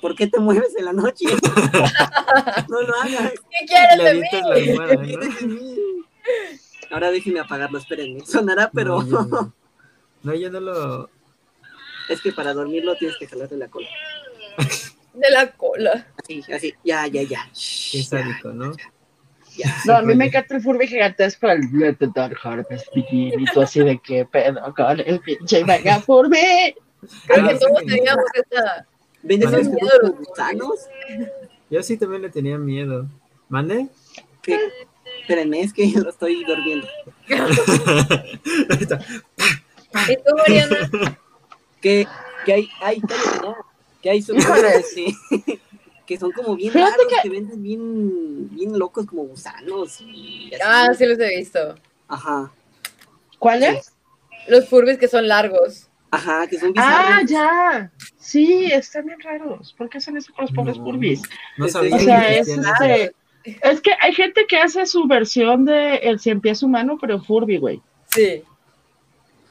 [0.00, 1.24] ¿por qué te mueves en la noche?
[2.68, 3.32] no lo hagas.
[3.50, 4.14] ¿Qué quieres de
[5.46, 5.76] mí?
[5.78, 5.84] ¿no?
[6.90, 8.26] Ahora déjenme apagarlo, espérenme.
[8.26, 9.54] Sonará, pero No, yo no.
[10.24, 11.10] No, yo no lo.
[12.08, 13.88] es que para dormirlo tienes que jalarte la cola.
[15.14, 16.12] De la cola.
[16.22, 17.48] Así, así, ya, ya, ya.
[17.52, 18.76] Qué sádico, ¿no?
[18.76, 18.92] Ya.
[19.84, 21.68] No, a mí me encanta el Furby gigantesco, el
[22.14, 26.74] Dark Harvest begin, y tú así de qué pedo con el pinche Mega Furby.
[27.26, 27.86] Creo que todos sí.
[27.86, 28.86] teníamos esa.
[29.22, 29.60] ¿Ven Vale.
[29.60, 30.00] esos Miedo.
[30.00, 30.88] como gusanos?
[31.70, 33.06] Yo sí también le tenía miedo.
[33.48, 33.88] ¿Mande?
[34.42, 34.58] ¿Qué?
[35.20, 36.86] Espérenme, es que lo estoy durmiendo.
[40.08, 41.18] ¿Y tú, Mariana?
[41.80, 42.06] Que,
[42.44, 43.56] que hay, hay, cállate, no.
[44.02, 44.90] Que hay Híjoles.
[44.94, 45.16] sí,
[46.06, 47.28] que son como bien Fíjate raros, que- que...
[47.34, 50.62] venden bien, bien locos como gusanos y así.
[50.64, 51.74] Ah, sí los he visto.
[52.08, 52.52] Ajá,
[53.38, 53.92] ¿Cuál es?
[54.48, 55.88] Los Furbies que son largos.
[56.10, 57.30] ajá, que son Ah, bizarros.
[57.30, 57.92] ya.
[58.18, 59.74] Sí, están bien raros.
[59.76, 60.84] ¿Por qué hacen eso con los pobres No.
[60.84, 61.22] Furbies?
[61.58, 65.06] No O sabía O que sea, es, este, es que hay gente que hace su
[65.06, 67.82] versión de el cien pies humano, pero Furby, güey.
[68.14, 68.22] Sí.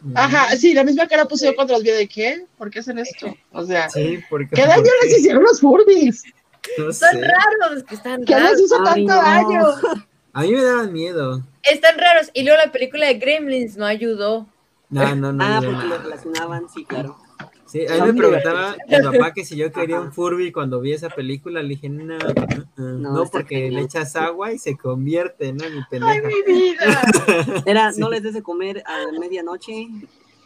[0.06, 0.12] esos.
[0.16, 2.97] Ajá, sí, la misma cara puse yo cuando los vi de qué, ¿por qué hacen
[2.99, 3.36] esto?
[3.51, 4.56] O sea, Sí, porque.
[4.56, 6.24] ¿qué daño ¿por les hicieron los Furbies?
[6.78, 7.22] No Son sé.
[7.22, 8.61] raros, que están ¿Qué les raros.
[8.61, 9.22] hizo Ay, tanto no.
[9.22, 9.66] daño?
[10.34, 11.41] A mí me daban miedo.
[11.64, 12.30] Están raros.
[12.34, 14.47] Y luego la película de Gremlins no ayudó.
[14.89, 15.43] No, no, no.
[15.43, 15.86] Ah, porque no.
[15.86, 17.18] lo relacionaban, sí, claro.
[17.66, 20.93] Sí, a mí me preguntaba mi papá que si yo quería un Furby cuando vi
[20.93, 22.18] esa película, le dije, no,
[22.78, 25.68] no, porque le echas agua y se convierte, ¿no?
[25.70, 26.11] Mi pendeja.
[26.11, 27.64] ¡Ay, mi vida!
[27.66, 29.88] Era, no les des de comer a medianoche,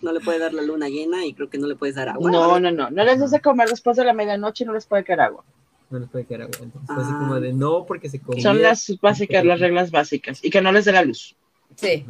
[0.01, 2.31] no le puede dar la luna llena y creo que no le puedes dar agua.
[2.31, 5.03] No, no, no, no les des de comer después de la medianoche, no les puede
[5.03, 5.43] caer agua.
[5.89, 6.57] No les puede caer agua.
[6.61, 7.39] Entonces, así como ah.
[7.39, 8.43] de no, porque se convierte.
[8.43, 10.43] Son las básicas, las reglas básicas.
[10.43, 11.35] Y que no les dé la luz.
[11.75, 12.05] Sí.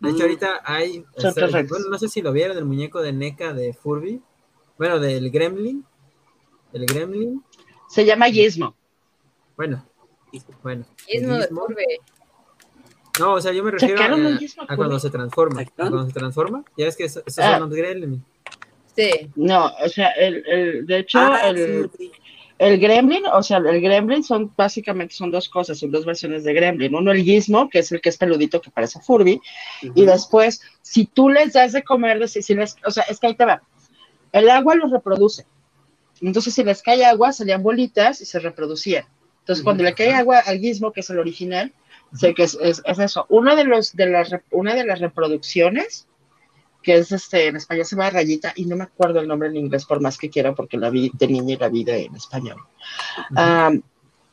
[0.00, 1.04] De hecho, ahorita hay.
[1.68, 4.22] bueno, no sé si lo vieron, el muñeco de NECA de Furby.
[4.76, 5.84] Bueno, del Gremlin.
[6.72, 7.42] El Gremlin.
[7.88, 8.76] Se llama Gizmo.
[9.56, 9.84] Bueno,
[10.62, 10.84] bueno.
[11.06, 11.84] Gizmo, de Furby.
[13.18, 14.00] No, o sea, yo me refiero
[14.68, 15.64] a, cuando se transforma.
[15.74, 17.58] Cuando se transforma, ya ves que esos son ah.
[17.58, 18.24] los Gremlin.
[18.94, 19.30] Sí.
[19.34, 21.90] No, o sea, el, el de hecho, ah, el,
[22.58, 26.52] el Gremlin, o sea, el Gremlin son básicamente son dos cosas, son dos versiones de
[26.52, 26.94] Gremlin.
[26.94, 29.40] Uno el Gizmo, que es el que es peludito que parece Furby,
[29.94, 33.34] y después, si tú les das de comer, si les, o sea, es que ahí
[33.36, 33.62] te va.
[34.32, 35.46] El agua los reproduce.
[36.20, 39.04] Entonces, si les cae agua, salían bolitas y se reproducían.
[39.40, 41.72] Entonces, cuando le cae agua al Gizmo, que es el original,
[42.12, 43.24] sé que es, es, eso.
[43.28, 46.07] Uno de los de las una de las reproducciones
[46.82, 49.56] que es este, en español se llama Rayita, y no me acuerdo el nombre en
[49.56, 52.58] inglés por más que quiera, porque la vi de niña y la vida en español.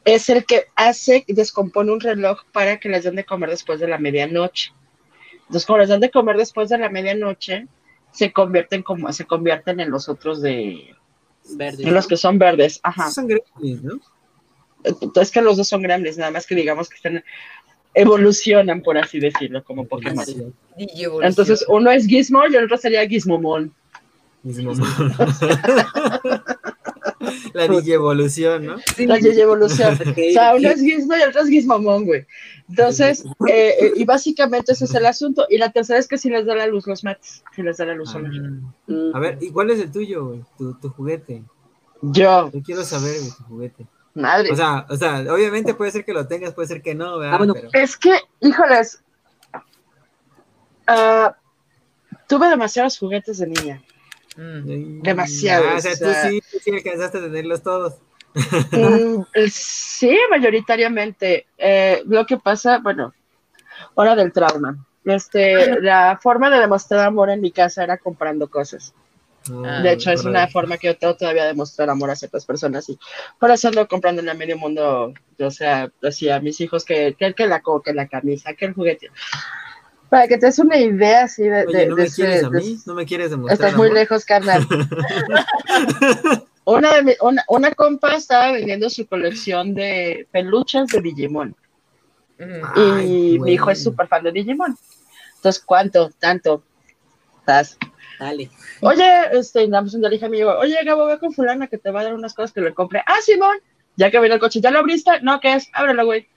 [0.06, 3.88] es el que hace, descompone un reloj para que les den de comer después de
[3.88, 4.72] la medianoche.
[5.34, 7.68] Entonces, como les dan de comer después de la medianoche,
[8.12, 10.96] se convierten como, se convierten en los otros de
[11.56, 11.86] verdes.
[11.86, 13.12] En los que son verdes, ajá.
[13.12, 14.00] Son gremlins, ¿no?
[15.16, 17.24] Es que los dos son gremlins, nada más que digamos que están
[17.96, 20.26] evolucionan, por así decirlo, como Pokémon.
[21.24, 23.74] Entonces, uno es Gizmo y el otro sería Gizmomon.
[24.43, 24.86] Gizmomon.
[27.54, 28.76] La digievolución, ¿no?
[28.98, 29.93] La digievolución.
[30.02, 32.26] o sea, uno es Gizmo y el otro es Gizmomon, güey.
[32.70, 35.46] Entonces, eh, eh, y básicamente ese es el asunto.
[35.50, 37.43] Y la tercera es que si les da la luz, los mates.
[37.56, 38.22] Si les da la luz, ah.
[39.14, 40.41] A ver, ¿y cuál es el tuyo, güey?
[40.58, 41.43] Tu, tu juguete.
[42.02, 42.52] Yo.
[42.52, 43.88] Yo quiero saber, güey, tu juguete.
[44.16, 44.49] Madre.
[44.51, 47.39] O sea, o sea, obviamente puede ser que lo tengas, puede ser que no, ¿verdad?
[47.41, 49.03] Ah, es que, híjoles,
[50.88, 51.32] uh,
[52.28, 53.84] tuve demasiados juguetes de niña.
[54.38, 55.01] Mm.
[55.01, 55.68] Demasiados.
[55.70, 57.95] Ah, o sea, tú sí, tú sí alcanzaste a tenerlos todos.
[58.72, 61.47] Mm, sí, mayoritariamente.
[61.57, 63.13] Eh, lo que pasa, bueno,
[63.95, 64.78] hora del trauma.
[65.05, 68.93] Este, la forma de demostrar amor en mi casa era comprando cosas.
[69.52, 72.46] Ah, de hecho, es una forma que yo tengo todavía de mostrar amor a ciertas
[72.46, 72.98] personas y
[73.39, 77.16] por eso ando comprando en el medio mundo, o sea, decía a mis hijos que,
[77.18, 79.12] que, que la que la camisa, que el juguete.
[80.10, 81.66] Para que te des una idea así de...
[81.66, 82.78] Oye, ¿no, me quieres a mí?
[82.86, 84.68] ¿No me quieres demostrar Estás muy lejos, carnal.
[86.66, 91.56] una, de una, una, compa estaba vendiendo su colección de peluches de Digimon.
[92.76, 94.78] y mi hijo es súper fan de Digimon.
[95.36, 96.12] Entonces, ¿cuánto?
[96.20, 96.64] Tanto.
[97.39, 97.78] ¿Estás?
[98.20, 98.49] Dale.
[98.82, 99.03] Oye,
[99.34, 102.01] este, pues, le dije a mi hijo, oye, Gabo, voy con fulana que te va
[102.01, 103.01] a dar unas cosas que le compré.
[103.05, 103.57] Ah, Simón,
[103.95, 105.11] ya que vino el coche, ¿ya lo abriste?
[105.22, 105.70] No, ¿qué es?
[105.74, 106.28] Ábrelo, güey.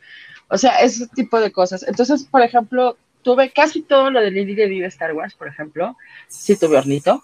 [0.48, 1.84] O sea, ese tipo de cosas.
[1.86, 5.96] Entonces, por ejemplo, tuve casi todo lo de Lily de Star Wars, por ejemplo.
[6.28, 7.22] Sí tuve hornito.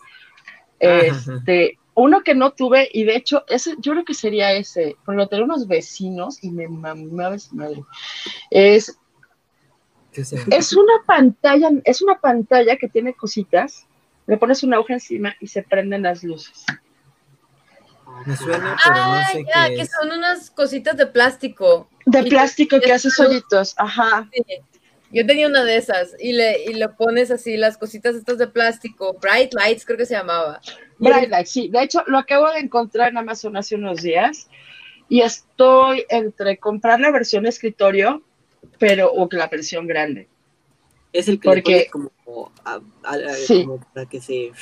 [0.78, 5.14] Este, uno que no tuve, y de hecho, ese, yo creo que sería ese, por
[5.14, 7.82] lo tengo unos vecinos y me mamaba madre.
[8.50, 8.98] Es,
[10.12, 13.86] es una pantalla, es una pantalla que tiene cositas
[14.26, 16.64] le pones una aguja encima y se prenden las luces.
[18.26, 21.88] Me suena, pero no ah, sé ya, que son unas cositas de plástico.
[22.06, 24.28] De plástico que hace hoyitos, ajá.
[25.10, 28.48] Yo tenía una de esas y le, y le pones así las cositas estas de
[28.48, 30.60] plástico, Bright Lights creo que se llamaba.
[30.98, 31.68] Bright Lights, sí.
[31.68, 34.48] De hecho, lo acabo de encontrar en Amazon hace unos días
[35.08, 38.22] y estoy entre comprar la versión escritorio,
[38.78, 40.28] pero o la versión grande.
[41.12, 42.52] Es el que Porque, como, como,
[43.92, 44.52] para que se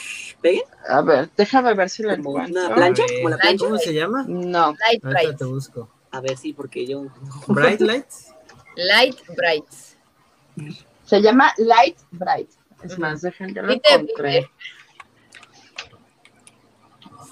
[0.40, 0.64] peguen.
[0.88, 2.60] A ver, déjame ver si encuentro.
[2.60, 3.04] ¿Una plancha?
[3.16, 3.64] ¿Como la plancha?
[3.64, 4.24] ¿Cómo se llama?
[4.26, 4.74] No.
[4.78, 5.38] Light Bright.
[5.38, 5.88] te busco.
[6.10, 7.06] A ver, sí, porque yo...
[7.46, 8.34] ¿Bright Lights?
[8.76, 9.96] Light Brights.
[11.04, 12.50] Se llama Light Bright.
[12.82, 14.50] Es más, déjenme, lo encontré.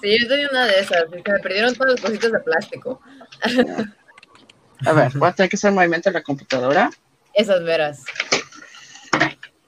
[0.01, 1.09] Sí, yo tenía una de esas.
[1.09, 3.01] Se me perdieron todas las cositas de plástico.
[4.85, 6.89] A ver, voy a tener que hacer movimiento en la computadora.
[7.33, 8.03] Esas veras.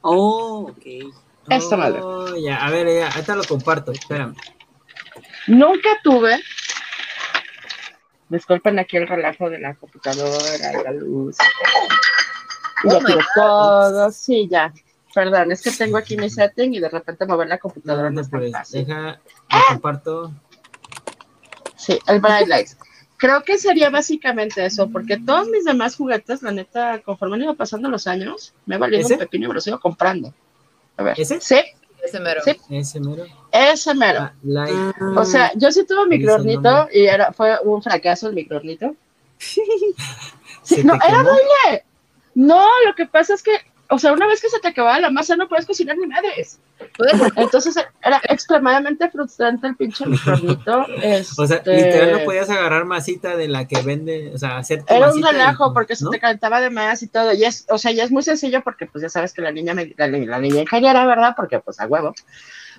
[0.04, 1.14] Oh, ok.
[1.50, 2.02] Esta madre.
[2.02, 4.36] Oh, ya, a ver, ya, ahorita lo comparto, espérame.
[5.48, 6.40] Nunca tuve.
[8.30, 11.38] Disculpen aquí el relajo de la computadora, la luz.
[12.86, 14.74] Oh ya todo, sí, ya.
[15.14, 18.22] Perdón, es que tengo aquí mi setting y de repente mover la computadora no, no,
[18.24, 20.34] no pues, Deja, lo comparto.
[21.78, 22.78] Sí, el Bright Lights
[23.18, 27.56] creo que sería básicamente eso, porque todos mis demás juguetes, la neta, conforme han ido
[27.56, 30.34] pasando los años, me ha valido un pepino y me los sigo comprando.
[30.98, 31.20] A ver.
[31.20, 31.40] ¿Ese?
[31.42, 31.60] Sí.
[32.04, 32.42] Ese mero.
[32.44, 32.58] Sí.
[32.70, 33.26] Ese mero.
[33.52, 34.20] Ese mero.
[34.20, 34.74] Ah, like.
[35.16, 38.96] O sea, yo sí tuve microornito y era, fue un fracaso el microornito.
[39.40, 39.62] ¿Se
[40.64, 41.86] Sí, no, era horrible.
[42.36, 43.52] No, lo que pasa es que,
[43.94, 46.60] o sea, una vez que se te acababa la masa no puedes cocinar ni madres.
[47.36, 50.86] Entonces era extremadamente frustrante el pinche microornito.
[51.38, 54.84] O sea, Este, literal no podías agarrar masita de la que vende, o sea, hacer
[54.84, 56.12] tu Era un relajo porque se ¿no?
[56.12, 57.34] te calentaba de más y todo.
[57.34, 59.74] Y es, o sea, ya es muy sencillo porque pues ya sabes que la niña,
[59.74, 61.34] me- la, la niña ingeniera, ¿verdad?
[61.36, 62.14] Porque pues a huevo.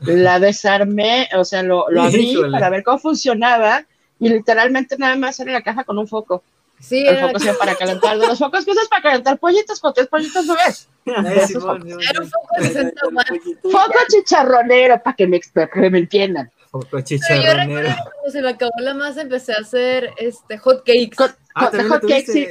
[0.02, 2.50] La desarmé, o sea, lo, lo abrí Híjole.
[2.52, 3.84] para ver cómo funcionaba
[4.18, 6.42] y literalmente nada más era la caja con un foco.
[6.80, 9.80] Sí, El era, foco sea para calentar, de los focos que usas para calentar pollitos
[9.80, 10.56] con tres pollitos Simón,
[11.46, 13.30] Simón, era un foco de 60 watts.
[13.62, 16.50] Foco chicharronero para que me, para que me entiendan.
[16.70, 17.54] Foco Pero yo chicharronero.
[17.60, 21.16] recuerdo que cuando se me acabó la masa empecé a hacer este hot cakes.
[21.16, 22.46] Con, Ah, hot cakes, sí.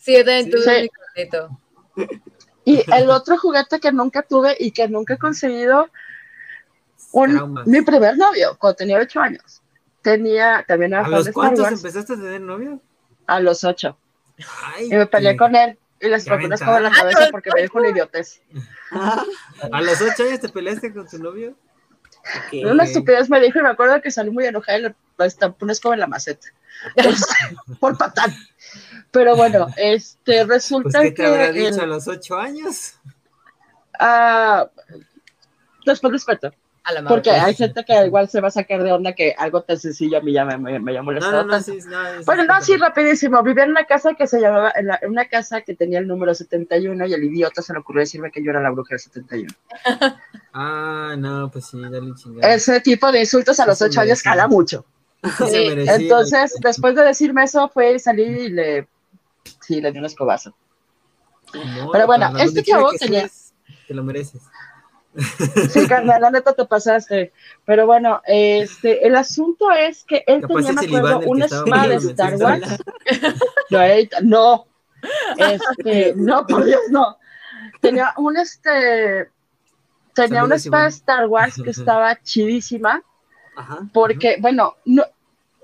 [0.00, 0.50] Sí, también Sí.
[0.50, 0.82] tuve Sí.
[0.82, 1.60] microornito.
[2.66, 5.88] Y el otro juguete que nunca tuve y que nunca he conseguido,
[7.12, 9.62] un, mi primer novio, cuando tenía ocho años,
[10.02, 12.80] tenía también ¿A fan los cuántos empezaste a tener novio?
[13.26, 13.96] A los ocho.
[14.64, 17.28] Ay, Y me peleé qué- con él y les una escoba en la Ah, cabeza
[17.30, 18.42] porque me dijo una idiotez.
[18.90, 21.56] ¿A los ocho años te peleaste con tu novio?
[22.62, 22.88] Una Ok.
[22.88, 24.94] estupidez me dijo y me acuerdo que salí muy enojada y le
[25.26, 26.48] estampé una escoba en la maceta.
[27.80, 28.34] Por patán.
[29.10, 32.94] Pero bueno, este Pues, resulta ¿qué te habrá que dicho a los ocho años?
[34.00, 34.68] ah,
[35.86, 36.52] después respeto.
[36.86, 37.08] A la.
[37.08, 40.18] Porque hay gente que igual se va a sacar de onda que algo tan sencillo
[40.18, 41.72] a mí ya me, me, me No, molestado no, no, tanto.
[41.72, 42.06] sí, no.
[42.08, 43.42] es- Bueno, no, sí, rapidísimo.
[43.42, 46.06] Vivía en una casa que se llamaba, en, la- en una casa que tenía el
[46.06, 49.00] número 71 y el idiota se le ocurrió decirme que yo era la bruja del
[49.00, 49.50] 71.
[50.56, 52.54] Ah, no, pues sí, dale chingada.
[52.54, 54.84] Ese tipo de insultos a los 8 años cala mucho.
[55.48, 58.86] Sí entonces, después de decirme eso, fue y salí y le,
[59.62, 60.54] sí, le di un escobazo.
[61.54, 63.30] No, pero bueno, este chavo que tenía-
[63.88, 64.42] Te lo mereces.
[65.70, 67.32] Sí, carnal, la neta te pasaste.
[67.64, 71.94] Pero bueno, este, el asunto es que él Capaz tenía, me acuerdo, una espada de
[71.96, 72.82] Star Wars.
[74.22, 74.66] No,
[75.36, 77.16] este, no, por Dios, no.
[77.80, 79.28] Tenía un, este,
[80.14, 80.90] tenía una espada de.
[80.90, 83.02] Star Wars que estaba chidísima,
[83.56, 83.80] Ajá.
[83.92, 85.04] porque, bueno, no,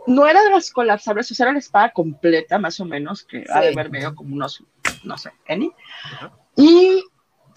[0.07, 3.45] no era de las colapsables, o sea, era la espada completa, más o menos, que
[3.49, 3.79] ha de Sí.
[3.79, 4.63] haber medio como unos,
[5.05, 5.31] no sé.
[6.05, 6.33] Ajá.
[6.57, 7.05] Y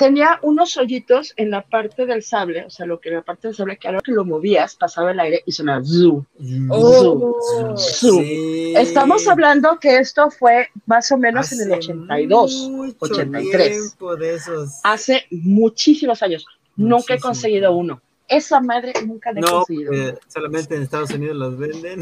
[0.03, 3.55] tenía unos hoyitos en la parte del sable, o sea, lo que la parte del
[3.55, 6.25] sable, que a lo que lo movías, pasaba el aire y sonaba zoom.
[6.69, 7.75] Oh.
[7.77, 8.73] Sí.
[8.75, 13.69] Estamos hablando que esto fue más o menos en el Hace 82, mucho 83.
[13.69, 14.79] tiempo de esos.
[14.83, 16.45] hace muchísimos años.
[16.75, 17.21] Nunca he Muchísimo.
[17.21, 18.01] conseguido uno.
[18.27, 19.93] Esa madre nunca la he No, conseguido.
[19.93, 22.01] eh, solamente en Estados Unidos los venden.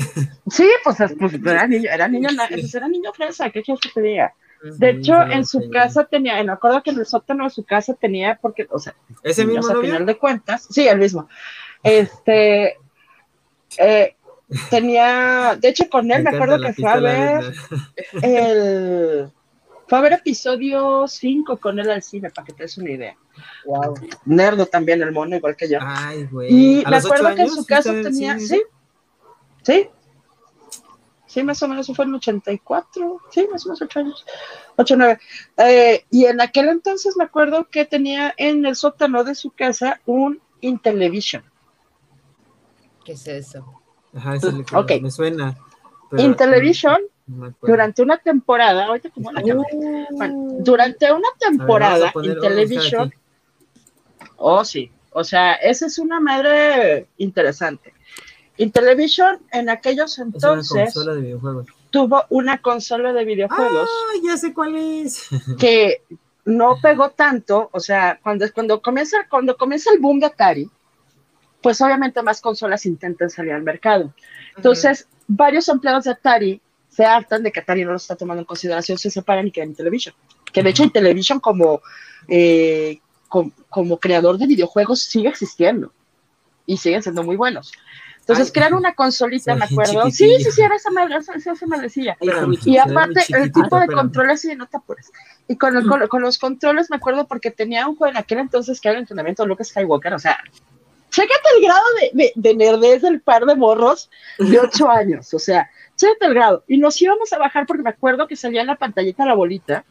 [0.50, 3.90] Sí, pues, es- pues, era niño, era niño, pues, era niño fresa, ¿qué quieres que
[3.94, 4.34] te diga?
[4.64, 5.70] De hecho, en su sí.
[5.72, 8.96] casa tenía, me acuerdo que en el sótano de su casa tenía, porque, o sea,
[9.24, 11.28] ¿Ese niños mismo a final de cuentas, sí, el mismo.
[11.82, 12.78] Este,
[13.78, 14.16] eh,
[14.70, 17.54] tenía, de hecho, con él me, acuerdo que fue a ver
[18.22, 19.32] el,
[19.88, 23.18] fue a ver episodio 5 con él al cine, para que te des una idea.
[23.66, 23.96] Wow.
[24.26, 25.80] Nerdo también, el mono, igual que yo.
[25.82, 26.54] Ay, güey.
[26.54, 28.62] Y ¿A me acuerdo que en su casa tenía, sí,
[29.64, 29.90] sí,
[31.32, 34.26] sí, más o menos, eso fue en el 84, sí, más o menos 8 años,
[34.76, 35.20] 8 9.
[35.58, 40.02] Eh, y en aquel entonces me acuerdo que tenía en el sótano de su casa
[40.06, 41.44] un Intellivision.
[43.04, 43.66] ¿Qué es eso?
[44.14, 44.92] Ajá, ese es el que Ok.
[45.02, 45.58] me suena.
[46.10, 52.26] pero- Intellivision, no durante una temporada, ahorita como la bueno, durante una ver, temporada, buscar
[52.26, 53.14] Intellivision,
[54.36, 57.94] oh sí, o sea, esa es una madre interesante.
[58.64, 60.86] Intellivision en aquellos una entonces de
[61.90, 65.28] tuvo una consola de videojuegos Ah, ya sé cuál es.
[65.60, 66.04] que
[66.46, 70.70] no pegó tanto, o sea, cuando, cuando, comienza, cuando comienza el boom de Atari,
[71.62, 74.14] pues obviamente más consolas intentan salir al mercado.
[74.56, 78.46] Entonces, varios empleados de Atari se hartan de que Atari no lo está tomando en
[78.46, 80.16] consideración, se separan y quedan en Television.
[80.52, 81.82] Que de hecho Intellivision como,
[82.28, 85.94] eh, com- como creador de videojuegos sigue existiendo
[86.66, 87.72] y siguen siendo muy buenos.
[88.32, 89.92] Entonces Ay, crearon una consolita, me acuerdo.
[90.12, 92.18] Sí, sí, sí, era esa madre, esa, esa, esa madrecilla.
[92.66, 95.12] Y aparte, el tipo de controles, sí, no te apures.
[95.48, 98.40] Y con, el- con, con los controles me acuerdo porque tenía un juego en aquel
[98.40, 100.40] entonces que era el entrenamiento de Luke Skywalker, o sea,
[101.10, 105.40] chécate el grado de, de, de nerdez del par de morros de 8 años, o
[105.40, 106.64] sea, chécate el grado.
[106.68, 109.84] Y nos íbamos a bajar porque me acuerdo que salía en la pantallita la bolita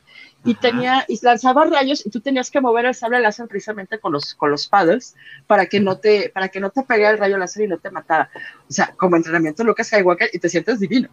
[0.45, 4.13] y tenía, y lanzaba rayos y tú tenías que mover el sable láser precisamente con
[4.13, 5.15] los, con los paddles
[5.47, 7.91] para que no te, para que no te pegara el rayo láser y no te
[7.91, 8.31] matara.
[8.69, 11.09] O sea, como entrenamiento Luke Skywalker y te sientes divino.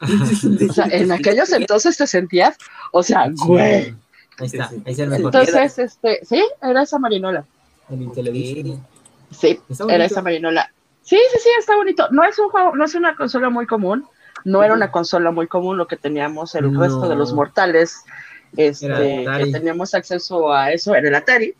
[0.70, 2.56] O sea, en aquellos entonces te sentías,
[2.92, 3.94] o sea, güey.
[4.38, 5.26] Ahí está, ahí está el mejor.
[5.26, 7.44] Entonces, este, sí, era esa marinola.
[7.90, 8.82] El Intellivision.
[9.30, 10.72] Sí, era esa marinola.
[11.02, 12.08] Sí, sí, sí, está bonito.
[12.12, 14.06] No es un juego, no es una consola muy común.
[14.44, 18.04] No era una consola muy común lo que teníamos el resto de los mortales
[18.56, 21.54] este, que teníamos acceso a eso en el Atari,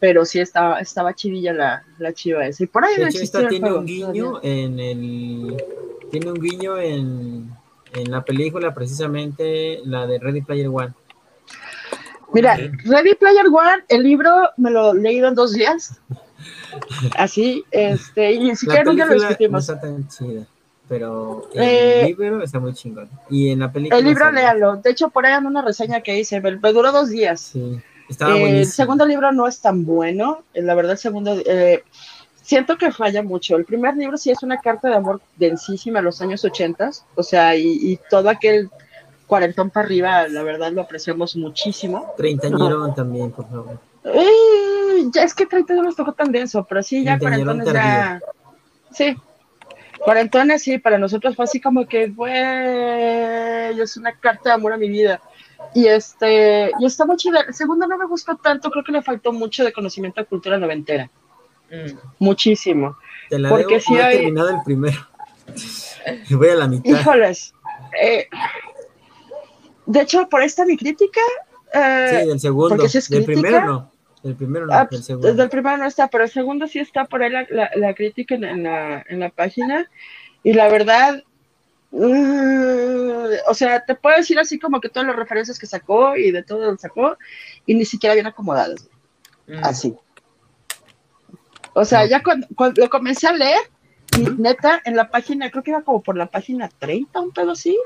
[0.00, 2.64] pero sí estaba, estaba chidilla la, la chiva esa.
[2.64, 5.56] Y por ahí no tiene un guiño en el
[6.10, 7.50] tiene un guiño en,
[7.94, 10.92] en la película precisamente la de Ready Player One.
[12.34, 16.00] Mira, Ready Player One, el libro me lo he leído en dos días.
[17.16, 19.68] Así, este, y ni siquiera nunca lo discutimos.
[19.68, 20.46] No está tan chida,
[20.92, 23.08] pero el eh, libro está muy chingón.
[23.30, 23.98] Y en la película.
[23.98, 24.76] El libro, léalo.
[24.76, 27.40] De hecho, por ahí en una reseña que hice, me, duró dos días.
[27.40, 27.80] Sí,
[28.10, 30.44] estaba eh, El segundo libro no es tan bueno.
[30.52, 31.34] Eh, la verdad, el segundo.
[31.46, 31.82] Eh,
[32.42, 33.56] siento que falla mucho.
[33.56, 37.22] El primer libro sí es una carta de amor densísima a los años 80, o
[37.22, 38.68] sea, y, y todo aquel
[39.26, 42.12] cuarentón para arriba, la verdad lo apreciamos muchísimo.
[42.18, 43.80] Treintañero también, por favor.
[45.10, 48.20] ya es que treinta no nos tocó tan denso, pero sí, ya cuarentones ya.
[48.90, 49.16] Sí.
[50.04, 52.32] Cuarentones sí, para nosotros fue así como que, güey,
[53.80, 55.20] es una carta de amor a mi vida.
[55.74, 57.38] Y este, y está muy chido.
[57.40, 60.58] El segundo no me gustó tanto, creo que le faltó mucho de conocimiento de cultura
[60.58, 61.10] noventera.
[61.70, 61.98] Mm.
[62.18, 62.96] Muchísimo.
[63.30, 64.18] Te la Porque si hay...
[64.18, 64.98] terminado el primero.
[66.30, 67.00] Voy a la mitad.
[67.00, 67.54] Híjoles.
[68.00, 68.28] Eh,
[69.86, 71.20] de hecho, por esta mi crítica.
[71.72, 72.76] Eh, sí, del segundo.
[72.76, 73.91] Porque es del primero no.
[74.22, 75.34] Del primero no, ah, del segundo.
[75.34, 78.62] Del primero no está, pero el segundo sí está por ahí la, la, crítica en,
[78.62, 79.88] la, en la página.
[80.44, 81.22] Y la verdad,
[81.90, 86.30] mm, o sea, te puedo decir así como que todas las referencias que sacó y
[86.30, 87.16] de todo lo sacó,
[87.66, 88.88] y ni siquiera bien acomodadas.
[89.48, 89.64] Mm.
[89.64, 89.94] Así.
[91.74, 92.46] O sea, ya cuando,
[92.76, 93.60] lo comencé a leer,
[94.16, 97.52] y neta, en la página, creo que iba como por la página 30, un pedo
[97.52, 97.76] así,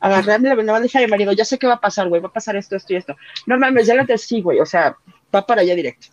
[0.00, 0.48] agarré a mi
[0.82, 2.74] dije a mi marido, ya sé qué va a pasar, güey, va a pasar esto,
[2.74, 3.16] esto y esto.
[3.46, 4.96] No mames, ya lo te sí, güey, o sea,
[5.34, 6.08] va para allá directo.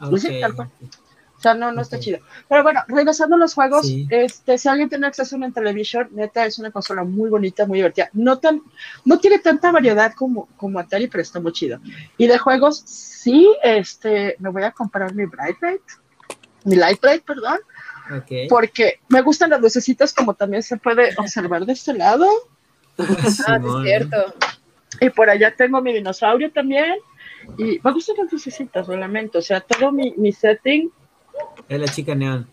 [0.00, 0.40] Okay.
[0.40, 0.70] tal cual.
[1.36, 2.20] O sea, no, no está chido.
[2.48, 6.46] Pero bueno, regresando a los juegos, este, si alguien tiene acceso a una televisión, neta,
[6.46, 8.08] es una consola muy bonita, muy divertida.
[8.14, 8.62] No tan,
[9.04, 11.80] no tiene tanta variedad como, como Atari, pero está muy chido.
[12.16, 15.82] Y de juegos, sí, este, me voy a comprar mi Bright Light,
[16.64, 17.58] mi Light Bright, perdón.
[18.22, 18.48] Okay.
[18.48, 22.26] Porque me gustan las lucecitas como también se puede observar de este lado.
[22.98, 24.34] ah, es cierto.
[25.00, 26.94] Y por allá tengo mi dinosaurio también.
[27.58, 29.38] Y me gustan las lucecitas, solamente.
[29.38, 30.90] O sea, todo mi, mi setting.
[31.68, 32.48] Es la chica neón.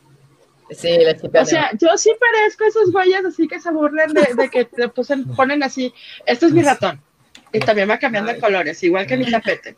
[0.72, 4.28] Sí, la chica O sea, yo sí parezco esos güeyes así que se burlan de,
[4.36, 5.94] de que te ponen así.
[6.26, 7.02] Este es mi ratón.
[7.54, 9.76] Y también va cambiando de colores, igual que mi tapete.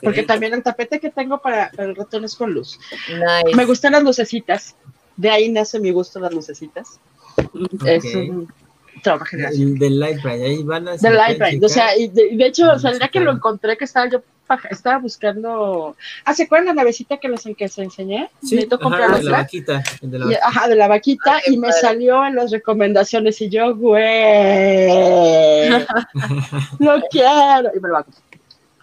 [0.00, 2.78] Porque también el tapete que tengo para, el ratón es con luz.
[3.54, 4.76] Me gustan las lucecitas.
[5.16, 6.98] De ahí nace mi gusto las lucecitas.
[7.84, 8.50] Es un,
[9.02, 12.98] del Light ahí van a Del Light o sea, y de, hecho, o sea, el
[12.98, 14.22] día que lo encontré, que estaba yo
[14.70, 15.96] estaba buscando.
[16.24, 18.30] Ah, ¿se acuerdan la navecita que les que se enseñé?
[18.42, 19.82] Sí, ajá, de la vaquita.
[20.00, 20.38] De la...
[20.42, 25.68] ajá, de la vaquita, y me salió en las recomendaciones, y yo, güey,
[26.78, 27.70] no quiero.
[27.74, 28.06] Y me lo va a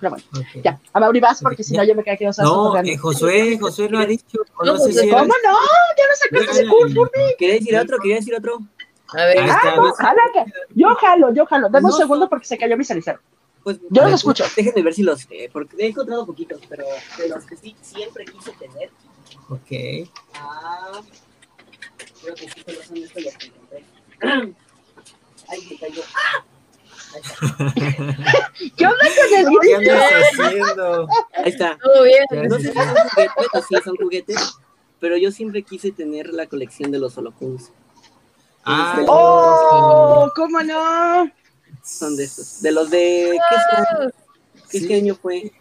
[0.03, 2.77] pero bueno, ya, a Mauri vas porque si no yo me quedé aquí dos No,
[2.77, 4.39] eh, Josué, Josué lo ha dicho.
[4.65, 5.57] No, sé si ¿Cómo no?
[5.97, 8.59] Ya lo sacaste ese curso, Quería decir otro, quería decir otro.
[9.13, 11.69] A ver, ah, no, jala que, yo jalo, yo jalo.
[11.69, 13.19] Dame un segundo porque se cayó mi cenicero.
[13.63, 14.43] Pues, yo los escucho.
[14.55, 16.83] Déjenme ver si los, eh, porque he encontrado poquitos, pero
[17.17, 18.89] de los que sí siempre quise tener.
[19.49, 20.09] Ok.
[20.35, 21.01] Ah,
[22.21, 23.83] creo que sí, solo son estos los que encontré.
[25.49, 26.01] Ay, me cayó.
[26.15, 26.45] ¡Ah!
[28.75, 31.07] ¿Qué onda con el ¿Qué andas haciendo?
[31.33, 31.77] Ahí está.
[31.77, 32.25] Todo bien.
[32.49, 34.59] No sé si son juguetes, sí son juguetes,
[34.99, 37.71] pero yo siempre quise tener la colección de los holocuns.
[38.65, 40.31] Ah, ¡Oh!
[40.35, 41.29] ¿Cómo no?
[41.83, 42.61] Son de estos.
[42.61, 43.37] De los de.
[44.69, 45.51] ¿Qué, ¿Qué año fue?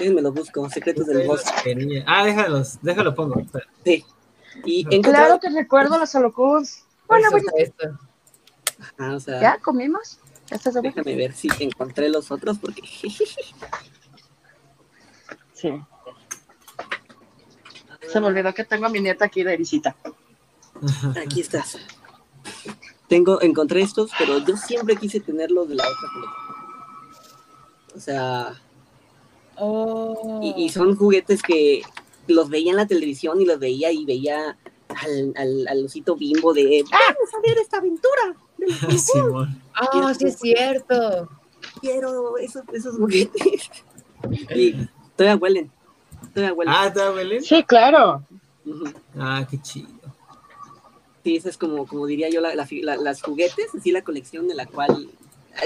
[0.00, 0.68] me lo busco.
[0.70, 2.04] Secretos del bosque.
[2.06, 2.78] Ah, déjalos.
[2.82, 3.42] Déjalo pongo.
[3.84, 4.04] Sí.
[4.64, 6.84] Y Claro que recuerdo los holocuns.
[7.06, 7.46] Bueno, bueno.
[9.14, 10.18] O sea, ¿Ya comimos?
[10.82, 12.80] Déjame ver si encontré los otros porque.
[15.52, 15.82] sí.
[18.10, 19.94] Se me olvidó que tengo a mi nieta aquí de visita.
[21.20, 21.76] Aquí estás
[23.08, 26.48] tengo, encontré estos, pero yo siempre quise tenerlos de la otra colección.
[27.96, 28.54] O sea.
[29.56, 30.40] Oh.
[30.56, 31.82] Y, son juguetes que
[32.28, 34.56] los veía en la televisión y los veía y veía
[34.88, 38.36] al, al, al osito bimbo de ¡Vamos a ver esta aventura!
[39.80, 41.28] Ah, sí es cierto.
[41.80, 43.70] Quiero esos, esos juguetes.
[44.54, 44.74] y
[45.16, 45.70] todavía huelen.
[46.34, 46.74] Todavía huelen.
[46.76, 47.42] Ah, todavía huelen.
[47.44, 48.24] Sí, claro.
[49.16, 49.97] Ah, qué chido
[51.24, 54.66] sí, esa es como, como diría yo, la, las juguetes, así la colección de la
[54.66, 55.08] cual,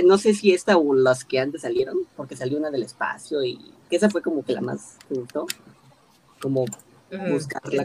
[0.04, 3.58] no sé si esta o las que antes salieron, porque salió una del espacio y
[3.90, 5.46] que esa fue como que la más que gustó,
[6.40, 6.64] como
[7.30, 7.84] buscarla.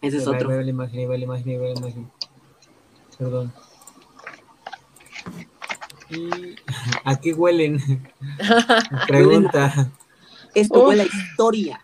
[0.00, 0.48] Ese es otro.
[0.48, 2.10] Ve la imagen, ve la imagen, ve la imagen.
[3.18, 3.52] Perdón.
[6.10, 6.56] ¿Y
[7.04, 7.80] a qué huelen?
[9.06, 9.90] Pregunta.
[10.54, 11.80] Esto huele a historia.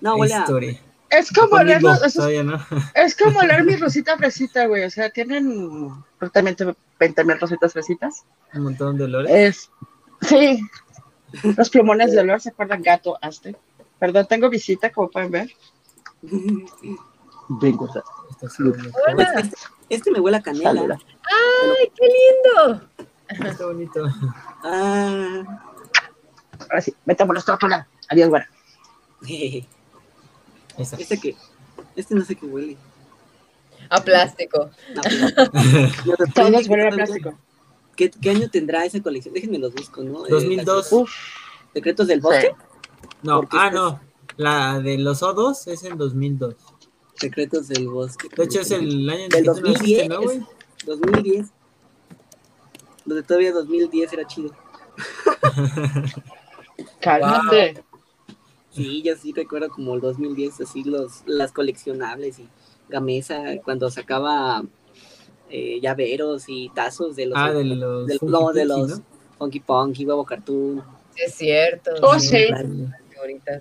[0.00, 0.40] No, huele a...
[0.40, 0.80] Historia.
[1.18, 1.92] Es como leer, no.
[2.94, 4.84] es como leer mi rosita fresita, güey.
[4.84, 8.24] O sea, tienen 20 mil rositas fresitas.
[8.54, 9.32] Un montón de olores.
[9.32, 9.70] Es,
[10.28, 10.60] sí.
[11.56, 13.56] Los plumones de olor se acuerdan gato, hazte.
[13.98, 15.50] Perdón, tengo visita, como pueden ver.
[17.48, 17.88] Vengo.
[18.40, 19.56] Este,
[19.88, 20.70] este, me huele a canela.
[20.70, 22.88] ¡Ay, qué lindo!
[23.28, 24.04] Está bonito.
[24.62, 25.42] Ah.
[26.60, 27.70] Ahora sí, metámonos todo por
[28.08, 28.30] Adiós,
[30.76, 30.96] bueno.
[30.98, 31.36] Este que,
[31.96, 32.76] este no sé qué huele.
[33.88, 34.70] A plástico.
[36.34, 37.38] Todos huelen a plástico.
[37.96, 39.34] ¿Qué, ¿Qué, año tendrá esa colección?
[39.34, 40.24] Déjenme los busco, ¿no?
[40.26, 40.92] 2002.
[40.92, 41.04] Eh,
[41.74, 42.54] ¿Secretos del bosque?
[43.22, 44.00] No, ah, no.
[44.36, 46.54] La de los O2 es en 2002.
[47.14, 48.28] Secretos del bosque.
[48.34, 50.40] De hecho, es el año en que 2010, ¿no, güey?
[50.86, 51.48] 2010.
[53.04, 54.54] Donde todavía 2010 era chido.
[57.00, 57.84] Cálmate.
[58.70, 62.48] Sí, yo sí recuerdo como el 2010, así los, las coleccionables y
[62.88, 64.62] Gamesa cuando sacaba
[65.48, 69.00] eh, llaveros y tazos de los, ah, de los, del, no, de los
[69.38, 70.82] Funky Punky, Huevo Cartoon.
[71.16, 71.90] es cierto.
[72.02, 72.46] Oh, sí.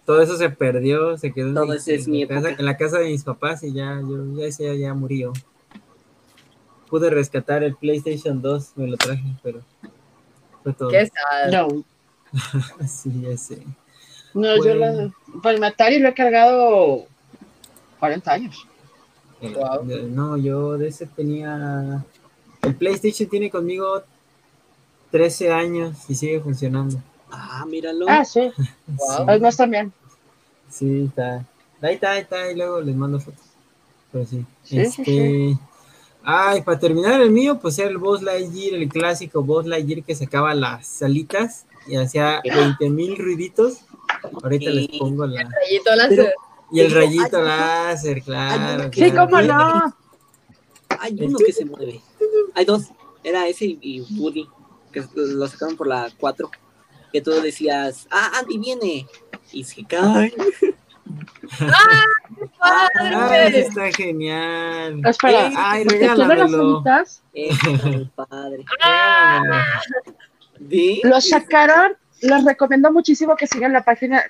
[0.05, 3.09] Todo eso se perdió, se quedó Todo en, es mi casa, en la casa de
[3.09, 5.33] mis papás y ya, yo, ya ese ya murió.
[6.89, 9.61] Pude rescatar el PlayStation 2, me lo traje, pero
[10.63, 10.89] fue todo.
[10.89, 11.51] Qué sad.
[11.51, 11.83] No.
[12.87, 13.63] sí, ya sé.
[14.33, 15.11] No, yo la,
[15.41, 17.05] pues el Atari lo he cargado
[17.99, 18.67] 40 años.
[19.41, 22.03] Eh, no, yo de ese tenía.
[22.61, 24.03] El PlayStation tiene conmigo
[25.11, 27.01] 13 años y sigue funcionando.
[27.31, 28.05] Ah, míralo.
[28.09, 28.51] Ah, sí.
[28.87, 29.29] Wow.
[29.29, 29.93] Es más también.
[30.69, 31.45] Sí, está.
[31.81, 33.45] Ahí está, ahí está, y luego les mando fotos.
[34.11, 34.45] Pero sí.
[34.63, 35.05] sí este.
[35.05, 35.59] Sí,
[36.23, 40.15] Ay, para terminar el mío, pues era el Boss Lightyear, el clásico Boss Lightyear que
[40.15, 43.79] sacaba las salitas y hacía 20 mil ruiditos.
[44.43, 45.41] Ahorita les pongo la.
[45.41, 46.33] El rayito láser.
[46.71, 48.89] y el rayito láser, claro.
[48.93, 49.95] Sí, cómo no.
[50.99, 52.01] Hay uno que se mueve.
[52.55, 52.89] Hay dos.
[53.23, 54.47] Era ese y Woody,
[54.91, 56.49] que lo sacaron por la 4.
[57.11, 59.07] Que tú decías, ah, Andy viene.
[59.51, 60.33] Y se cae.
[61.61, 62.05] ¡Ah!
[62.61, 63.47] ¡Ah!
[63.47, 65.01] está genial.
[65.05, 66.83] Espera, ay, regálamelo.
[67.33, 67.57] Es
[68.15, 68.63] padre.
[68.83, 69.41] ¡Ah!
[71.03, 74.23] Lo sacaron les recomiendo muchísimo que sigan la página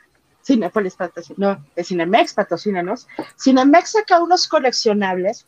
[0.44, 0.96] Cinepolis
[1.38, 3.08] no, de Cinemex, patrocínanos.
[3.40, 5.46] Cinemex saca unos coleccionables.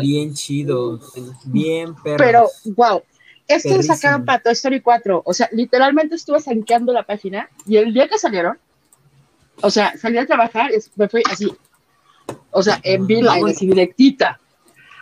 [0.00, 1.12] bien chidos,
[1.44, 2.18] bien perros.
[2.18, 3.02] Pero, wow,
[3.46, 5.22] estos sacaron para Toy Story 4.
[5.24, 8.58] O sea, literalmente estuve sanqueando la página y el día que salieron,
[9.62, 11.52] o sea, salí a trabajar y me fui así,
[12.50, 14.40] o sea, en vivo, así directita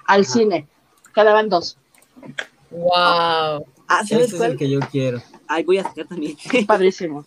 [0.06, 0.66] al cine.
[1.14, 1.78] Quedaban dos.
[2.70, 3.64] Wow.
[3.90, 5.22] Ah, ¿sabes es el que yo quiero.
[5.48, 6.36] Ay, voy a sacar también.
[6.66, 7.24] Padrísimo.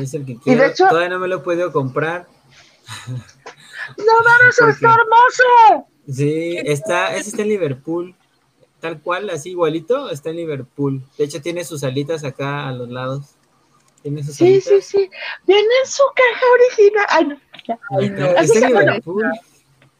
[0.00, 0.72] Es el que quiero.
[0.74, 2.26] Todavía no me lo he podido comprar.
[3.98, 5.88] ¡No mames, está hermoso!
[6.08, 8.14] Sí, está, ese está en Liverpool.
[8.80, 11.02] Tal cual, así igualito, está en Liverpool.
[11.16, 13.36] De hecho, tiene sus alitas acá a los lados.
[14.02, 15.10] Tiene sus sí, sí, sí.
[15.46, 17.42] Viene en su caja original.
[17.90, 18.38] Ay, no.
[18.38, 19.24] Así está en Liverpool.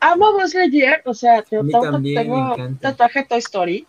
[0.01, 3.87] amo Buzz Lightyear, o sea, tengo, tengo tatuaje Toy Story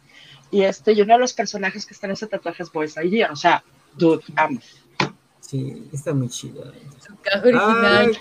[0.49, 3.31] y este, y uno de los personajes que está en ese tatuaje es Boys Lightyear.
[3.31, 3.63] O sea,
[3.95, 4.59] dude, amo.
[5.41, 6.73] Sí, está muy chido.
[7.05, 8.17] Su caja original.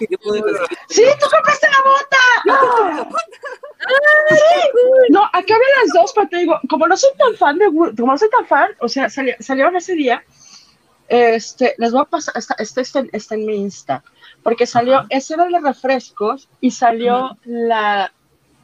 [0.89, 3.17] ¡Sí, tú compraste la bota!
[5.11, 8.13] No, acá ven las dos, pero te digo, como no soy tan fan de como
[8.13, 10.25] no soy tan fan, o sea, salieron ese día,
[11.09, 14.03] este, les voy a pasar, este, este está, está, en mi Insta,
[14.43, 18.13] porque salió, ese era de refrescos y salió la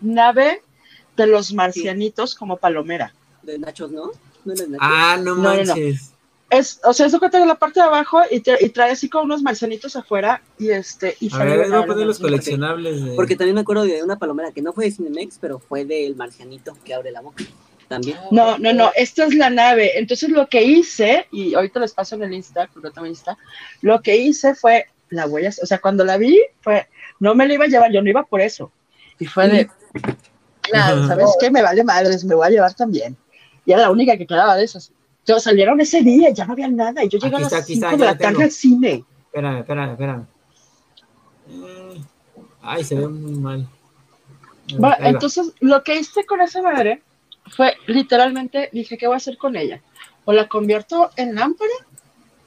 [0.00, 0.62] nave
[1.16, 4.12] de los marcianitos como palomera de nachos, ¿no?
[4.44, 6.12] ¿No Ah, no manches.
[6.50, 9.40] Es, o sea, eso que tiene la parte de abajo y, trae así como unos
[9.40, 13.62] marcianitos afuera y este y a ver, voy a poner los coleccionables porque también me
[13.62, 17.10] acuerdo de una palomera que no fue de Cinemex pero fue del marcianito que abre
[17.10, 17.42] la boca
[17.88, 18.18] también.
[18.30, 19.98] No no no esta es la nave.
[19.98, 23.38] Entonces lo que hice y ahorita les paso en el Insta también está
[23.80, 26.86] lo que hice fue la huella o sea cuando la vi fue
[27.18, 28.70] no me la iba a llevar yo no iba por eso.
[29.18, 29.70] Y fue de
[30.60, 33.16] claro sabes qué me vale madres me voy a llevar también
[33.64, 34.92] y era la única que quedaba de esas.
[35.20, 38.04] Entonces salieron ese día, ya no había nada, y yo llegué a las 5 de
[38.04, 39.04] la tarde al cine.
[39.26, 40.26] Espera, espera, espera.
[41.48, 42.02] Eh,
[42.62, 43.68] ay, se ve muy mal.
[45.00, 47.02] Entonces, lo que hice con esa madre
[47.56, 49.80] fue literalmente, dije, ¿qué voy a hacer con ella?
[50.24, 51.70] O la convierto en lámpara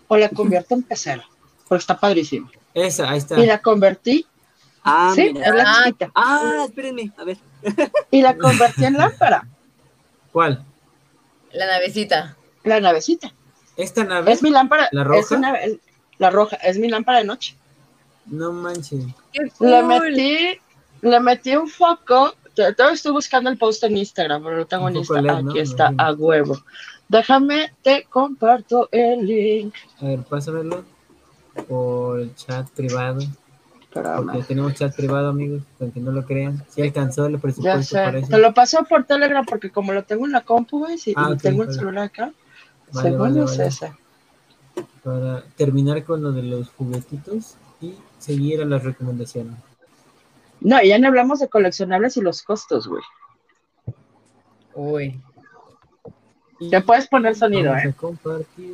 [0.08, 1.26] o la convierto en pecera,
[1.68, 2.50] porque está padrísimo.
[2.74, 3.40] Esa, ahí está.
[3.40, 4.26] Y la convertí.
[4.84, 5.48] Ah, sí, mira.
[5.48, 6.12] es la Ah, chiquita.
[6.14, 7.38] Ah, espérenme, a ver.
[8.12, 9.48] Y la convertí en lámpara.
[10.32, 10.64] ¿Cuál?
[11.56, 12.36] La navecita.
[12.64, 13.34] La navecita.
[13.78, 14.32] ¿Esta nave?
[14.32, 14.88] Es mi lámpara.
[14.92, 15.20] ¿La roja?
[15.20, 15.78] es una- es-
[16.18, 17.56] la roja, es mi lámpara de noche.
[18.26, 19.04] No manches.
[19.34, 20.60] ¡Qué Le metí,
[21.02, 22.34] le metí un foco.
[22.56, 25.50] Te- Todavía estoy buscando el post en Instagram, pero lo tengo Un en Instagram.
[25.50, 26.58] Aquí está, a huevo.
[27.10, 29.76] Déjame, te comparto el link.
[30.02, 30.84] A ver, pásamelo
[31.68, 33.20] por el chat privado.
[34.02, 36.62] Porque tenemos chat privado, amigos, aunque no lo crean.
[36.70, 38.18] Si alcanzó el Ya presupuesto para sé.
[38.20, 38.28] eso.
[38.28, 41.34] Te lo paso por Telegram porque como lo tengo en la compu, güey, sí, Ah,
[41.42, 41.80] tengo el vale.
[41.80, 42.34] celular acá.
[42.92, 43.68] Vale, según vale, es vale.
[43.70, 43.94] ese.
[45.02, 49.56] Para terminar con lo de los juguetitos y seguir a las recomendaciones.
[50.60, 53.04] No, ya no hablamos de coleccionables y los costos, güey.
[54.74, 55.22] Uy.
[56.60, 57.90] Le puedes poner sonido, vamos ¿eh?
[57.90, 58.74] a compartir.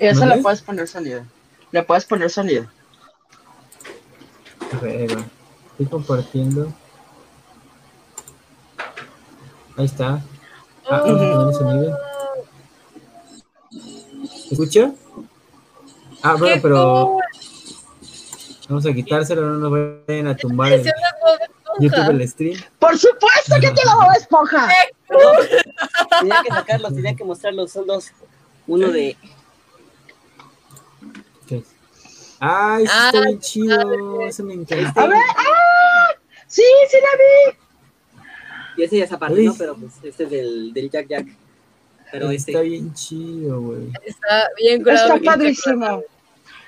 [0.00, 0.36] Eso ¿Vale?
[0.36, 1.22] le puedes poner sonido.
[1.70, 2.66] Le puedes poner sonido.
[4.72, 6.72] Estoy compartiendo.
[9.76, 10.22] Ahí está.
[10.88, 11.98] Ah, poner sonido.
[14.48, 14.92] ¿Se escucha?
[16.22, 17.18] Ah, bueno, ¡Qué pero
[18.68, 20.84] vamos a quitárselo, no nos vayan a tumbar el.
[21.78, 22.60] YouTube el stream.
[22.78, 24.68] ¡Por supuesto que te la voy a esponja!
[26.20, 27.72] Tenía que sacarlos, tenía que mostrarlos.
[27.72, 28.10] Son dos.
[28.66, 29.16] Uno de.
[31.46, 31.64] ¿Qué es?
[32.40, 34.22] Ay, sí está bien chido.
[34.22, 35.02] Eso me encanta.
[35.02, 36.08] A ver, ¡ah!
[36.46, 37.58] ¡Sí, sí la vi!
[38.78, 39.46] Y ese ya es aparte, Uy.
[39.46, 39.54] ¿no?
[39.56, 41.26] Pero pues este es del, del Jack Jack.
[42.10, 42.52] Pero este.
[42.52, 43.92] Está bien chido, güey.
[44.04, 45.16] Está bien curado.
[45.16, 46.02] Está padrísimo.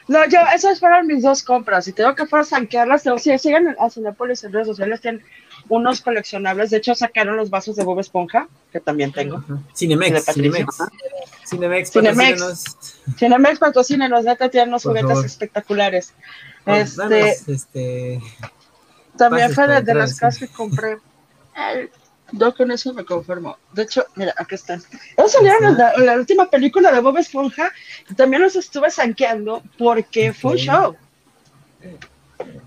[0.09, 1.89] No, yo, esas fueron mis dos compras.
[1.89, 3.03] Y tengo que fuera sanquearlas.
[3.03, 5.25] Tengo, si siguen a Cinepolis en redes sociales, tienen
[5.73, 6.69] unos coleccionables.
[6.69, 9.43] De hecho, sacaron los vasos de Bob Esponja, que también tengo.
[9.75, 10.27] Cinemex.
[10.27, 10.77] Cinemex.
[11.47, 12.77] Cinemex, Cinemex.
[13.17, 15.25] Cinemex patrocínenos, neta, tienen unos Por juguetes favor.
[15.25, 16.13] espectaculares.
[16.67, 18.21] Danos, Este, este,
[19.17, 20.99] también fue de, las cosas que compré.
[21.55, 21.89] Ay,
[22.33, 23.57] Yo con eso me conformo.
[23.73, 24.83] De hecho, mira, aquí están.
[25.17, 27.73] Ellos salieron en la, última película de Bob Esponja
[28.11, 30.97] y también los estuve sanqueando porque fue un show.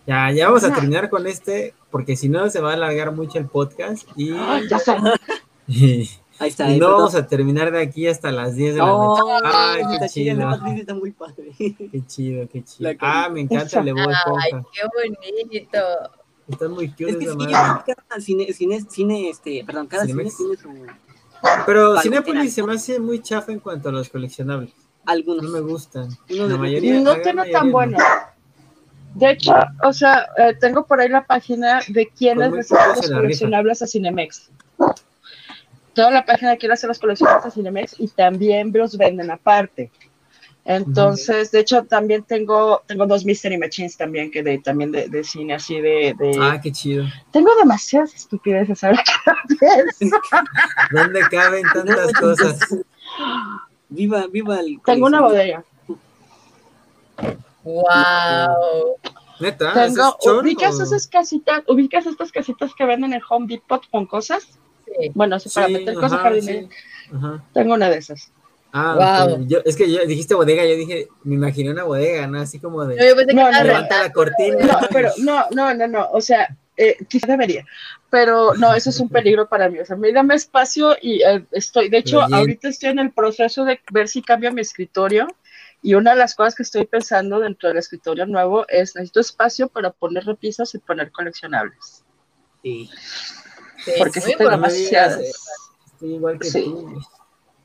[0.08, 3.40] Ya, ya vamos a terminar con este, porque si no se va a alargar mucho
[3.40, 4.96] el podcast y, Ay, ya sé.
[5.68, 6.66] y Ahí está.
[6.66, 6.98] no ahí, perdón.
[6.98, 9.46] vamos a terminar de aquí hasta las 10 de la No, noche.
[9.46, 11.52] Ay, está qué chido, chido, Patricio está muy padre.
[11.58, 12.90] qué chido, qué chido.
[13.00, 14.02] Ah, me encanta el de Bob
[14.44, 14.82] Ay, qué
[15.48, 15.80] bonito.
[16.48, 17.84] Está muy cute Es que esa sí, madre.
[18.06, 20.38] cada cine, cine, cine, este, perdón, cada cine Cinemex.
[20.38, 20.96] tiene su.
[21.66, 24.72] Pero Vale, Cinépolis se me hace muy chafa en cuanto a los coleccionables.
[25.06, 25.44] Algunos.
[25.44, 26.10] No me gustan.
[26.30, 27.00] Uno La de- mayoría.
[27.00, 27.98] No mayoría tan no.
[29.16, 32.10] De hecho, o sea, eh, tengo por ahí la página de
[32.52, 32.52] reciben
[32.86, 34.50] pocos los coleccionables a Cinemex.
[35.94, 39.90] Toda la página de quién hace los coleccionables a Cinemex y también los venden aparte.
[40.66, 45.24] Entonces, de hecho, también tengo, tengo dos Mystery Machines también, que de, también de, de
[45.24, 47.06] cine, así de, de- Ah, qué chido.
[47.32, 49.04] Tengo demasiadas estupideces ahora
[49.60, 50.10] que.
[50.92, 52.60] ¿Dónde caben tantas cosas?
[53.90, 54.82] Viva, viva el.
[54.84, 55.64] Tengo una bodega.
[57.66, 58.98] Wow.
[59.40, 63.22] Neta, ¿ese Tengo, es chon ubicas o- esas casitas, ubicas estas casitas que venden en
[63.30, 64.44] Home Depot con cosas.
[64.86, 65.12] Sí.
[65.14, 66.70] Bueno, así para Sí, meter cosas jardineras.
[66.70, 67.10] sí.
[67.54, 68.32] Tengo una de esas.
[68.72, 69.46] Ah, Wow.
[69.48, 72.40] Yo- es que yo dijiste bodega, yo dije, me imaginé una bodega, ¿no?
[72.42, 74.66] Así como de No, yo pensé que No, estaba no, levanta la cortina.
[74.66, 76.10] No, pero no, no, no, no.
[76.12, 77.66] O sea, eh, quizá debería.
[78.10, 79.80] Pero no, eso es un peligro para mí.
[79.80, 81.90] O sea, me dame espacio y eh, estoy.
[81.90, 85.28] De hecho, ahorita estoy en el proceso de ver si cambio mi escritorio.
[85.86, 89.68] Y una de las cosas que estoy pensando dentro del escritorio nuevo es necesito espacio
[89.70, 92.04] para poner repisas y poner coleccionables.
[92.64, 92.90] Sí.
[93.84, 95.20] Sí, Porque muy sí tengo demasiadas.
[95.86, 96.64] Estoy igual que Sí.
[96.64, 97.00] tú.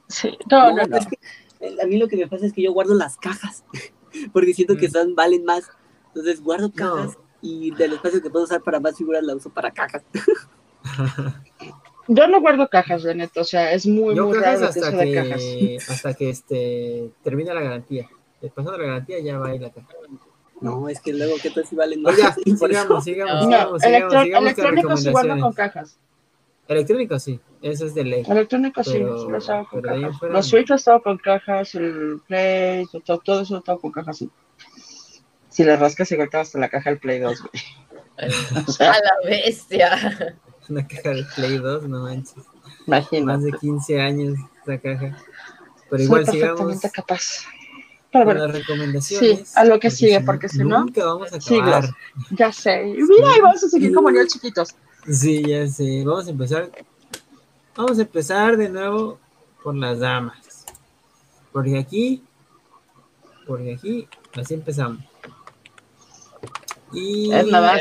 [0.08, 0.96] Sí, no, no, No, no.
[0.98, 1.18] es que,
[1.60, 3.64] eh, a mí lo que me pasa es que yo guardo las cajas,
[4.34, 4.92] porque siento que Mm.
[4.92, 5.70] son, valen más.
[6.08, 9.70] Entonces guardo cajas y del espacio que puedo usar para más figuras la uso para
[9.70, 10.02] cajas.
[12.12, 13.40] Yo no guardo cajas, de neta.
[13.40, 15.40] O sea, es muy, Yo muy cajas raro lo que hasta de cajas.
[15.40, 18.08] que, hasta que este, termina la garantía.
[18.54, 19.88] Pasando la garantía ya va a ir la caja.
[20.60, 22.14] No, es que luego que tal si valen más.
[22.16, 25.98] Oiga, eso- sigamos, sigamos, No, sigamos, sigamos, electro- sigamos electrónicos sí guardo con cajas.
[26.68, 28.24] Electrónicos sí, eso es de ley.
[28.28, 30.18] Electrónicos sí, los hago con de cajas.
[30.18, 30.46] fuera Los.
[30.46, 34.30] Switch los hago con cajas, el Play, todo, todo eso lo hago con cajas, sí.
[35.48, 37.62] Si le rascas igual te vas hasta la caja del Play 2, güey.
[38.68, 40.36] O sea, A la bestia.
[40.70, 42.34] Una caja de Play 2, no manches.
[42.86, 43.24] imagínate.
[43.26, 45.16] Más de 15 años esa caja.
[45.90, 47.22] Pero Soy igual sigamos perfectamente capaz.
[48.12, 49.38] Pero bueno, las recomendaciones.
[49.40, 51.68] Sí, a lo que sigue, porque si no, Nunca vamos a siglos.
[51.68, 51.90] acabar.
[52.30, 52.88] ya sé.
[52.88, 54.74] Y Mira, y vamos a seguir como niños chiquitos.
[55.08, 56.02] Sí, ya sé.
[56.04, 56.70] Vamos a empezar.
[57.76, 59.18] Vamos a empezar de nuevo
[59.62, 60.66] por las damas.
[61.52, 62.22] Porque aquí,
[63.46, 65.02] porque aquí así empezamos.
[66.92, 67.32] Y...
[67.32, 67.80] Edna, vas.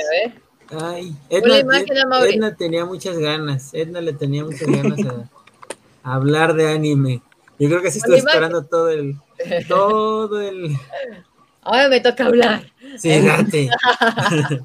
[0.72, 5.00] Ay, Edna, tenía muchas ganas, Edna le tenía muchas ganas
[6.04, 7.22] a, hablar de anime.
[7.58, 9.18] Yo creo que sí estoy esperando todo el,
[9.68, 10.78] todo el...
[11.62, 12.72] Ahora me toca hablar.
[12.98, 13.70] Sí, date.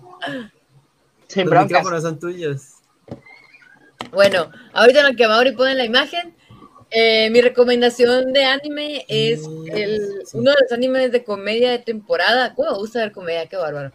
[1.37, 2.75] Los micrófonos son tuyos.
[4.13, 6.35] Bueno, ahorita lo que Mauri pone en la imagen,
[6.91, 9.41] eh, mi recomendación de anime es
[9.73, 12.55] el, uno de los animes de comedia de temporada.
[12.55, 13.47] ¿Cómo me gusta ver comedia?
[13.47, 13.91] Qué bárbaro.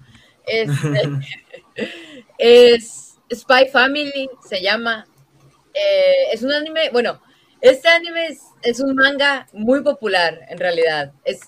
[0.45, 0.69] Es,
[2.37, 5.07] es Spy Family, se llama.
[5.73, 7.21] Eh, es un anime, bueno,
[7.61, 11.13] este anime es, es, un manga muy popular, en realidad.
[11.23, 11.41] Es,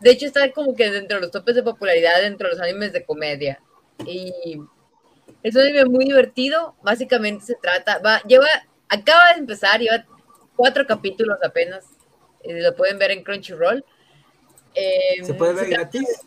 [0.00, 2.92] de hecho, está como que dentro de los topes de popularidad dentro de los animes
[2.92, 3.60] de comedia.
[4.06, 4.58] Y
[5.42, 6.74] es un anime muy divertido.
[6.82, 8.46] Básicamente se trata, va, lleva,
[8.88, 10.04] acaba de empezar, lleva
[10.56, 11.84] cuatro capítulos apenas.
[12.42, 13.84] Eh, lo pueden ver en Crunchyroll.
[14.74, 16.26] Eh, ¿Se puede ver gratis?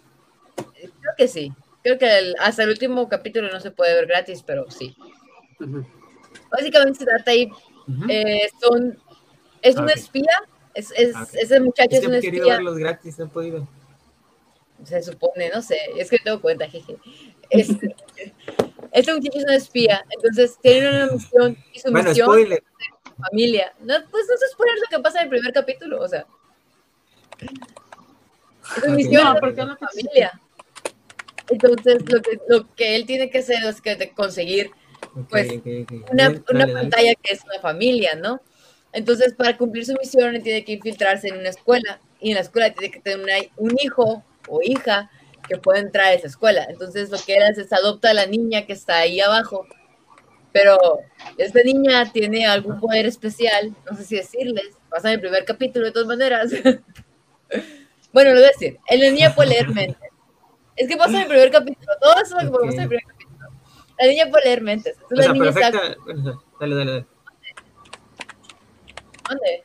[0.56, 1.52] Creo que sí.
[1.86, 4.98] Creo que hasta el último capítulo no se puede ver gratis, pero sí.
[6.50, 7.48] Básicamente se trata ahí,
[8.10, 8.98] eh, son,
[9.62, 10.34] es un espía,
[10.74, 12.32] es, es, ah, ese muchacho es, que un espía.
[12.32, 13.68] querido verlos gratis, no he podido.
[14.84, 16.98] Se supone, no sé, es que tengo cuenta, jeje.
[17.52, 17.96] Este,
[18.92, 22.64] este muchacho es un espía, entonces tiene una misión y su bueno, misión spoiler.
[23.30, 23.76] familia.
[23.82, 26.26] No, pues no se spoiler lo que pasa en el primer capítulo, o sea.
[28.84, 30.42] Su misión no, es la familia.
[31.50, 34.72] Entonces, lo que, lo que él tiene que hacer es que conseguir
[35.30, 35.52] pues,
[36.12, 38.42] una, una pantalla que es una familia, ¿no?
[38.94, 42.42] Entonces, para cumplir su misión, él tiene que infiltrarse en una escuela y en la
[42.42, 45.12] escuela tiene que tener un hijo o hija
[45.48, 46.66] que pueda entrar a esa escuela.
[46.70, 49.68] Entonces, lo que él hace es adopta a la niña que está ahí abajo,
[50.52, 50.78] pero
[51.38, 55.86] esta niña tiene algún poder especial, no sé si decirles, pasa en el primer capítulo
[55.86, 56.52] de todas maneras.
[58.14, 60.05] bueno, lo voy a decir, la niña puede leer mentes.
[60.76, 61.94] Es que pasa en el primer capítulo.
[62.02, 63.50] Todo eso es lo que pasa en el primer capítulo.
[63.98, 64.98] La niña puede leer mentes.
[65.10, 65.88] o sea, niña perfecta.
[65.88, 66.40] Está...
[66.60, 67.06] Dale, dale, dale.
[69.30, 69.64] ¿Dónde?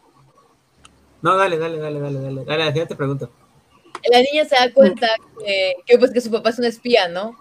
[1.22, 2.44] No, dale, dale, dale, dale, dale.
[2.44, 3.30] Dale, ya te pregunto.
[4.10, 5.08] La niña se da cuenta
[5.44, 7.36] que, que, pues, que su papá es un espía, ¿no?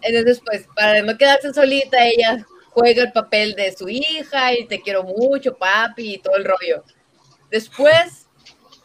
[0.00, 4.80] Entonces, pues, para no quedarse solita, ella juega el papel de su hija y te
[4.80, 6.84] quiero mucho, papi, y todo el rollo.
[7.50, 8.28] Después,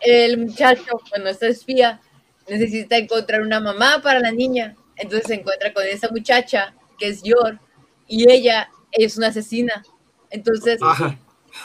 [0.01, 2.01] el muchacho, bueno, esta espía,
[2.47, 4.75] necesita encontrar una mamá para la niña.
[4.95, 7.59] Entonces se encuentra con esa muchacha que es Yor
[8.07, 9.83] y ella es una asesina.
[10.29, 10.79] Entonces,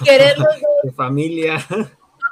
[0.04, 0.48] querer los
[0.84, 0.94] dos.
[0.94, 1.64] Familia.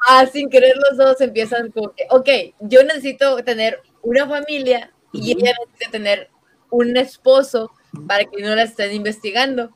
[0.08, 2.28] Ah, sin querer los dos empiezan como que, ok,
[2.60, 6.30] yo necesito tener una familia y ella necesita tener
[6.70, 7.72] un esposo
[8.06, 9.70] para que no la estén investigando.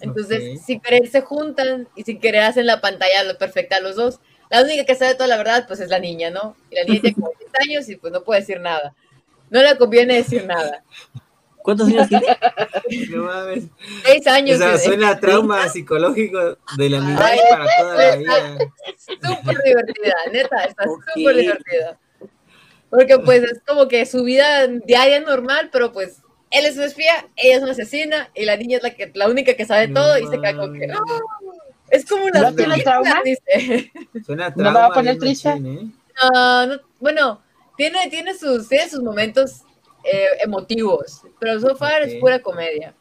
[0.00, 3.96] Entonces, sin querer se juntan y sin querer hacen la pantalla lo perfecta a los
[3.96, 4.20] dos.
[4.52, 6.54] La única que sabe toda la verdad, pues es la niña, ¿no?
[6.70, 8.94] Y la niña tiene como 10 años y pues no puede decir nada.
[9.48, 10.84] No le conviene decir nada.
[11.62, 12.26] ¿Cuántos años tiene?
[13.16, 13.64] No mames.
[14.04, 14.60] Seis años.
[14.60, 18.58] O sea, suena trauma psicológico de la niña para toda la vida.
[18.98, 21.98] Súper divertida, neta, está súper divertida.
[22.90, 26.20] Porque pues es como que su vida diaria normal, pero pues
[26.50, 29.30] él es un espía, ella es una asesina y la niña es la, que, la
[29.30, 30.88] única que sabe todo y se cae con que...
[31.92, 33.20] Es como una ¿No tiene trauma?
[33.22, 33.92] Dice.
[34.24, 35.50] Suena trauma, ¿No va a poner triste?
[35.50, 35.86] ¿eh?
[36.22, 37.42] No, no, bueno,
[37.76, 39.60] tiene, tiene, sus, tiene sus momentos
[40.02, 42.14] eh, emotivos, pero so far okay.
[42.14, 42.94] es pura comedia.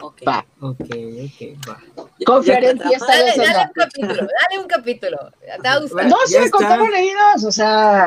[0.00, 0.44] Ok, va.
[0.60, 1.78] ok, ok, va.
[2.26, 5.18] Confiaré en ti esta dale, dale un capítulo, dale un capítulo.
[5.40, 6.06] ¿Te va a gustar?
[6.06, 8.06] No, sí me contaron leídos, o sea,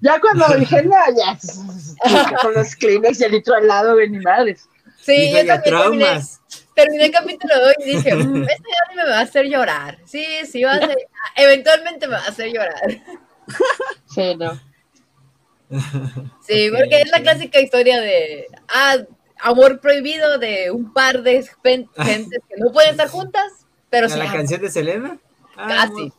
[0.00, 4.20] ya cuando dije, no, ya, con los Kleenex y el litro al lado, ven ni
[4.20, 4.68] madres.
[5.00, 6.40] Sí, yo también traumas
[6.82, 9.98] terminé el capítulo 2 y dije, mmm, este anime me va a hacer llorar.
[10.04, 10.96] Sí, sí, va a hacer,
[11.36, 12.80] eventualmente me va a hacer llorar.
[14.06, 14.60] Sí, no.
[16.40, 18.98] Sí, porque es la clásica historia de, ah,
[19.40, 24.18] amor prohibido de un par de gentes que no pueden estar juntas, pero sí.
[24.18, 25.18] ¿La canción de Selena?
[25.56, 26.12] Ah, Casi.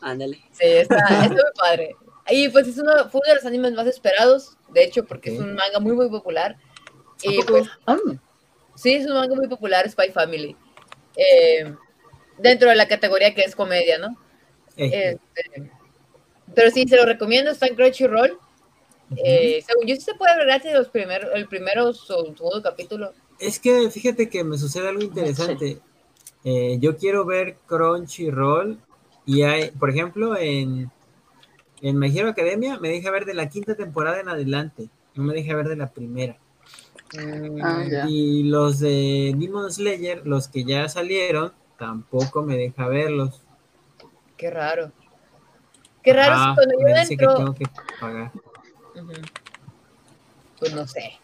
[0.00, 0.36] Ándale.
[0.52, 1.96] Sí, está, está muy padre.
[2.28, 5.40] Y pues es uno, fue uno de los animes más esperados, de hecho, porque okay.
[5.40, 6.56] es un manga muy, muy popular.
[7.22, 7.96] Y pues, ah.
[8.74, 10.56] sí, es un manga muy popular, Spy Family.
[11.16, 11.74] Eh,
[12.38, 14.16] dentro de la categoría que es comedia, ¿no?
[14.76, 15.18] Eh.
[15.34, 15.70] Este,
[16.54, 18.32] pero sí, se lo recomiendo, está en Crunchyroll.
[19.08, 19.20] Uh -huh.
[19.24, 23.12] eh, según yo, sí se puede ver gratis los primeros, el primero o segundo capítulo.
[23.38, 25.78] Es que fíjate que me sucede algo interesante.
[26.44, 28.78] Eh, yo quiero ver Crunchyroll
[29.24, 30.90] y hay, por ejemplo, en,
[31.82, 35.34] en My Hero Academia me deja ver de la quinta temporada en adelante, no me
[35.34, 36.38] deja ver de la primera.
[37.62, 38.06] Ah, ya.
[38.08, 43.40] Y los de Demon Slayer, los que ya salieron, tampoco me deja verlos.
[44.36, 44.92] Qué raro.
[46.02, 47.54] Qué raro es cuando yo entro.
[47.54, 47.66] Que
[48.00, 48.32] pagar.
[50.58, 51.18] Pues no sé.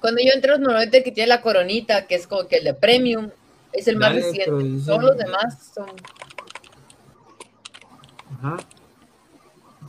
[0.00, 3.30] Cuando yo entro, normalmente que tiene la coronita, que es como que el de premium,
[3.72, 4.84] es el más reciente.
[4.86, 5.90] Todos los demás son.
[8.38, 8.56] Ajá.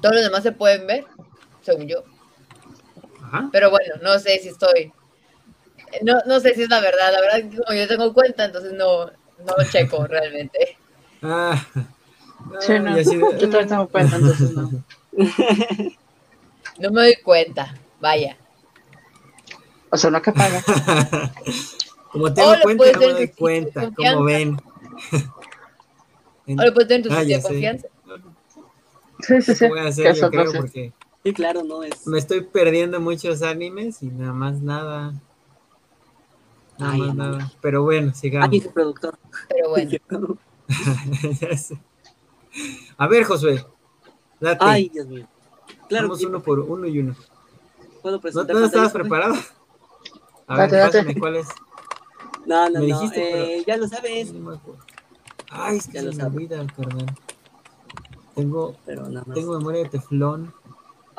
[0.02, 1.06] Todos los demás se pueden ver,
[1.62, 2.04] según yo.
[3.30, 3.50] Ajá.
[3.52, 4.92] Pero bueno, no sé si estoy.
[6.02, 7.14] No, no sé si es la verdad.
[7.14, 10.78] La verdad, como yo tengo cuenta, entonces no, no lo checo realmente.
[11.22, 11.64] Ah.
[12.62, 12.98] Sí, no.
[12.98, 14.72] Yo también tengo cuenta, entonces no.
[16.80, 18.38] No me doy cuenta, vaya.
[19.90, 20.64] O sea, no que paga.
[22.14, 24.58] como tengo cuenta, no me doy cuenta, como ven.
[26.48, 27.88] o lo puedes tener en tu ah, sitio de confianza.
[29.20, 29.68] Sí, sí, sí.
[29.68, 30.94] Voy a hacer, yo creo, porque
[31.24, 32.06] sí, claro, no es.
[32.08, 35.14] Me estoy perdiendo muchos animes y nada más nada.
[36.78, 37.52] Nada más nada.
[37.62, 38.48] Pero bueno, sigamos.
[38.48, 39.18] Aquí es productor.
[39.50, 39.92] Pero bueno.
[42.98, 43.66] A ver, Josué.
[44.40, 44.60] Date.
[44.62, 45.28] Ay, Dios mío.
[45.88, 46.08] Claro.
[46.08, 47.16] Vamos uno por uno y uno.
[48.02, 49.36] ¿Puedo presentar ¿No, estabas preparado?
[50.48, 51.48] A ver, date, ¿cuál es?
[52.46, 53.12] No, no, no.
[53.14, 54.34] Eh, ya lo sabes.
[55.52, 57.16] Ay, es que ya lo se me carnal.
[58.36, 58.76] Tengo,
[59.34, 60.54] tengo memoria de teflón.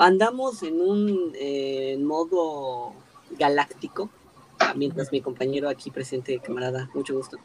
[0.00, 2.94] Andamos en un eh, modo
[3.38, 4.08] galáctico.
[4.74, 7.36] Mientras mi compañero aquí presente, camarada, mucho gusto,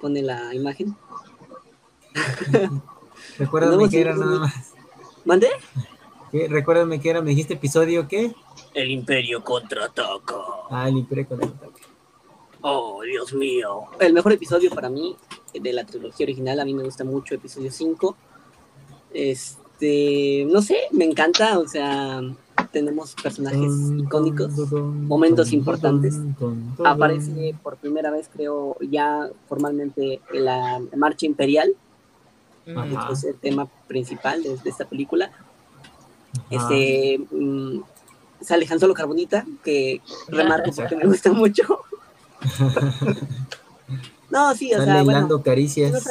[0.00, 0.96] pone la imagen.
[3.38, 4.74] Recuérdame que era nada más.
[5.24, 5.48] ¿Mande?
[6.32, 8.32] Recuérdame que era, me dijiste episodio qué?
[8.74, 10.36] El Imperio contraataca.
[10.70, 11.80] Ah, el Imperio contraataca.
[12.60, 13.86] Oh, Dios mío.
[13.98, 15.16] El mejor episodio para mí
[15.52, 18.16] de la trilogía original, a mí me gusta mucho episodio 5.
[19.12, 22.22] Este, no sé, me encanta, o sea,
[22.72, 26.18] tenemos personajes icónicos, momentos importantes.
[26.84, 31.74] Aparece por primera vez, creo, ya formalmente la marcha imperial
[33.12, 35.30] es el tema principal de, esta película.
[36.50, 37.80] Este mm,
[38.40, 41.80] sale Han Solo Carbonita, que remarco porque me gusta mucho.
[44.30, 45.04] no, sí, o sea,
[45.42, 46.04] Caricias.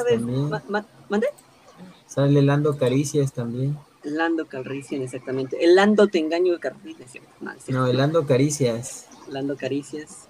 [2.13, 3.77] Sale Lando Caricias también.
[4.03, 5.63] Lando Caricias, exactamente.
[5.63, 7.23] El Lando te engaño de Caricias.
[7.69, 9.07] No, el Lando Caricias.
[9.29, 10.27] Lando Caricias.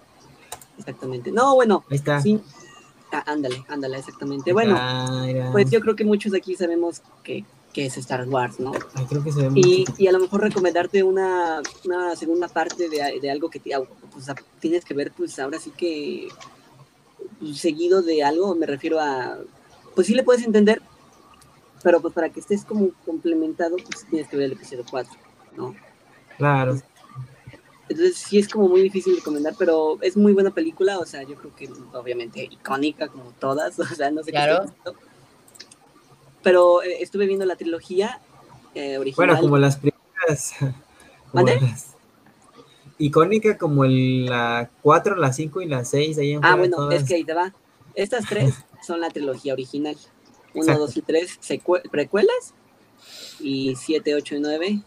[0.77, 1.31] Exactamente.
[1.31, 1.84] No, bueno.
[1.89, 2.22] Ahí está.
[2.22, 2.39] Sí,
[3.14, 4.53] Ah, ándale, ándale, exactamente.
[4.53, 4.76] Bueno,
[5.51, 7.45] pues yo creo que muchos de aquí sabemos que,
[7.76, 8.72] es Star Wars, ¿no?
[9.07, 13.51] creo que y, y, a lo mejor recomendarte una, una segunda parte de, de algo
[13.51, 13.72] que te,
[14.11, 14.26] pues,
[14.60, 16.27] tienes que ver, pues ahora sí que
[17.39, 19.38] pues, seguido de algo, me refiero a,
[19.93, 20.81] pues sí le puedes entender,
[21.84, 25.11] pero pues para que estés como complementado, pues tienes que ver el episodio 4,
[25.57, 25.76] ¿no?
[26.38, 26.81] Claro.
[27.89, 31.35] Entonces sí es como muy difícil recomendar, pero es muy buena película, o sea, yo
[31.35, 34.65] creo que obviamente icónica como todas, o sea, no sé claro.
[34.84, 34.91] qué
[36.41, 38.22] Pero eh, estuve viendo la trilogía
[38.73, 39.27] eh, original.
[39.27, 40.55] Bueno, como las primeras.
[41.34, 41.60] ¿Mande?
[42.99, 46.18] icónica como el, la 4, la 5 y la 6.
[46.19, 47.53] Ahí ah, bueno, es que ahí te va.
[47.95, 48.55] Estas tres
[48.85, 49.95] son la trilogía original.
[50.53, 51.39] 1, 2 y 3
[51.91, 52.53] precuelas.
[53.39, 54.84] Y 7, 8 y 9,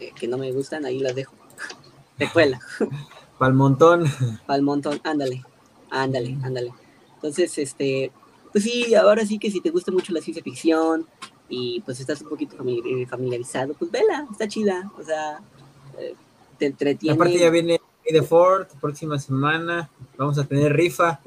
[0.00, 1.34] eh, que no me gustan, ahí las dejo.
[2.18, 2.60] Secuela.
[3.38, 4.04] Pal montón.
[4.46, 5.42] Pal montón, ándale,
[5.90, 6.74] ándale, ándale.
[7.14, 8.12] Entonces, este,
[8.52, 11.06] pues sí, ahora sí que si te gusta mucho la ciencia ficción
[11.48, 15.40] y pues estás un poquito eh, familiarizado, pues vela, está chida, o sea,
[15.98, 16.14] eh,
[16.58, 17.14] te entretiene.
[17.14, 17.80] Aparte ya viene
[18.10, 21.20] de Ford, próxima semana, vamos a tener rifa.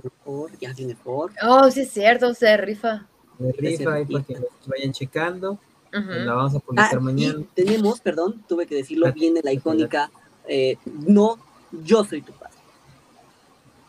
[0.60, 1.32] ya viene Ford.
[1.42, 3.08] Oh, sí es cierto, o sea, rifa.
[3.48, 4.38] De rifa, ahí para que
[4.68, 5.60] vayan checando.
[5.92, 7.44] La vamos a publicar ah, mañana.
[7.54, 10.10] tenemos, perdón, tuve que decirlo, viene la icónica
[10.48, 11.38] eh, no,
[11.72, 12.54] yo soy tu padre.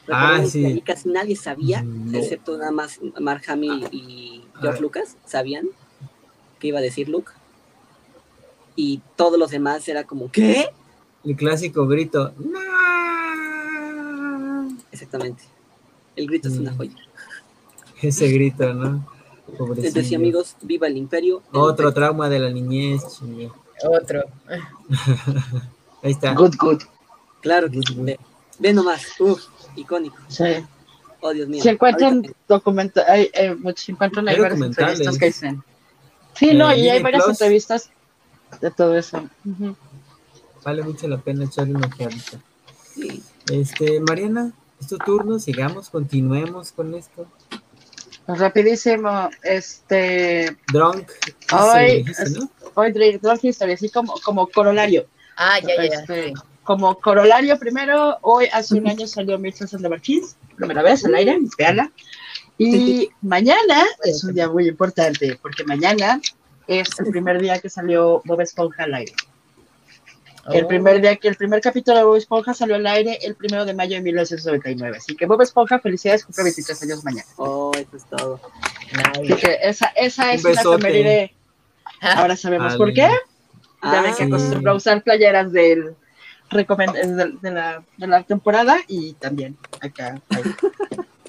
[0.08, 0.64] Ah, sí.
[0.66, 5.66] Y casi nadie sabía, excepto nada más Mark Hamill y George Lucas, sabían
[6.58, 7.32] qué iba a decir Luke.
[8.76, 10.68] Y todos los demás era como, ¿qué?
[11.24, 12.32] El clásico grito,
[14.92, 15.44] Exactamente.
[16.16, 16.76] El grito es una mm.
[16.76, 16.94] joya.
[18.02, 19.13] Ese grito, ¿no?
[19.58, 21.42] Entonces, amigos, viva el imperio.
[21.52, 23.02] Otro trauma de la niñez.
[23.84, 24.22] Otro.
[26.02, 26.34] Ahí está.
[26.34, 26.82] Good, good.
[27.40, 27.80] Claro que
[28.58, 29.02] Ve, nomás.
[29.20, 29.42] Uf,
[29.76, 30.16] icónico.
[30.28, 30.44] Sí.
[31.20, 31.62] Oh, Dios mío.
[31.62, 35.64] Se encuentran documentales, hay, eh, se encuentran hay varias entrevistas que dicen.
[36.34, 37.90] Sí, no, y hay varias entrevistas
[38.60, 39.28] de todo eso.
[40.64, 42.40] Vale mucho la pena echarle una ojeadita.
[43.50, 47.26] Este, Mariana, es tu turno, sigamos, continuemos con esto.
[48.26, 50.56] Pues rapidísimo, este...
[50.72, 51.10] Drunk.
[51.52, 52.50] Hoy, ¿no?
[52.74, 55.06] hoy Drunk History, así como, como corolario.
[55.36, 56.00] Ah, ya, ya.
[56.00, 56.32] Este,
[56.62, 61.14] como corolario, primero, hoy hace un año salió Mistress of the Marquis, primera vez al
[61.14, 61.92] aire, veanla.
[62.56, 66.20] Y mañana es un día muy importante, porque mañana
[66.66, 69.12] es el primer día que salió Bob Esponja al aire.
[70.52, 70.68] El oh.
[70.68, 73.74] primer día que el primer capítulo de Bob Esponja salió al aire el primero de
[73.74, 74.98] mayo de 1999.
[74.98, 77.28] Así que Bob Esponja, felicidades, cumple 23 años mañana.
[77.36, 78.40] Oh, eso es todo.
[79.12, 81.34] Así que esa, esa es una efeméride.
[82.00, 83.08] Ahora sabemos por qué.
[83.82, 85.94] Ya ven que acostumbro a usar playeras del,
[86.50, 90.42] de, la, de la temporada y también acá hay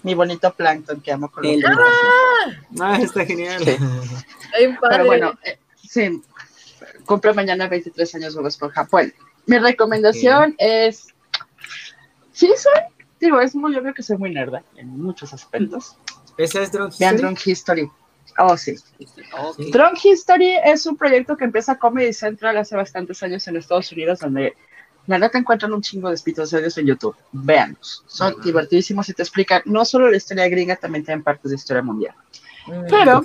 [0.03, 2.51] mi bonito plankton que amo con ¡Ah!
[2.79, 3.63] ah, está genial.
[4.89, 6.21] Pero bueno, eh, sí,
[7.05, 8.87] cumple mañana 23 años Bob Esponja.
[8.91, 9.11] Bueno,
[9.45, 11.13] mi recomendación es,
[12.31, 12.81] sí soy,
[13.19, 15.97] digo, es muy obvio que soy muy nerda en muchos aspectos.
[16.37, 17.17] ¿Esa es Drunk History?
[17.17, 17.91] Drunk History.
[18.37, 18.75] Oh, sí.
[19.71, 24.19] Drunk History es un proyecto que empieza Comedy Central hace bastantes años en Estados Unidos,
[24.19, 24.55] donde
[25.07, 27.15] la neta encuentran un chingo de episodios en YouTube.
[27.31, 28.03] Véanlos.
[28.07, 31.83] Son divertidísimos y te explican no solo la historia gringa, también tienen partes de historia
[31.83, 32.15] mundial.
[32.67, 33.21] Mm, Pero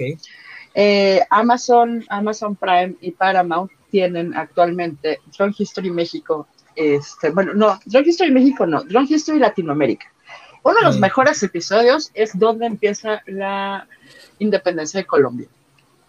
[0.75, 6.47] eh, Amazon, Amazon Prime y Paramount tienen actualmente Drunk History México.
[6.77, 10.07] Este, bueno, no, Drunk History México no, Drunk History Latinoamérica.
[10.63, 11.01] Uno de los mm.
[11.01, 13.89] mejores episodios es donde empieza la
[14.39, 15.49] independencia de Colombia.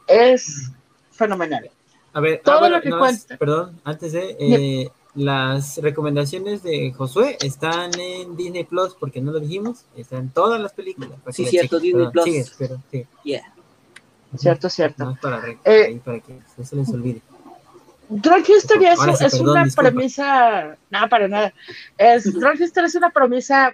[0.08, 0.72] Es
[1.12, 1.70] fenomenal.
[2.14, 3.38] A ver, todo ah, lo que cuenta.
[3.38, 4.36] Perdón, antes de.
[4.40, 10.30] Eh, las recomendaciones de Josué están en Disney Plus, porque no lo dijimos, están en
[10.30, 11.12] todas las películas.
[11.32, 12.26] Sí, cierto, Disney Plus.
[12.26, 13.06] Sí, pero, sí.
[14.38, 15.18] Cierto, cierto.
[15.22, 17.22] para, eh, para que no se les olvide.
[18.10, 21.54] Drunk History es, una premisa, nada para nada.
[21.98, 23.74] Es, Drunk History es una premisa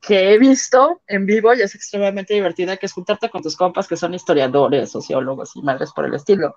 [0.00, 3.86] que he visto en vivo y es extremadamente divertida, que es juntarte con tus compas
[3.86, 6.56] que son historiadores, sociólogos y madres por el estilo.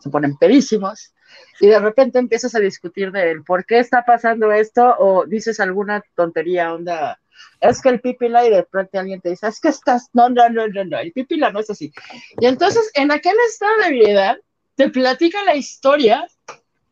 [0.00, 1.12] Se ponen pedísimos
[1.60, 6.02] y de repente empiezas a discutir de por qué está pasando esto o dices alguna
[6.14, 7.20] tontería, onda,
[7.60, 10.48] es que el pipila y de pronto alguien te dice, es que estás, no, no,
[10.48, 11.92] no, no, no, el pipila no es así.
[12.40, 14.38] Y entonces en aquel estado de vida
[14.76, 16.26] te platica la historia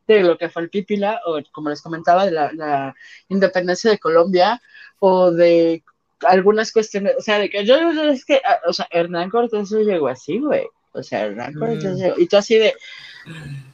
[0.06, 2.94] de lo que fue el pipila o como les comentaba, de la, la
[3.28, 4.60] independencia de Colombia
[4.98, 5.82] o de
[6.20, 7.77] algunas cuestiones, o sea, de que yo,
[8.10, 10.66] es que, ah, o sea, Hernán Cortés llegó así, güey.
[10.93, 11.97] O sea, Hernán Cortés mm.
[11.97, 12.74] llegó, y tú así de,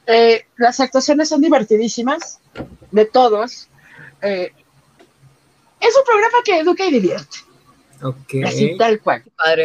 [0.06, 2.40] eh, las actuaciones son divertidísimas,
[2.90, 3.68] de todos.
[4.22, 4.52] Eh,
[5.82, 7.38] es un programa que educa y divierte.
[8.44, 9.22] Así tal cual.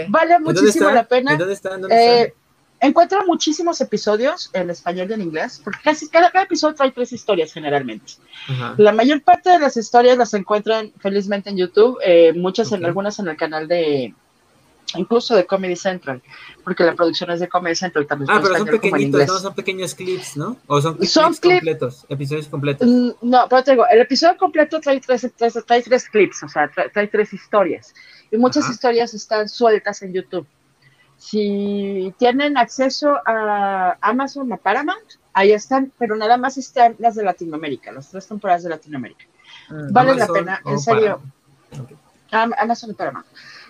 [0.09, 1.35] Vale muchísimo la pena.
[1.35, 1.77] ¿Dónde está?
[1.89, 2.33] Eh,
[2.79, 7.53] encuentra muchísimos episodios en español y en inglés, porque casi cada, episodio trae tres historias
[7.53, 8.13] generalmente.
[8.77, 11.97] La mayor parte de las historias las encuentran felizmente en YouTube,
[12.35, 14.13] muchas en algunas en el canal de,
[14.95, 16.21] incluso de Comedy Central,
[16.63, 18.29] porque la producción es de Comedy Central también.
[18.31, 19.39] Ah, pero son pequeñitos, ¿no?
[19.39, 20.57] Son pequeños clips, ¿no?
[20.67, 22.87] O son, clips completos, episodios completos.
[22.87, 26.69] Mm, no, pero te digo, el episodio completo trae tres, trae tres clips, o sea,
[26.93, 27.93] trae, tres historias.
[28.31, 30.47] Y muchas historias están sueltas en YouTube.
[31.17, 37.23] Si tienen acceso a Amazon o Paramount, ahí están, pero nada más están las de
[37.23, 39.25] Latinoamérica, las tres temporadas de Latinoamérica.
[39.69, 39.91] Mm.
[39.91, 41.21] vale la pena, en serio.
[42.31, 43.25] Amazon y Paramount.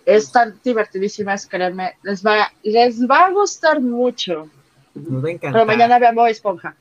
[0.08, 1.98] Están divertidísimas, créanme.
[2.04, 4.50] Les va, les va a gustar mucho.
[4.96, 5.52] Nos va a encantar.
[5.52, 6.78] Pero mañana vean Bob Esponja.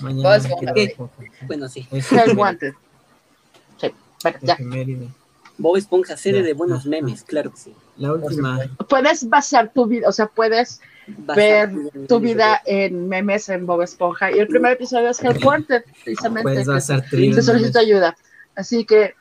[0.00, 1.22] Mañana Bob Esponja.
[1.46, 1.88] Bueno, sí.
[2.36, 2.74] Wanted.
[3.80, 4.58] Sí, bueno, ya.
[5.56, 7.74] Bob Esponja, serie de buenos memes, claro que sí.
[7.96, 8.60] La última.
[8.90, 10.82] Puedes basar tu vida, o sea, puedes
[11.34, 11.70] ver
[12.06, 14.30] tu vida en memes en Bob Esponja.
[14.30, 16.42] Y el primer episodio es Help Wanted, precisamente.
[16.42, 18.14] Puedes basar Te solicito ayuda.
[18.54, 19.14] Así que,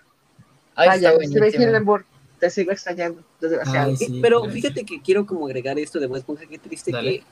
[0.75, 2.05] vaya, Steven Hildenburg
[2.43, 3.23] te sigo extrañando,
[4.21, 7.23] Pero fíjate que quiero como agregar esto de Bob Esponja, qué triste que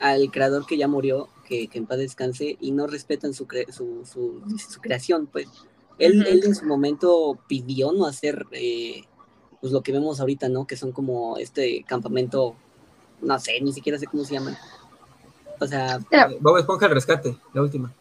[0.00, 4.80] al creador que ya murió, que, en paz descanse, y no respetan su, su, su,
[4.80, 5.48] creación, pues.
[5.98, 9.02] Él, él, en su momento pidió no hacer eh,
[9.60, 10.66] pues lo que vemos ahorita, ¿no?
[10.66, 12.54] Que son como este campamento,
[13.20, 14.56] no sé, ni siquiera sé cómo se llaman.
[15.60, 15.98] O sea...
[16.40, 17.92] Bob Esponja al rescate, la última.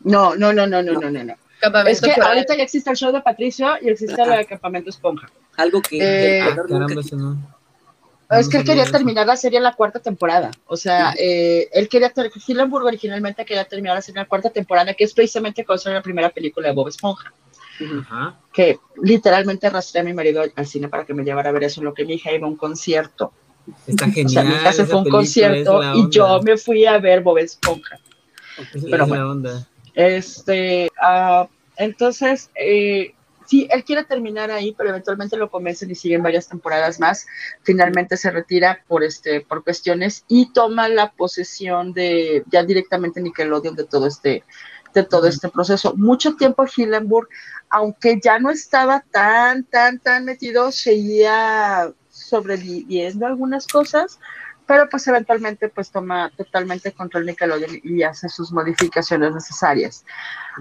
[0.00, 1.24] No, no, no, no, no, no, no.
[1.24, 1.45] no
[1.86, 5.28] es que ahorita ya existe el show de Patricio y existe el de Campamento Esponja.
[5.56, 5.98] Algo que...
[6.00, 6.44] Eh,
[8.30, 10.50] es que él quería terminar la serie en la cuarta temporada.
[10.66, 12.12] O sea, eh, él quería,
[12.46, 15.98] Hillenburg originalmente quería terminar la serie en la cuarta temporada, que es precisamente cuando salió
[15.98, 17.32] la primera película de Bob Esponja.
[18.52, 21.82] Que literalmente arrastré a mi marido al cine para que me llevara a ver eso,
[21.82, 23.32] lo que mi hija iba a un concierto.
[23.86, 24.26] Está genial.
[24.26, 27.22] O sea, mi hija se fue a un concierto y yo me fui a ver
[27.22, 27.98] Bob Esponja.
[28.90, 29.66] Pero bueno, onda.
[29.96, 31.48] Este, uh,
[31.78, 33.14] entonces, eh,
[33.46, 37.26] sí, él quiere terminar ahí, pero eventualmente lo convencen y siguen varias temporadas más.
[37.62, 43.74] Finalmente se retira por, este, por cuestiones y toma la posesión de ya directamente Nickelodeon
[43.74, 44.44] de todo este,
[44.92, 45.94] de todo este proceso.
[45.96, 47.28] Mucho tiempo Hillenburg,
[47.70, 54.18] aunque ya no estaba tan, tan, tan metido, seguía sobreviviendo algunas cosas,
[54.66, 60.04] pero pues eventualmente pues toma totalmente control Nickelodeon y hace sus modificaciones necesarias.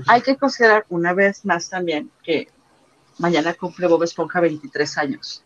[0.07, 2.47] Hay que considerar una vez más también que
[3.17, 5.43] mañana cumple Bob Esponja 23 años.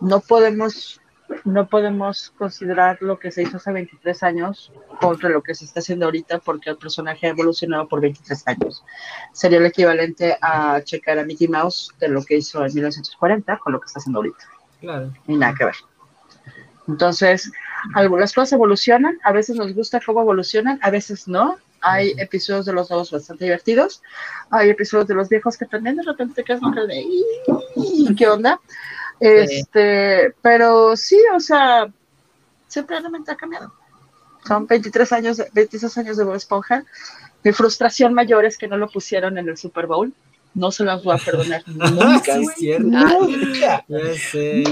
[0.00, 1.00] No podemos
[1.44, 5.80] no podemos considerar lo que se hizo hace 23 años contra lo que se está
[5.80, 8.84] haciendo ahorita porque el personaje ha evolucionado por 23 años.
[9.32, 13.72] Sería el equivalente a checar a Mickey Mouse de lo que hizo en 1940 con
[13.72, 14.44] lo que está haciendo ahorita.
[14.80, 15.12] Claro.
[15.26, 15.74] Y nada que ver.
[16.86, 17.50] Entonces,
[17.94, 21.56] algunas cosas evolucionan, a veces nos gusta cómo evolucionan, a veces no.
[21.80, 24.02] Hay episodios de los nuevos bastante divertidos,
[24.48, 28.58] hay episodios de los viejos que también de repente te quedas de ¿qué onda?
[29.20, 31.86] Este, pero sí, o sea,
[32.68, 33.72] simplemente ha cambiado.
[34.46, 36.84] Son 23 años, 26 años de Bob Esponja.
[37.42, 40.12] Mi frustración mayor es que no lo pusieron en el Super Bowl.
[40.54, 41.62] No se las voy a perdonar.
[41.66, 42.38] Nunca.
[42.78, 43.84] nunca.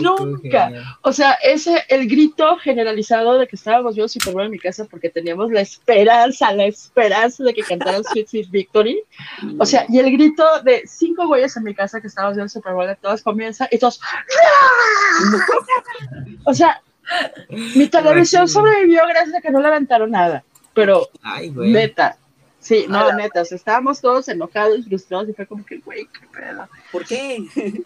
[0.00, 0.98] nunca.
[1.02, 4.84] O sea, ese, el grito generalizado de que estábamos viendo Super Bowl en mi casa
[4.84, 9.02] porque teníamos la esperanza, la esperanza de que cantaran Sweet Sweet Victory.
[9.58, 12.74] O sea, y el grito de cinco güeyes en mi casa que estábamos viendo Super
[12.74, 14.00] Bowl, todos comienza y todos.
[16.44, 16.80] o sea,
[17.74, 20.44] mi televisión sobrevivió gracias a que no levantaron nada.
[20.74, 21.08] Pero,
[21.54, 22.16] neta,
[22.62, 26.68] Sí, no, neta, estábamos todos enojados y frustrados y fue como que, güey, qué pedo.
[26.92, 27.44] ¿Por qué?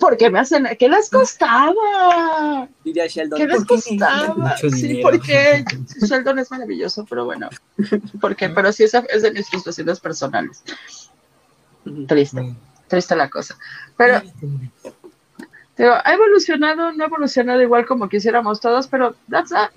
[0.00, 2.68] Porque me hacen, ¿qué les costaba?
[2.84, 3.38] Diría Sheldon.
[3.38, 4.56] ¿Qué les costaba?
[4.56, 5.64] Sí, porque
[6.02, 7.48] Sheldon es maravilloso, pero bueno,
[8.20, 10.62] porque, pero sí, esa es de mis frustraciones personales.
[12.06, 12.54] Triste,
[12.86, 13.56] triste la cosa.
[13.96, 14.20] Pero,
[15.76, 19.70] digo, ha evolucionado, no ha evolucionado igual como quisiéramos todos, pero that's that.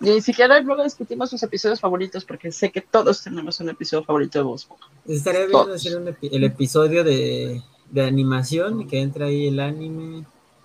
[0.00, 4.38] Ni siquiera luego discutimos sus episodios favoritos, porque sé que todos tenemos un episodio favorito
[4.38, 4.68] de Voz
[5.06, 10.24] Estaría bien hacer el episodio de, de animación, que entra ahí el anime,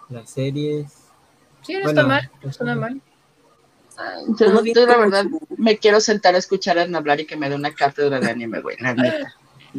[0.10, 0.92] las series.
[1.62, 3.02] Sí, no está mal, no está mal.
[4.40, 5.26] Yo, la verdad
[5.58, 8.62] me quiero sentar a escuchar a hablar y que me dé una cátedra de anime,
[8.62, 9.36] güey, la neta.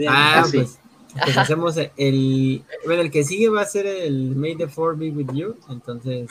[0.09, 0.79] Ah, pues,
[1.25, 5.11] pues, hacemos el, bueno, el que sigue va a ser el May the Four Be
[5.11, 6.29] With You, entonces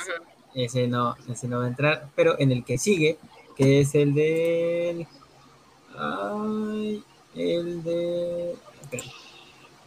[0.54, 3.18] ese no, ese no va a entrar, pero en el que sigue,
[3.56, 5.08] que es el de
[5.98, 7.04] Ay,
[7.36, 8.56] el de.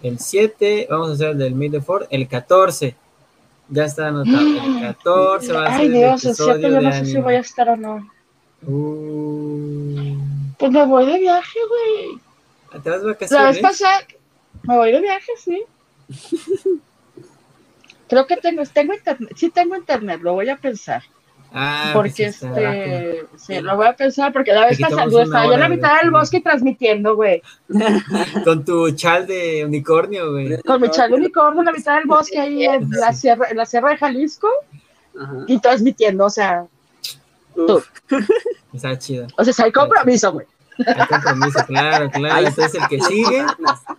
[0.03, 2.95] El 7, vamos a hacer el del Midford, el 14.
[3.71, 4.47] Ya está anotado.
[4.47, 7.41] El 14 va a ser Ay, Dios, el 7 yo no sé si voy a
[7.41, 8.11] estar o no.
[8.67, 10.19] Uh...
[10.59, 12.83] Pues me voy de viaje, güey.
[12.83, 13.45] ¿Te vas de vacaciones?
[13.45, 14.07] La vez pasada,
[14.63, 15.63] me voy de viaje, sí.
[18.09, 21.03] Creo que tengo, tengo internet, sí tengo internet, lo voy a pensar.
[21.57, 25.61] Ah, porque pues este, sí, lo voy a pensar porque la vez pasada yo en
[25.61, 27.43] la mitad del bosque transmitiendo, güey.
[28.45, 30.61] Con tu chal de unicornio, güey.
[30.63, 33.57] Con mi chal de unicornio en la mitad del bosque ahí en la sierra, en
[33.57, 34.49] la sierra de Jalisco
[35.47, 36.67] y transmitiendo, o sea,
[37.55, 37.81] tú.
[38.73, 39.29] Está chido.
[39.37, 40.47] O sea, hay compromiso, güey.
[40.87, 42.47] Hay compromiso, claro, claro.
[42.47, 43.45] Entonces el que sigue,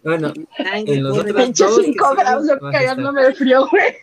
[0.03, 1.81] bueno, en los otros Pinche dos.
[1.83, 3.95] 5 grados cagándome de frío, güey.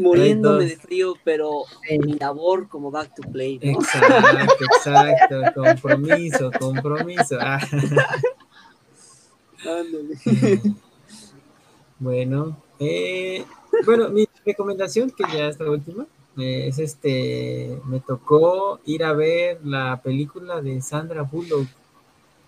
[0.00, 3.58] Muriéndome de frío, pero en mi labor como back to play.
[3.62, 5.42] Exacto, exacto.
[5.54, 7.38] Compromiso, compromiso.
[7.40, 7.60] Ah.
[11.98, 13.44] Bueno, eh,
[13.86, 16.04] bueno, mi recomendación, que ya es la última,
[16.36, 21.68] es este, me tocó ir a ver la película de Sandra Bullock.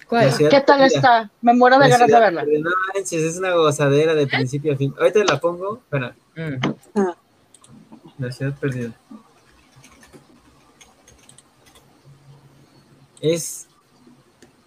[0.08, 1.30] ¿Qué tal está?
[1.40, 2.44] Me muero de ganas de verla.
[2.44, 4.94] No es una gozadera de principio a fin.
[4.98, 6.14] Ahorita la pongo, espera.
[6.36, 7.00] Mm.
[8.18, 8.92] La ciudad perdida.
[13.20, 13.66] Es,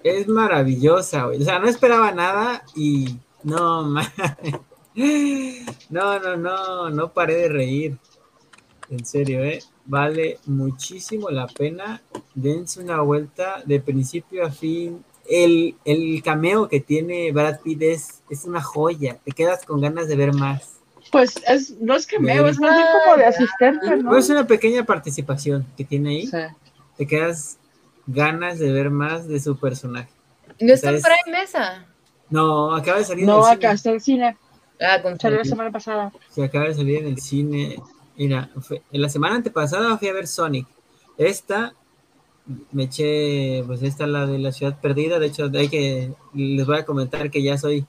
[0.03, 3.83] es maravillosa, O sea, no esperaba nada y no,
[5.89, 7.97] no, no, no, no paré de reír.
[8.89, 9.59] En serio, ¿eh?
[9.85, 12.01] Vale muchísimo la pena.
[12.35, 15.03] Dense una vuelta de principio a fin.
[15.29, 19.17] El, el cameo que tiene Brad Pitt es, una joya.
[19.25, 20.75] Te quedas con ganas de ver más.
[21.11, 24.17] Pues es, no es cameo, es más bien como de asistente, ¿no?
[24.17, 26.31] Es una pequeña participación que tiene ahí.
[26.97, 27.57] Te quedas
[28.07, 30.09] ganas de ver más de su personaje.
[30.59, 31.85] ¿No está por ahí mesa?
[32.29, 34.37] No, acaba de salir no, acá está el cine.
[34.81, 36.11] Ah, con Salió la semana pasada.
[36.29, 37.77] Se acaba de salir en el cine.
[38.17, 38.49] Mira,
[38.91, 40.67] en la semana antepasada fui a ver Sonic.
[41.17, 41.73] Esta
[42.71, 45.19] me eché, pues esta la de la ciudad perdida.
[45.19, 47.85] De hecho, hay que les voy a comentar que ya soy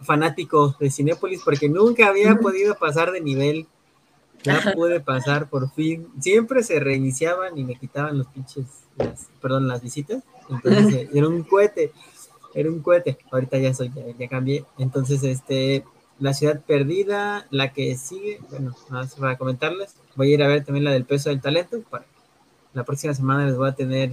[0.00, 3.66] fanático de Cinépolis porque nunca había podido pasar de nivel.
[4.42, 6.08] Ya pude pasar por fin.
[6.20, 8.66] Siempre se reiniciaban y me quitaban los pinches,
[9.40, 10.22] perdón, las visitas.
[10.48, 11.92] Entonces era un cohete,
[12.54, 13.18] era un cohete.
[13.32, 14.64] Ahorita ya soy, ya, ya cambié.
[14.78, 15.84] Entonces, este,
[16.18, 20.64] La Ciudad Perdida, la que sigue, bueno, más para comentarles, voy a ir a ver
[20.64, 22.06] también la del peso del talento, para
[22.72, 24.12] la próxima semana les voy a tener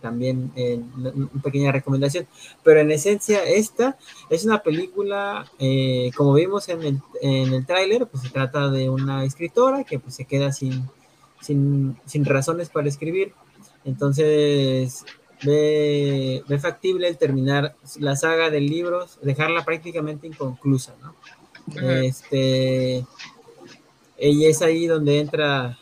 [0.00, 2.26] también eh, una pequeña recomendación.
[2.62, 3.98] Pero en esencia, esta
[4.30, 8.88] es una película, eh, como vimos en el, en el tráiler, pues se trata de
[8.88, 10.88] una escritora que pues se queda sin,
[11.40, 13.32] sin, sin razones para escribir.
[13.84, 15.04] Entonces,
[15.42, 21.14] ve, ve, factible el terminar la saga de libros, dejarla prácticamente inconclusa, ¿no?
[21.74, 23.04] Este,
[24.16, 25.78] ella es ahí donde entra,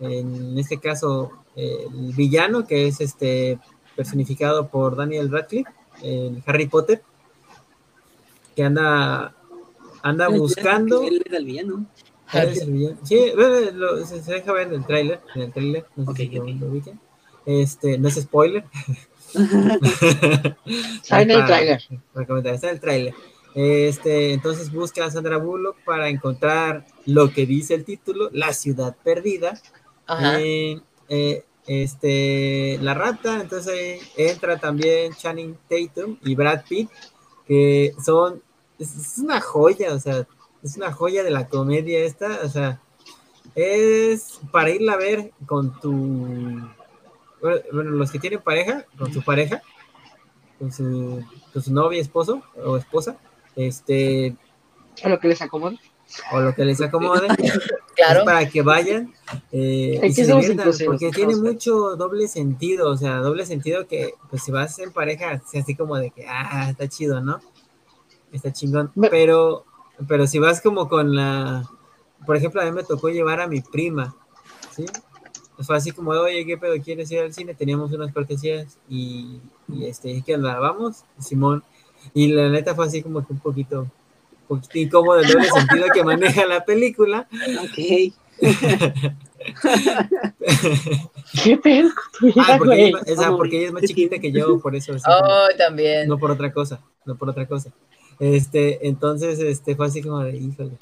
[0.00, 3.58] en este caso, el villano, que es este
[3.96, 5.70] personificado por Daniel Radcliffe,
[6.02, 7.02] el Harry Potter,
[8.54, 9.34] que anda,
[10.02, 11.02] anda buscando.
[11.02, 11.86] Él era el villano.
[13.04, 13.32] Sí,
[14.04, 17.00] se, deja ver en el tráiler, en el tráiler, no sé si lo ubiquen.
[17.46, 18.64] Este, no es spoiler.
[19.34, 21.82] Está en el tráiler.
[22.14, 23.14] Está en el tráiler.
[23.56, 28.94] Este, entonces busca a Sandra Bullock para encontrar lo que dice el título, La ciudad
[29.02, 29.58] perdida.
[30.06, 30.38] Ajá.
[30.42, 30.78] Eh,
[31.08, 36.90] eh, este, la rata, entonces entra también Channing Tatum y Brad Pitt,
[37.46, 38.42] que son,
[38.78, 40.26] es, una joya, o sea,
[40.62, 42.82] es una joya de la comedia esta, o sea,
[43.54, 45.90] es para irla a ver con tu,
[47.40, 49.62] bueno, los que tienen pareja, con su pareja,
[50.58, 51.24] con su,
[51.54, 53.18] con su novia, esposo o esposa,
[53.56, 54.36] este...
[55.02, 55.78] A lo que les acomode
[56.32, 57.26] o lo que les acomode,
[57.96, 58.24] claro.
[58.24, 59.12] para que vayan
[59.52, 64.42] eh, y se diviertan, porque tiene mucho doble sentido, o sea, doble sentido que pues
[64.44, 67.40] si vas en pareja, sea así como de que, ah, está chido, ¿no?
[68.32, 69.64] Está chingón, pero,
[70.06, 71.68] pero si vas como con la,
[72.24, 74.14] por ejemplo, a mí me tocó llevar a mi prima,
[74.74, 74.86] ¿sí?
[75.58, 77.54] Fue así como, oye, ¿qué pedo quieres ir al cine?
[77.54, 80.58] Teníamos unas cortesías y, y este, ¿qué onda?
[80.58, 81.04] ¿Vamos?
[81.18, 81.64] Simón.
[82.14, 83.86] Y la neta fue así como que un poquito,
[84.48, 87.28] poquito incómodo el doble sentido que maneja la película.
[87.62, 88.12] Ok.
[91.44, 91.90] ¿Qué pedo?
[92.36, 94.92] Ah, porque, ella, esa, porque ella es más chiquita que yo, por eso.
[95.06, 96.08] Oh, también.
[96.08, 97.70] No por otra cosa, no por otra cosa.
[98.18, 100.78] Este, entonces, este, fue así como de, híjole.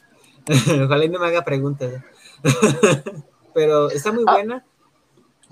[0.84, 2.02] Ojalá y no me haga preguntas.
[3.54, 4.32] Pero está muy ah.
[4.32, 4.64] buena.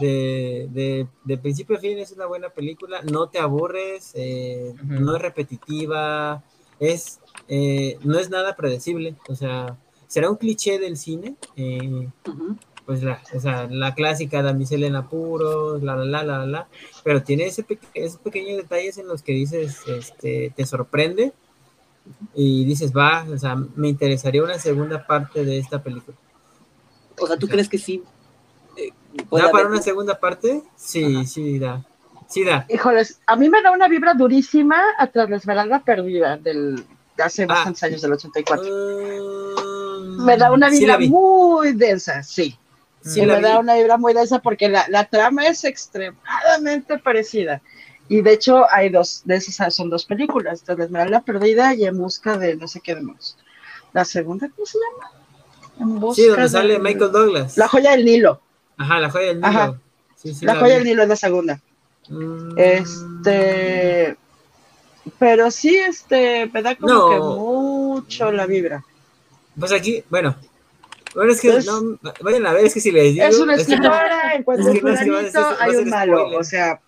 [0.03, 3.03] De, de, de, principio a fin es una buena película.
[3.03, 6.43] No te aburres, eh, no es repetitiva,
[6.81, 9.77] es eh, no es nada predecible, o sea,
[10.07, 12.09] será un cliché del cine, eh,
[12.87, 16.69] pues la, o sea, la clásica damisela en apuros, la, la, la, la, la,
[17.05, 17.65] pero tiene ese
[17.95, 21.33] esos pequeños detalles en los que dices, este, te sorprende
[22.35, 26.17] y dices, va, o sea, me interesaría una segunda parte de esta película.
[27.21, 28.03] O sea, ¿tú crees que sí?
[29.31, 30.63] ¿Da para una segunda parte?
[30.77, 31.85] Sí, sí, da.
[32.29, 32.67] Sí, da.
[32.69, 36.85] Híjoles, a mí me da una vibra durísima a tras la esmeralda perdida del,
[37.23, 37.47] hace ah.
[37.47, 38.65] bastantes años, del 84.
[38.65, 42.59] Mm, me da una vibra muy densa, sí.
[43.05, 47.61] Sí, me da una vibra muy densa porque la, la, trama es extremadamente parecida.
[48.09, 51.99] Y de hecho hay dos, de esas son dos películas, entonces La Perdida y En
[51.99, 53.37] Busca de no sé qué demás.
[53.93, 55.11] La segunda, ¿cómo se llama?
[55.81, 57.57] En busca sí, donde sale Michael Douglas.
[57.57, 58.41] La joya del Nilo.
[58.77, 59.81] Ajá, la joya del Nilo.
[60.17, 61.61] Sí, sí, la, joya del Nilo es la segunda.
[62.09, 62.55] Mm.
[62.57, 64.17] Este,
[65.19, 68.85] pero sí, este, me da como que mucho la vibra.
[69.59, 70.37] Pues aquí, bueno,
[71.15, 73.27] bueno, es que no, vayan a ver, es que si les digo.
[73.27, 76.81] Es una escritora, en cuanto a hay un malo, o sea.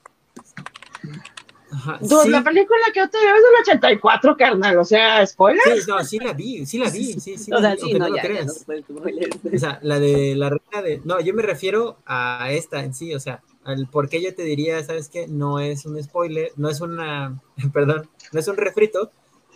[1.74, 2.28] Ajá, sí.
[2.28, 5.62] La película que yo te veo es del 84, carnal, o sea, spoiler.
[5.64, 7.52] Sí, no, sí la vi, sí la vi, sí, sí.
[7.52, 8.64] O sea, sí, no, no, ya, creas.
[8.66, 11.00] o sea, la de la reina de.
[11.04, 14.42] No, yo me refiero a esta en sí, o sea, al por qué yo te
[14.42, 15.26] diría, ¿sabes qué?
[15.26, 17.40] No es un spoiler, no es una,
[17.72, 19.10] perdón, no es un refrito,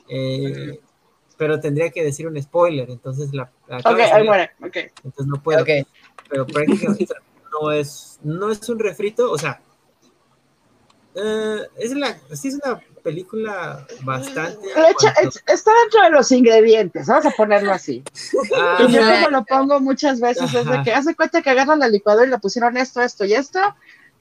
[0.08, 0.80] eh,
[1.36, 3.50] pero tendría que decir un spoiler, entonces la...
[3.68, 4.76] la ok, bueno, ok.
[5.04, 5.62] Entonces no puedo.
[5.62, 5.86] Okay.
[6.28, 7.06] Pero prácticamente
[7.52, 9.62] no es, no es un refrito, o sea,
[11.20, 14.58] eh, es la, sí es una película bastante.
[15.46, 18.02] está dentro de los ingredientes, vamos a ponerlo así.
[18.56, 21.78] Ah, y yo como lo pongo muchas veces, es de que hace cuenta que agarran
[21.78, 23.60] la licuadora y le pusieron esto, esto y esto,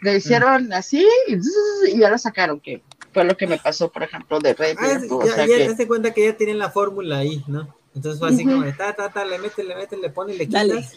[0.02, 2.82] le hicieron así y, ya lo sacaron, que
[3.14, 4.78] fue lo que me pasó, por ejemplo, de Red.
[4.80, 5.88] Ah, ya, ya que...
[5.88, 7.76] cuenta que ya tienen la fórmula ahí, ¿no?
[7.96, 10.38] Entonces fue así como de ta, ta, ta, le mete, le mete, le pone y
[10.38, 10.94] le quitas.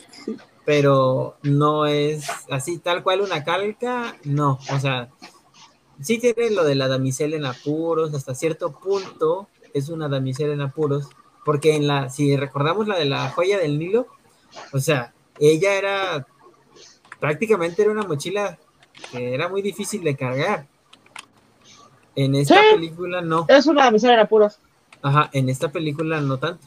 [0.66, 4.58] Pero no es así, tal cual una calca, no.
[4.70, 5.08] O sea,
[6.00, 10.60] sí tiene lo de la damisela en apuros, hasta cierto punto es una damisela en
[10.62, 11.08] apuros,
[11.44, 14.06] porque en la, si recordamos la de la joya del Nilo,
[14.72, 16.26] o sea, ella era
[17.18, 18.58] prácticamente era una mochila
[19.12, 20.66] que era muy difícil de cargar.
[22.16, 23.46] En esta película no.
[23.48, 24.58] Es una damisela en apuros.
[25.02, 26.66] Ajá, en esta película no tanto.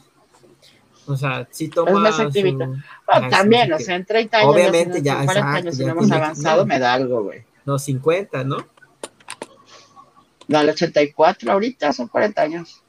[1.06, 1.90] O sea, sí toma.
[1.90, 2.66] Es más activita.
[2.66, 3.28] Su...
[3.30, 4.54] también, o sea, en 30 años.
[4.54, 5.20] Obviamente, ya.
[5.20, 6.66] En 40 años, si no hemos avanzado, no.
[6.66, 7.44] me da algo, güey.
[7.66, 8.56] No, 50, ¿no?
[10.48, 12.82] No, el 84, ahorita son 40 años.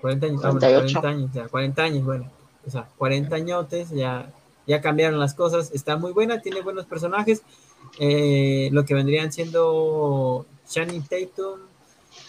[0.00, 1.00] 40 años, 48.
[1.00, 2.30] 40 años, ya, 40 años, bueno.
[2.66, 4.32] O sea, 40 añotes, ya,
[4.66, 5.70] ya cambiaron las cosas.
[5.72, 7.42] Está muy buena, tiene buenos personajes.
[7.98, 11.60] Eh, lo que vendrían siendo Channing Tatum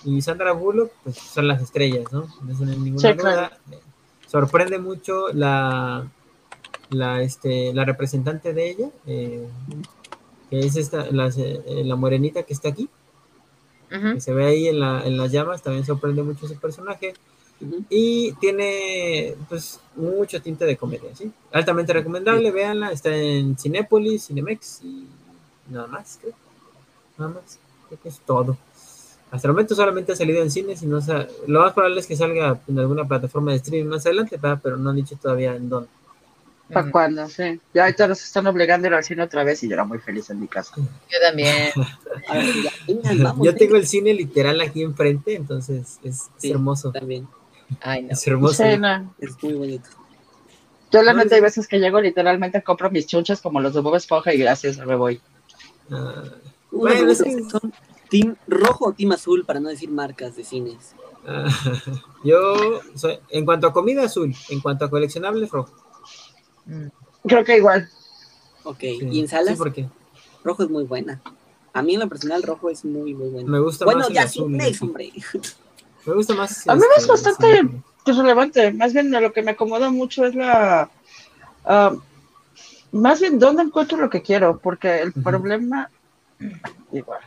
[0.05, 2.27] y Sandra Bullock, pues son las estrellas, ¿no?
[2.41, 3.49] No es ninguna sí, duda.
[3.67, 3.83] Claro.
[4.27, 6.07] Sorprende mucho la,
[6.89, 9.47] la, este, la representante de ella, eh,
[10.49, 12.89] que es esta, la, eh, la, morenita que está aquí,
[13.91, 14.13] uh -huh.
[14.15, 17.13] que se ve ahí en, la, en las llamas, también sorprende mucho ese personaje.
[17.59, 17.85] Uh -huh.
[17.89, 21.31] Y tiene pues mucho tinte de comedia, ¿sí?
[21.51, 25.07] Altamente recomendable, véanla, está en Cinépolis, Cinemex y
[25.69, 26.33] nada más, creo.
[27.17, 28.57] Nada más, creo que es todo.
[29.29, 30.99] Hasta el momento solamente ha salido en cines y no
[31.47, 34.59] lo más probable es que salga en alguna plataforma de streaming más adelante, ¿verdad?
[34.63, 35.89] pero no han dicho todavía en dónde.
[36.71, 37.27] ¿Para cuándo?
[37.29, 37.59] Sí.
[37.73, 39.99] Ya ahorita nos están obligando a ir al cine otra vez y yo era muy
[39.99, 40.73] feliz en mi casa.
[40.75, 41.71] Yo también.
[43.41, 46.91] yo tengo el cine literal aquí enfrente, entonces es, Sí, es hermoso.
[46.91, 47.27] También.
[47.81, 48.11] Ay, no.
[48.11, 48.63] Es hermoso.
[48.63, 49.13] Sí, no.
[49.19, 49.89] Es muy bonito.
[50.91, 53.73] Yo la No, neta es- hay veces que llego literalmente compro mis chunchas como los
[53.73, 55.21] de Bob Esponja y gracias, me voy.
[55.91, 56.23] Ah,
[56.71, 57.73] Bueno, es que- ¿Son
[58.09, 59.45] team rojo o team azul?
[59.45, 60.95] Para no decir marcas de cines.
[61.25, 61.45] ah,
[62.23, 64.33] yo, soy- en cuanto a comida, azul.
[64.49, 65.73] En cuanto a coleccionables, rojo.
[66.67, 66.87] Mm.
[67.27, 67.89] Creo que igual.
[68.63, 68.79] Ok.
[68.79, 68.99] Sí.
[69.11, 69.53] ¿Y en salas?
[69.53, 69.89] Sí, porque
[70.43, 71.21] Rojo es muy buena.
[71.73, 73.47] A mí en lo personal rojo es muy, muy bueno.
[73.47, 74.45] me gusta bueno, más ya azul.
[74.45, 75.11] Cinemex, hombre.
[76.05, 76.67] Me gusta más.
[76.67, 77.81] A mí me es este, bastante sí.
[78.03, 78.73] pues, relevante.
[78.73, 80.89] Más bien lo que me acomoda mucho es la...
[81.65, 81.95] ah,
[82.91, 85.91] más bien dónde encuentro lo que quiero, porque el problema...
[86.91, 87.19] Igual.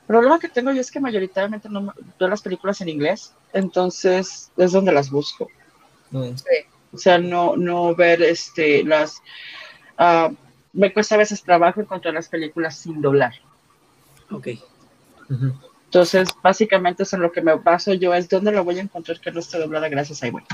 [0.00, 4.50] El problema que tengo yo es que mayoritariamente no veo las películas en inglés, entonces
[4.56, 5.48] es donde las busco.
[6.12, 6.34] Eh,
[6.92, 9.22] O sea, no, no ver este, las...
[9.98, 10.30] ah,
[10.72, 13.34] me cuesta a veces trabajo encontrar las películas sin doblar.
[14.30, 14.48] ok.
[15.86, 19.20] Entonces, básicamente eso es lo que me baso yo, es dónde lo voy a encontrar
[19.20, 20.44] que no esté doblada gracias a iWay.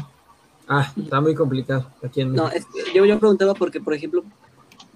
[0.69, 4.25] Ah, está muy complicado aquí en No, es yo, yo preguntaba porque, por ejemplo,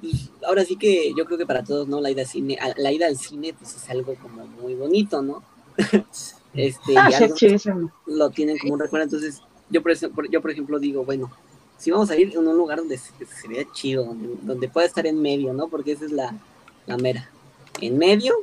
[0.01, 2.01] pues, ahora sí que yo creo que para todos, ¿no?
[2.01, 5.23] La ida al cine, a- la ida al cine, pues es algo como muy bonito,
[5.23, 5.43] ¿no?
[6.55, 9.05] este, Ah, y sí, algo lo tienen como un recuerdo.
[9.05, 9.41] Entonces,
[9.73, 11.31] yo por, yo por ejemplo digo, bueno,
[11.79, 15.07] si vamos a ir en un lugar donde se- sería chido, donde, donde pueda estar
[15.07, 15.69] en medio, ¿no?
[15.69, 16.35] Porque esa es la,
[16.87, 17.29] la mera.
[17.81, 18.35] En medio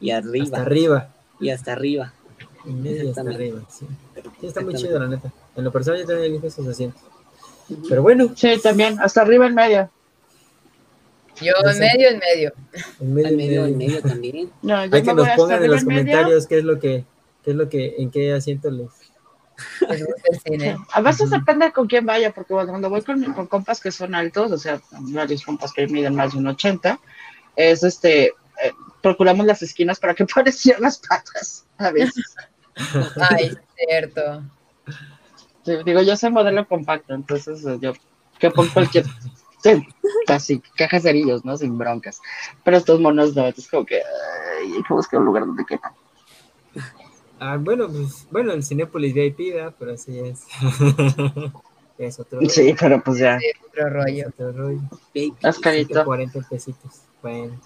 [0.00, 0.44] y arriba.
[0.44, 1.14] Hasta arriba.
[1.40, 2.12] Y hasta arriba.
[2.66, 3.86] En medio y hasta arriba, sí.
[4.40, 5.32] Sí, está muy chido, la neta.
[5.56, 7.00] En lo personal yo también elijo esos asientos.
[7.70, 7.88] Ujú.
[7.88, 9.90] Pero bueno, Sí, también, hasta arriba en medio.
[11.40, 12.52] Yo No en medio, en medio.
[13.00, 14.50] en medio, En medio, en en medio también.
[14.62, 16.00] No, yo Hay que nos pongan en los medio.
[16.02, 17.04] comentarios qué es lo que,
[17.44, 18.88] qué es lo que, en qué asiento les.
[19.88, 20.76] Les gusta el cine.
[20.92, 24.14] A veces depende con quién vaya, porque bueno, cuando voy con, con compas que son
[24.14, 26.98] altos, o sea, varios compas que miden más de un 80,
[27.56, 28.72] es este, eh,
[29.02, 32.34] procuramos las esquinas para que parezcan las patas a veces.
[33.30, 34.44] Ay, cierto.
[35.64, 37.92] Sí, digo, yo soy modelo compacto, entonces eh, yo
[38.38, 39.04] que pongo cualquier,
[39.62, 39.86] sí,
[40.28, 41.56] así, cajas cerillos, ¿no?
[41.56, 42.20] Sin broncas.
[42.64, 45.92] Pero estos monos no, es como que, ay, hay que buscar un lugar donde quepan.
[47.40, 49.74] Ah, bueno, pues, bueno, el Cinépolis VIP, ¿verdad?
[49.78, 50.40] pero así es.
[51.98, 53.38] es otro, Sí, pero pues ya,
[53.70, 54.28] otro rollo.
[54.28, 54.80] otro rollo.
[55.40, 56.04] Las caritas.
[56.04, 57.02] 40 pesitos.
[57.22, 57.58] Bueno.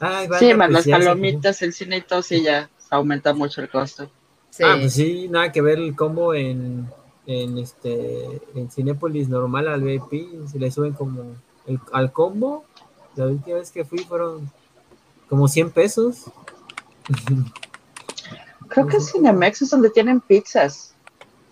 [0.00, 2.68] Ay, banda, Sí, más pues, las ya se- palomitas, el cine y todo, sí, ya
[2.90, 4.10] aumenta mucho el costo.
[4.50, 4.62] Sí.
[4.64, 6.88] Ah, pues sí, nada que ver el combo en,
[7.26, 11.22] en este en Cinépolis normal al VIP, si le suben como
[11.66, 12.64] el, al combo,
[13.16, 14.50] la última vez que fui fueron
[15.28, 16.24] como 100 pesos.
[18.68, 20.94] Creo que en Cinemex es donde tienen pizzas.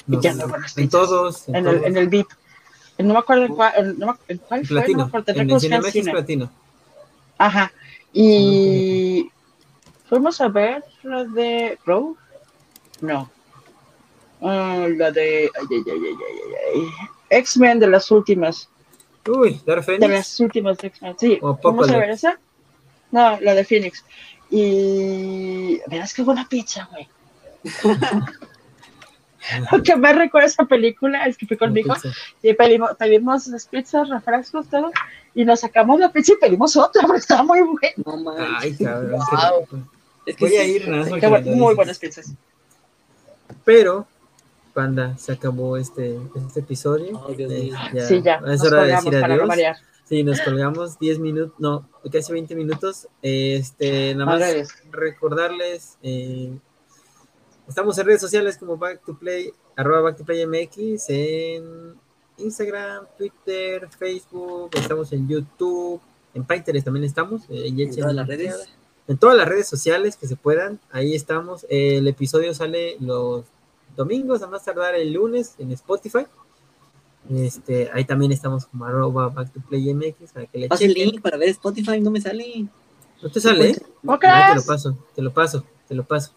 [0.07, 2.29] No Ya sé, no, buenas en todos, en, En el, en el VIP.
[2.99, 5.33] No me acuerdo en cuál, en, no me- en cuál fue, no me platino, acuerdo,
[5.33, 6.51] en el Cinemex es platino.
[7.39, 7.73] Ajá.
[8.13, 9.31] Y
[10.09, 12.17] fuimos a ver la de Rogue.
[13.01, 13.31] No.
[14.41, 16.17] Ah, la de ay, ay, ay, ay,
[16.75, 16.89] ay, ay.
[17.31, 18.69] X-Men de las últimas.
[19.27, 20.11] Uy, Dark De Phoenix.
[20.11, 21.17] las últimas de X-Men.
[21.19, 22.39] Sí, fuimos a ver esa.
[23.13, 24.05] No, la de Phoenix.
[24.55, 27.09] Y verás qué buena pizza, güey.
[29.73, 32.11] Lo que me recuerda esa película es que fui con mi hijo Pizza.
[32.43, 34.93] y pedimos, pedimos las pizzas, refrescos, todo,
[35.35, 37.95] y nos sacamos la pizza y pedimos otra, porque estaba muy buena.
[38.05, 38.47] No manches.
[38.61, 39.11] Ay, cabrón.
[39.19, 39.85] Wow.
[40.27, 41.77] Es que Voy a ir, nada más Qué muy dices.
[41.77, 42.33] buenas pizzas.
[43.65, 44.07] Pero,
[44.75, 46.17] panda, se acabó este,
[46.47, 47.21] este episodio.
[47.27, 48.07] Oh, Dios Eh, mío.
[48.07, 49.79] Sí, ya, Es hora de decir no adiós.
[50.13, 53.09] Sí, nos colgamos 10 minutos, no, casi 20 minutos.
[53.23, 56.53] Este, nada más recordarles, eh,
[57.67, 61.95] estamos en redes sociales como Back to Play, arroba Back to Play MX, en
[62.37, 65.99] Instagram, Twitter, Facebook, estamos en YouTube,
[66.35, 68.69] en Pinterest también estamos, eh, en todas las redes.
[69.09, 71.65] En todas las redes sociales que se puedan, ahí estamos.
[71.71, 73.47] El episodio sale los
[73.97, 76.27] domingos, a más tardar el lunes en Spotify.
[77.31, 81.23] Este, ahí también estamos como arroba back to play MX para que le el link
[81.23, 82.67] para ver Spotify, no me sale.
[83.23, 83.77] ¿No te sale?
[84.03, 84.27] No, te
[84.57, 86.33] lo paso, te lo paso, te lo paso.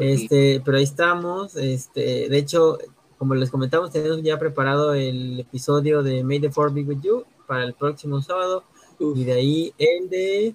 [0.00, 1.54] este, pero ahí estamos.
[1.56, 2.78] Este, de hecho,
[3.18, 7.24] como les comentamos, tenemos ya preparado el episodio de May the Four Be With You
[7.46, 8.64] para el próximo sábado.
[8.98, 10.54] Y de ahí el de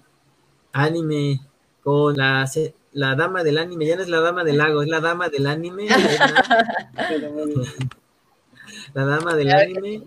[0.73, 1.41] anime
[1.83, 2.49] con la,
[2.91, 3.85] la dama del anime.
[3.85, 5.87] Ya no es la dama del lago, es la dama del anime.
[8.93, 10.03] la dama del anime.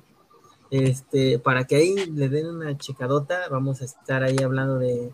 [0.70, 5.12] Este, para que ahí le den una checadota, vamos a estar ahí hablando de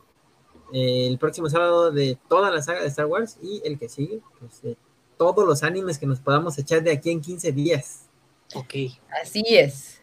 [0.73, 4.21] eh, el próximo sábado de toda la saga de Star Wars y el que sigue,
[4.39, 4.77] pues,
[5.17, 8.07] todos los animes que nos podamos echar de aquí en 15 días.
[8.55, 8.75] Ok.
[9.21, 10.01] Así es.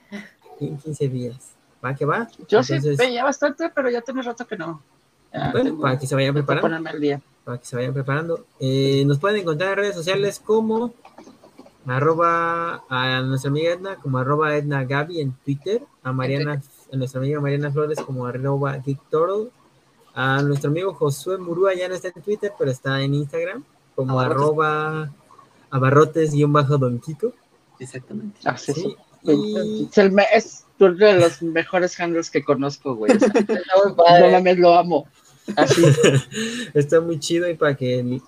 [0.59, 1.55] En 15 días.
[1.83, 2.27] ¿Va que va?
[2.47, 4.83] Yo sí veía bastante, pero ya tiene rato que no.
[5.51, 6.69] bueno, para que se vayan preparando.
[7.43, 8.45] Para que se vayan preparando.
[8.59, 10.93] Eh, nos pueden encontrar en redes sociales como
[11.87, 17.19] arroba a nuestra amiga Edna como arroba Edna Gaby en Twitter, a Mariana, a nuestra
[17.19, 19.51] amiga Mariana Flores como arroba Victor,
[20.13, 23.63] a nuestro amigo Josué Murúa ya no está en Twitter, pero está en Instagram
[23.95, 25.11] como arroba
[25.69, 27.33] abarrotes-don Kiko.
[27.79, 28.39] Exactamente.
[28.45, 33.11] Ah, sí, Es, el es uno de los mejores handles que conozco, güey.
[33.85, 33.95] no
[34.31, 35.07] mames, lo amo.
[35.55, 35.83] Así.
[36.73, 38.21] Está muy chido y para que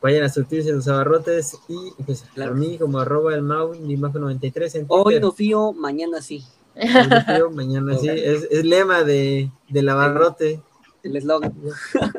[0.00, 4.74] vayan a surtirse los abarrotes y pues a mí como arroba el mau y 93
[4.76, 6.44] en Hoy no fío, mañana sí.
[6.74, 8.08] Hoy no fío, mañana sí.
[8.08, 10.60] Es, es lema de, del abarrote.
[11.02, 11.54] El eslogan.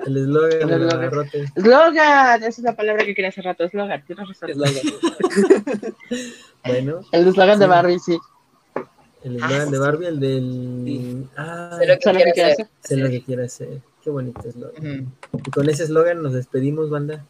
[0.05, 1.45] El eslogan del abarrote.
[1.55, 4.51] Eslogan, esa es la palabra que quería hace rato, eslogan, tienes razón.
[6.65, 7.01] bueno.
[7.11, 8.17] El eslogan de Barbie, sí.
[9.23, 11.27] El eslogan de Barbie, el del...
[11.37, 12.67] Ah, sé lo que, quiere hacer.
[12.81, 13.81] Sé lo que quiere hacer.
[14.03, 15.13] Qué bonito eslogan.
[15.45, 17.23] Y con ese eslogan nos despedimos, banda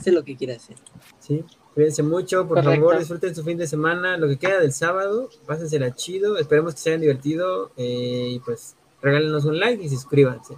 [0.00, 0.76] sé lo que quiere hacer.
[1.18, 1.44] Sí,
[1.74, 5.94] cuídense mucho, por favor, disfruten su fin de semana, lo que queda del sábado, pásensela
[5.94, 10.54] chido, esperemos que se hayan divertido eh, y pues regálenos un like y suscríbanse.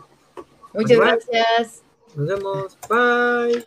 [0.75, 1.83] Muchas gracias.
[2.15, 2.79] Nos vemos.
[2.89, 3.65] Bye.